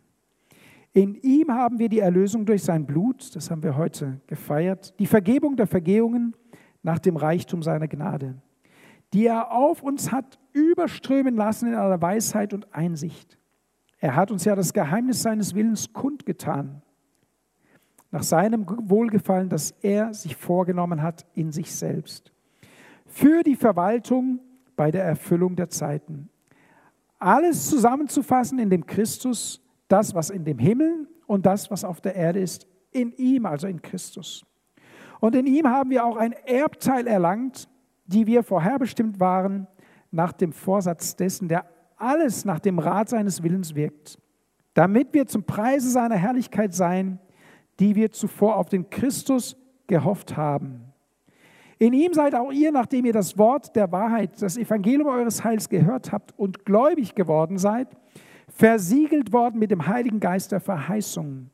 In 0.93 1.15
ihm 1.15 1.51
haben 1.51 1.79
wir 1.79 1.89
die 1.89 1.99
Erlösung 1.99 2.45
durch 2.45 2.63
sein 2.63 2.85
Blut, 2.85 3.35
das 3.35 3.51
haben 3.51 3.63
wir 3.63 3.75
heute 3.75 4.21
gefeiert, 4.27 4.93
die 4.99 5.07
Vergebung 5.07 5.57
der 5.57 5.67
Vergehungen 5.67 6.35
nach 6.83 6.99
dem 6.99 7.17
Reichtum 7.17 7.63
seiner 7.63 7.87
Gnade 7.87 8.35
die 9.15 9.27
er 9.27 9.51
auf 9.53 9.81
uns 9.81 10.11
hat 10.11 10.37
überströmen 10.55 11.35
lassen 11.35 11.67
in 11.67 11.75
aller 11.75 12.01
Weisheit 12.01 12.53
und 12.53 12.73
Einsicht. 12.73 13.37
Er 13.99 14.15
hat 14.15 14.31
uns 14.31 14.45
ja 14.45 14.55
das 14.55 14.73
Geheimnis 14.73 15.21
seines 15.21 15.53
Willens 15.53 15.91
kundgetan, 15.91 16.81
nach 18.11 18.23
seinem 18.23 18.65
Wohlgefallen, 18.89 19.49
das 19.49 19.71
er 19.81 20.13
sich 20.13 20.37
vorgenommen 20.37 21.01
hat 21.01 21.25
in 21.33 21.51
sich 21.51 21.75
selbst, 21.75 22.31
für 23.05 23.43
die 23.43 23.55
Verwaltung 23.55 24.39
bei 24.77 24.91
der 24.91 25.03
Erfüllung 25.03 25.55
der 25.57 25.69
Zeiten. 25.69 26.29
Alles 27.19 27.69
zusammenzufassen 27.69 28.57
in 28.59 28.69
dem 28.69 28.85
Christus, 28.85 29.61
das, 29.89 30.15
was 30.15 30.29
in 30.29 30.45
dem 30.45 30.59
Himmel 30.59 31.07
und 31.27 31.45
das, 31.45 31.69
was 31.69 31.83
auf 31.83 31.99
der 31.99 32.15
Erde 32.15 32.39
ist, 32.39 32.67
in 32.91 33.11
ihm, 33.13 33.45
also 33.45 33.67
in 33.67 33.81
Christus. 33.81 34.45
Und 35.19 35.35
in 35.35 35.47
ihm 35.47 35.67
haben 35.67 35.89
wir 35.89 36.05
auch 36.05 36.15
ein 36.15 36.33
Erbteil 36.45 37.07
erlangt, 37.07 37.67
die 38.05 38.27
wir 38.27 38.43
vorherbestimmt 38.43 39.19
waren, 39.19 39.67
nach 40.15 40.31
dem 40.31 40.53
Vorsatz 40.53 41.15
dessen, 41.15 41.47
der 41.47 41.65
alles 41.97 42.45
nach 42.45 42.59
dem 42.59 42.79
Rat 42.79 43.09
seines 43.09 43.43
Willens 43.43 43.75
wirkt, 43.75 44.17
damit 44.73 45.13
wir 45.13 45.27
zum 45.27 45.43
Preise 45.43 45.89
seiner 45.89 46.15
Herrlichkeit 46.15 46.73
seien, 46.73 47.19
die 47.79 47.95
wir 47.95 48.11
zuvor 48.11 48.55
auf 48.55 48.69
den 48.69 48.89
Christus 48.89 49.57
gehofft 49.87 50.35
haben. 50.37 50.93
In 51.77 51.93
ihm 51.93 52.13
seid 52.13 52.35
auch 52.35 52.51
ihr, 52.51 52.71
nachdem 52.71 53.05
ihr 53.05 53.13
das 53.13 53.37
Wort 53.37 53.75
der 53.75 53.91
Wahrheit, 53.91 54.41
das 54.41 54.57
Evangelium 54.57 55.09
eures 55.09 55.43
Heils 55.43 55.67
gehört 55.67 56.13
habt 56.13 56.33
und 56.37 56.65
gläubig 56.65 57.15
geworden 57.15 57.57
seid, 57.57 57.89
versiegelt 58.47 59.33
worden 59.33 59.59
mit 59.59 59.71
dem 59.71 59.85
Heiligen 59.85 60.21
Geist 60.21 60.53
der 60.53 60.61
Verheißung. 60.61 61.49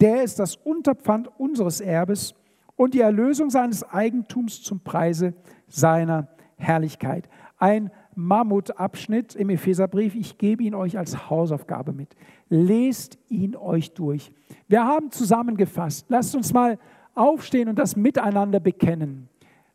Der 0.00 0.24
ist 0.24 0.40
das 0.40 0.56
Unterpfand 0.56 1.28
unseres 1.38 1.80
Erbes 1.80 2.34
und 2.74 2.94
die 2.94 3.00
Erlösung 3.00 3.50
seines 3.50 3.88
Eigentums 3.88 4.62
zum 4.62 4.80
Preise 4.80 5.34
seiner 5.68 6.28
Herrlichkeit. 6.56 7.28
Ein 7.64 7.90
Mammutabschnitt 8.14 9.34
im 9.34 9.48
Epheserbrief. 9.48 10.14
Ich 10.14 10.36
gebe 10.36 10.62
ihn 10.62 10.74
euch 10.74 10.98
als 10.98 11.30
Hausaufgabe 11.30 11.94
mit. 11.94 12.14
Lest 12.50 13.16
ihn 13.30 13.56
euch 13.56 13.94
durch. 13.94 14.30
Wir 14.68 14.84
haben 14.84 15.10
zusammengefasst. 15.10 16.04
Lasst 16.10 16.36
uns 16.36 16.52
mal 16.52 16.78
aufstehen 17.14 17.70
und 17.70 17.78
das 17.78 17.96
miteinander 17.96 18.60
bekennen. 18.60 19.30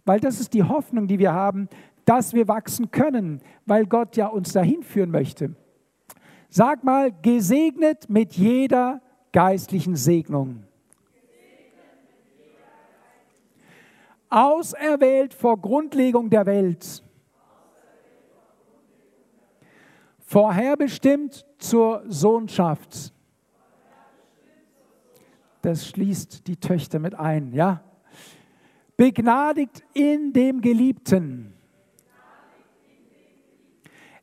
Weil 0.05 0.19
das 0.19 0.39
ist 0.39 0.53
die 0.53 0.61
Hoffnung, 0.61 1.07
die 1.07 1.17
wir 1.17 1.33
haben, 1.33 1.67
dass 2.05 2.35
wir 2.35 2.47
wachsen 2.47 2.91
können, 2.91 3.41
weil 3.65 3.87
Gott 3.87 4.15
ja 4.17 4.27
uns 4.27 4.53
dahin 4.53 4.83
führen 4.83 5.09
möchte. 5.09 5.55
Sag 6.47 6.83
mal, 6.83 7.11
gesegnet 7.23 8.07
mit 8.07 8.33
jeder 8.33 9.01
geistlichen 9.33 9.95
Segnung. 9.95 10.61
Auserwählt 14.29 15.33
vor 15.33 15.59
Grundlegung 15.59 16.29
der 16.29 16.45
Welt. 16.45 17.01
Vorherbestimmt 20.30 21.43
zur 21.57 22.03
Sohnschaft. 22.07 23.11
Das 25.63 25.88
schließt 25.88 26.45
die 26.45 26.55
Töchter 26.55 26.99
mit 26.99 27.15
ein, 27.15 27.51
ja? 27.51 27.84
Begnadigt 28.95 29.84
in 29.95 30.32
dem 30.32 30.61
Geliebten. 30.61 31.51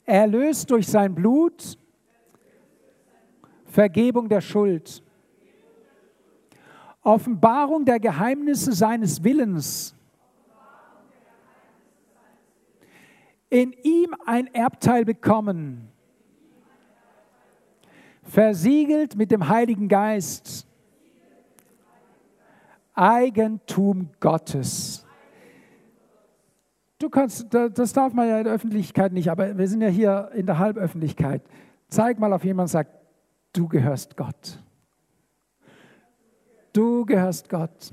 Erlöst 0.04 0.70
durch 0.70 0.86
sein 0.86 1.12
Blut. 1.12 1.76
Vergebung 3.64 4.28
der 4.28 4.42
Schuld. 4.42 5.02
Offenbarung 7.02 7.84
der 7.84 7.98
Geheimnisse 7.98 8.72
seines 8.72 9.24
Willens. 9.24 9.96
in 13.48 13.72
ihm 13.82 14.14
ein 14.26 14.48
Erbteil 14.48 15.04
bekommen, 15.04 15.88
versiegelt 18.26 19.16
mit 19.16 19.30
dem 19.30 19.48
Heiligen 19.48 19.88
Geist, 19.88 20.66
Eigentum 22.94 24.10
Gottes. 24.20 25.04
Du 26.98 27.10
kannst, 27.10 27.46
das 27.52 27.92
darf 27.92 28.14
man 28.14 28.28
ja 28.28 28.38
in 28.38 28.44
der 28.44 28.54
Öffentlichkeit 28.54 29.12
nicht, 29.12 29.30
aber 29.30 29.56
wir 29.58 29.68
sind 29.68 29.82
ja 29.82 29.88
hier 29.88 30.30
in 30.34 30.46
der 30.46 30.58
Halböffentlichkeit. 30.58 31.42
Zeig 31.88 32.18
mal 32.18 32.32
auf 32.32 32.42
jemanden 32.44 32.62
und 32.62 32.68
sag, 32.68 32.88
du 33.52 33.68
gehörst 33.68 34.16
Gott. 34.16 34.58
Du 36.72 37.04
gehörst 37.04 37.48
Gott. 37.48 37.92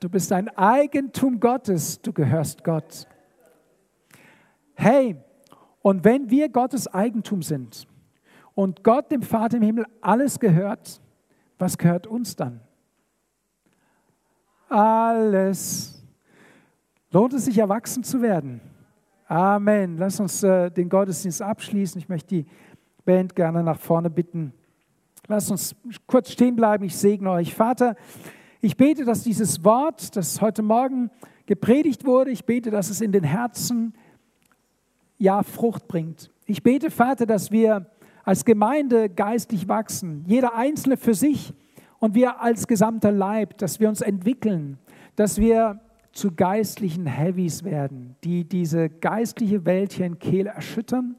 Du 0.00 0.08
bist 0.08 0.32
ein 0.32 0.48
Eigentum 0.56 1.38
Gottes, 1.38 2.02
du 2.02 2.12
gehörst 2.12 2.64
Gott. 2.64 3.06
Hey, 4.74 5.16
und 5.80 6.02
wenn 6.02 6.28
wir 6.28 6.48
Gottes 6.48 6.92
Eigentum 6.92 7.42
sind 7.42 7.86
und 8.54 8.84
Gott, 8.84 9.10
dem 9.10 9.22
Vater 9.22 9.56
im 9.56 9.62
Himmel, 9.62 9.86
alles 10.00 10.38
gehört, 10.38 11.00
was 11.58 11.78
gehört 11.78 12.06
uns 12.06 12.36
dann? 12.36 12.60
Alles. 14.68 16.02
Lohnt 17.10 17.34
es 17.34 17.44
sich, 17.44 17.58
erwachsen 17.58 18.02
zu 18.02 18.22
werden? 18.22 18.60
Amen. 19.26 19.96
Lass 19.96 20.18
uns 20.18 20.42
äh, 20.42 20.70
den 20.70 20.88
Gottesdienst 20.88 21.40
abschließen. 21.40 21.98
Ich 21.98 22.08
möchte 22.08 22.36
die 22.36 22.46
Band 23.04 23.34
gerne 23.34 23.62
nach 23.62 23.78
vorne 23.78 24.10
bitten. 24.10 24.52
Lass 25.28 25.50
uns 25.50 25.76
kurz 26.06 26.32
stehen 26.32 26.56
bleiben. 26.56 26.84
Ich 26.84 26.96
segne 26.96 27.30
euch. 27.30 27.54
Vater, 27.54 27.96
ich 28.60 28.76
bete, 28.76 29.04
dass 29.04 29.22
dieses 29.22 29.64
Wort, 29.64 30.16
das 30.16 30.40
heute 30.40 30.62
Morgen 30.62 31.10
gepredigt 31.46 32.04
wurde. 32.04 32.30
Ich 32.30 32.44
bete, 32.44 32.70
dass 32.70 32.90
es 32.90 33.00
in 33.00 33.12
den 33.12 33.24
Herzen 33.24 33.94
ja 35.18 35.42
Frucht 35.42 35.86
bringt. 35.86 36.30
Ich 36.46 36.62
bete, 36.62 36.90
Vater, 36.90 37.26
dass 37.26 37.50
wir 37.50 37.86
als 38.24 38.44
Gemeinde 38.44 39.08
geistlich 39.08 39.68
wachsen, 39.68 40.24
jeder 40.26 40.54
Einzelne 40.54 40.96
für 40.96 41.14
sich 41.14 41.54
und 41.98 42.14
wir 42.14 42.40
als 42.40 42.66
gesamter 42.66 43.12
Leib, 43.12 43.58
dass 43.58 43.80
wir 43.80 43.88
uns 43.88 44.00
entwickeln, 44.00 44.78
dass 45.16 45.38
wir 45.38 45.80
zu 46.12 46.32
geistlichen 46.32 47.06
Heavies 47.06 47.64
werden, 47.64 48.16
die 48.22 48.44
diese 48.44 48.88
geistliche 48.88 49.64
Welt 49.64 49.92
hier 49.92 50.06
in 50.06 50.18
Kehl 50.18 50.46
erschüttern, 50.46 51.16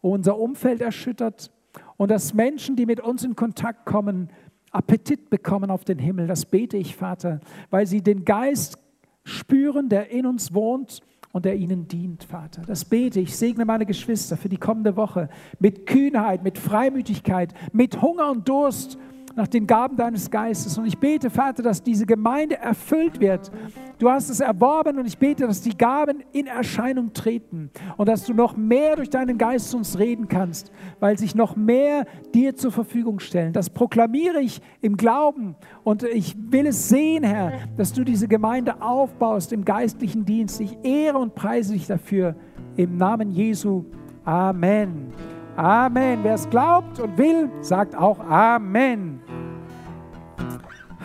unser 0.00 0.38
Umfeld 0.38 0.80
erschüttert 0.80 1.50
und 1.96 2.10
dass 2.10 2.34
Menschen, 2.34 2.76
die 2.76 2.86
mit 2.86 3.00
uns 3.00 3.24
in 3.24 3.36
Kontakt 3.36 3.86
kommen, 3.86 4.28
Appetit 4.70 5.30
bekommen 5.30 5.70
auf 5.70 5.84
den 5.84 5.98
Himmel. 5.98 6.26
Das 6.26 6.46
bete 6.46 6.76
ich, 6.76 6.96
Vater, 6.96 7.40
weil 7.70 7.86
sie 7.86 8.02
den 8.02 8.24
Geist 8.24 8.76
spüren, 9.22 9.88
der 9.88 10.10
in 10.10 10.26
uns 10.26 10.52
wohnt 10.52 11.00
und 11.34 11.44
der 11.44 11.56
ihnen 11.56 11.88
dient, 11.88 12.22
Vater. 12.22 12.62
Das 12.64 12.84
bete 12.84 13.18
ich. 13.18 13.36
Segne 13.36 13.64
meine 13.64 13.86
Geschwister 13.86 14.36
für 14.36 14.48
die 14.48 14.56
kommende 14.56 14.96
Woche 14.96 15.28
mit 15.58 15.84
Kühnheit, 15.84 16.44
mit 16.44 16.58
Freimütigkeit, 16.58 17.52
mit 17.72 18.00
Hunger 18.00 18.30
und 18.30 18.48
Durst 18.48 18.98
nach 19.36 19.48
den 19.48 19.66
Gaben 19.66 19.96
deines 19.96 20.30
Geistes. 20.30 20.78
Und 20.78 20.86
ich 20.86 20.98
bete, 20.98 21.30
Vater, 21.30 21.62
dass 21.62 21.82
diese 21.82 22.06
Gemeinde 22.06 22.56
erfüllt 22.56 23.20
wird. 23.20 23.50
Du 23.98 24.10
hast 24.10 24.28
es 24.28 24.40
erworben 24.40 24.98
und 24.98 25.06
ich 25.06 25.18
bete, 25.18 25.46
dass 25.46 25.60
die 25.60 25.76
Gaben 25.76 26.22
in 26.32 26.46
Erscheinung 26.46 27.12
treten 27.12 27.70
und 27.96 28.08
dass 28.08 28.24
du 28.24 28.34
noch 28.34 28.56
mehr 28.56 28.96
durch 28.96 29.10
deinen 29.10 29.38
Geist 29.38 29.70
zu 29.70 29.76
uns 29.76 29.98
reden 29.98 30.28
kannst, 30.28 30.72
weil 31.00 31.18
sich 31.18 31.34
noch 31.34 31.56
mehr 31.56 32.06
dir 32.34 32.56
zur 32.56 32.72
Verfügung 32.72 33.20
stellen. 33.20 33.52
Das 33.52 33.70
proklamiere 33.70 34.40
ich 34.40 34.60
im 34.80 34.96
Glauben 34.96 35.56
und 35.84 36.02
ich 36.02 36.36
will 36.50 36.66
es 36.66 36.88
sehen, 36.88 37.24
Herr, 37.24 37.52
dass 37.76 37.92
du 37.92 38.04
diese 38.04 38.28
Gemeinde 38.28 38.80
aufbaust 38.82 39.52
im 39.52 39.64
geistlichen 39.64 40.24
Dienst. 40.24 40.60
Ich 40.60 40.76
ehre 40.82 41.18
und 41.18 41.34
preise 41.34 41.72
dich 41.72 41.86
dafür 41.86 42.36
im 42.76 42.96
Namen 42.96 43.30
Jesu. 43.30 43.84
Amen. 44.24 45.12
Amen. 45.56 46.18
Wer 46.22 46.34
es 46.34 46.48
glaubt 46.50 46.98
und 46.98 47.16
will, 47.16 47.48
sagt 47.60 47.94
auch 47.96 48.18
Amen. 48.18 49.20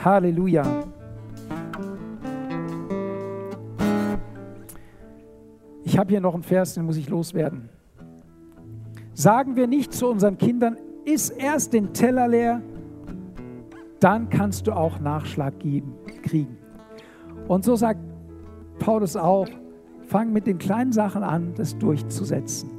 Halleluja. 0.03 0.63
Ich 5.83 5.97
habe 5.97 6.09
hier 6.11 6.21
noch 6.21 6.33
einen 6.33 6.43
Vers, 6.43 6.75
den 6.75 6.85
muss 6.85 6.97
ich 6.97 7.09
loswerden. 7.09 7.69
Sagen 9.13 9.55
wir 9.55 9.67
nicht 9.67 9.93
zu 9.93 10.07
unseren 10.07 10.37
Kindern, 10.37 10.77
iss 11.05 11.29
erst 11.29 11.73
den 11.73 11.93
Teller 11.93 12.27
leer, 12.27 12.61
dann 13.99 14.29
kannst 14.29 14.67
du 14.67 14.71
auch 14.71 14.99
Nachschlag 14.99 15.59
geben, 15.59 15.93
kriegen. 16.23 16.57
Und 17.47 17.65
so 17.65 17.75
sagt 17.75 17.99
Paulus 18.79 19.15
auch, 19.15 19.47
fang 20.07 20.31
mit 20.31 20.47
den 20.47 20.57
kleinen 20.57 20.91
Sachen 20.91 21.23
an, 21.23 21.53
das 21.55 21.77
durchzusetzen 21.77 22.69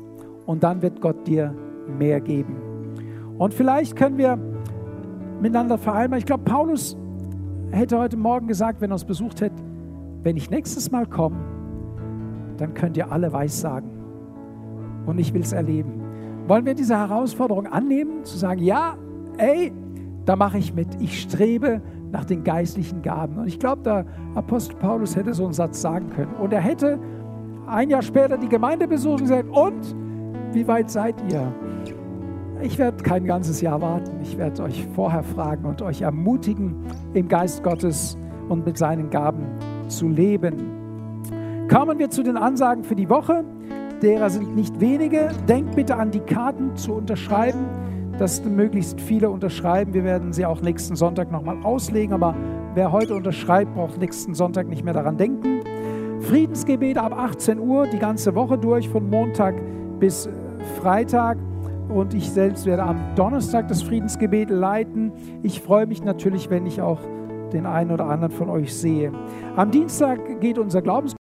und 0.47 0.63
dann 0.63 0.81
wird 0.83 1.01
Gott 1.01 1.27
dir 1.27 1.55
mehr 1.99 2.21
geben. 2.21 2.57
Und 3.39 3.53
vielleicht 3.53 3.97
können 3.97 4.19
wir 4.19 4.39
miteinander 5.41 5.79
vereinbaren. 5.79 6.19
Ich 6.19 6.27
glaube, 6.27 6.45
Paulus 6.45 6.97
hätte 7.71 7.99
heute 7.99 8.17
Morgen 8.17 8.47
gesagt, 8.47 8.81
wenn 8.81 8.91
er 8.91 8.95
uns 8.95 9.05
besucht 9.05 9.41
hätte, 9.41 9.63
wenn 10.23 10.37
ich 10.37 10.51
nächstes 10.51 10.91
Mal 10.91 11.07
komme, 11.07 11.37
dann 12.57 12.75
könnt 12.75 12.97
ihr 12.97 13.11
alle 13.11 13.33
Weissagen. 13.33 13.89
Und 15.07 15.19
ich 15.19 15.33
will 15.33 15.41
es 15.41 15.53
erleben. 15.53 16.01
Wollen 16.47 16.67
wir 16.67 16.75
diese 16.75 16.97
Herausforderung 16.97 17.67
annehmen, 17.67 18.25
zu 18.25 18.37
sagen, 18.37 18.63
ja, 18.63 18.97
ey, 19.39 19.73
da 20.25 20.37
mache 20.37 20.59
ich 20.59 20.75
mit. 20.75 20.89
Ich 21.01 21.23
strebe 21.23 21.81
nach 22.13 22.25
den 22.25 22.45
geistlichen 22.45 23.03
Gaben. 23.03 23.39
Und 23.39 23.47
ich 23.47 23.59
glaube, 23.59 23.83
der 23.83 24.05
Apostel 24.35 24.77
Paulus 24.77 25.17
hätte 25.17 25.33
so 25.33 25.45
einen 25.45 25.53
Satz 25.53 25.81
sagen 25.81 26.11
können. 26.11 26.35
Und 26.35 26.53
er 26.53 26.61
hätte 26.61 26.99
ein 27.67 27.89
Jahr 27.89 28.03
später 28.03 28.37
die 28.37 28.49
Gemeinde 28.49 28.89
besucht 28.89 29.21
und 29.21 29.29
gesagt, 29.29 29.49
und 29.49 29.97
wie 30.53 30.67
weit 30.67 30.91
seid 30.91 31.15
ihr? 31.31 31.53
Ich 32.63 32.79
werde 32.79 33.03
kein 33.03 33.25
ganzes 33.25 33.61
Jahr 33.63 33.81
warten. 33.81 34.21
Ich 34.23 34.37
werde 34.37 34.63
euch 34.63 34.87
vorher 34.95 35.23
fragen 35.23 35.65
und 35.65 35.81
euch 35.81 36.03
ermutigen, 36.03 36.75
im 37.15 37.27
Geist 37.27 37.63
Gottes 37.63 38.19
und 38.49 38.67
mit 38.67 38.77
seinen 38.77 39.09
Gaben 39.09 39.47
zu 39.89 40.09
leben. 40.09 40.57
Kommen 41.71 41.99
wir 41.99 42.11
zu 42.11 42.23
den 42.23 42.37
Ansagen 42.37 42.85
für 42.85 42.97
die 42.97 43.09
Woche. 43.09 43.45
Derer 44.03 44.29
sind 44.29 44.57
nicht 44.57 44.79
wenige. 44.81 45.29
Denkt 45.49 45.75
bitte 45.75 45.97
an 45.97 46.11
die 46.11 46.21
Karten 46.21 46.77
zu 46.77 46.93
unterschreiben, 46.93 47.65
dass 48.19 48.45
möglichst 48.45 49.01
viele 49.01 49.31
unterschreiben. 49.31 49.95
Wir 49.95 50.05
werden 50.05 50.33
sie 50.33 50.45
auch 50.45 50.61
nächsten 50.61 50.97
Sonntag 50.97 51.31
nochmal 51.33 51.57
auslegen, 51.63 52.13
aber 52.13 52.35
wer 52.75 52.93
heute 52.93 53.15
unterschreibt, 53.15 53.75
braucht 53.75 53.99
nächsten 53.99 54.35
Sonntag 54.35 54.69
nicht 54.69 54.85
mehr 54.85 54.95
daran 54.95 55.17
denken. 55.17 55.61
Friedensgebete 56.21 57.01
ab 57.01 57.15
18 57.17 57.59
Uhr 57.59 57.87
die 57.87 57.99
ganze 57.99 58.35
Woche 58.35 58.59
durch, 58.59 58.89
von 58.89 59.09
Montag 59.09 59.55
bis 59.99 60.29
Freitag 60.79 61.39
und 61.91 62.15
ich 62.15 62.31
selbst 62.31 62.67
werde 62.67 62.85
am 62.85 62.99
Donnerstag 63.17 63.69
das 63.69 63.83
Friedensgebet 63.83 64.51
leiten. 64.51 65.13
Ich 65.43 65.61
freue 65.61 65.87
mich 65.87 66.03
natürlich, 66.03 66.49
wenn 66.51 66.67
ich 66.67 66.81
auch 66.81 67.01
den 67.53 67.67
einen 67.67 67.91
oder 67.91 68.07
anderen 68.07 68.33
von 68.33 68.49
euch 68.49 68.75
sehe. 68.75 69.13
Am 69.57 69.71
Dienstag 69.71 70.41
geht 70.41 70.59
unser 70.59 70.83
Glaubens 70.83 71.15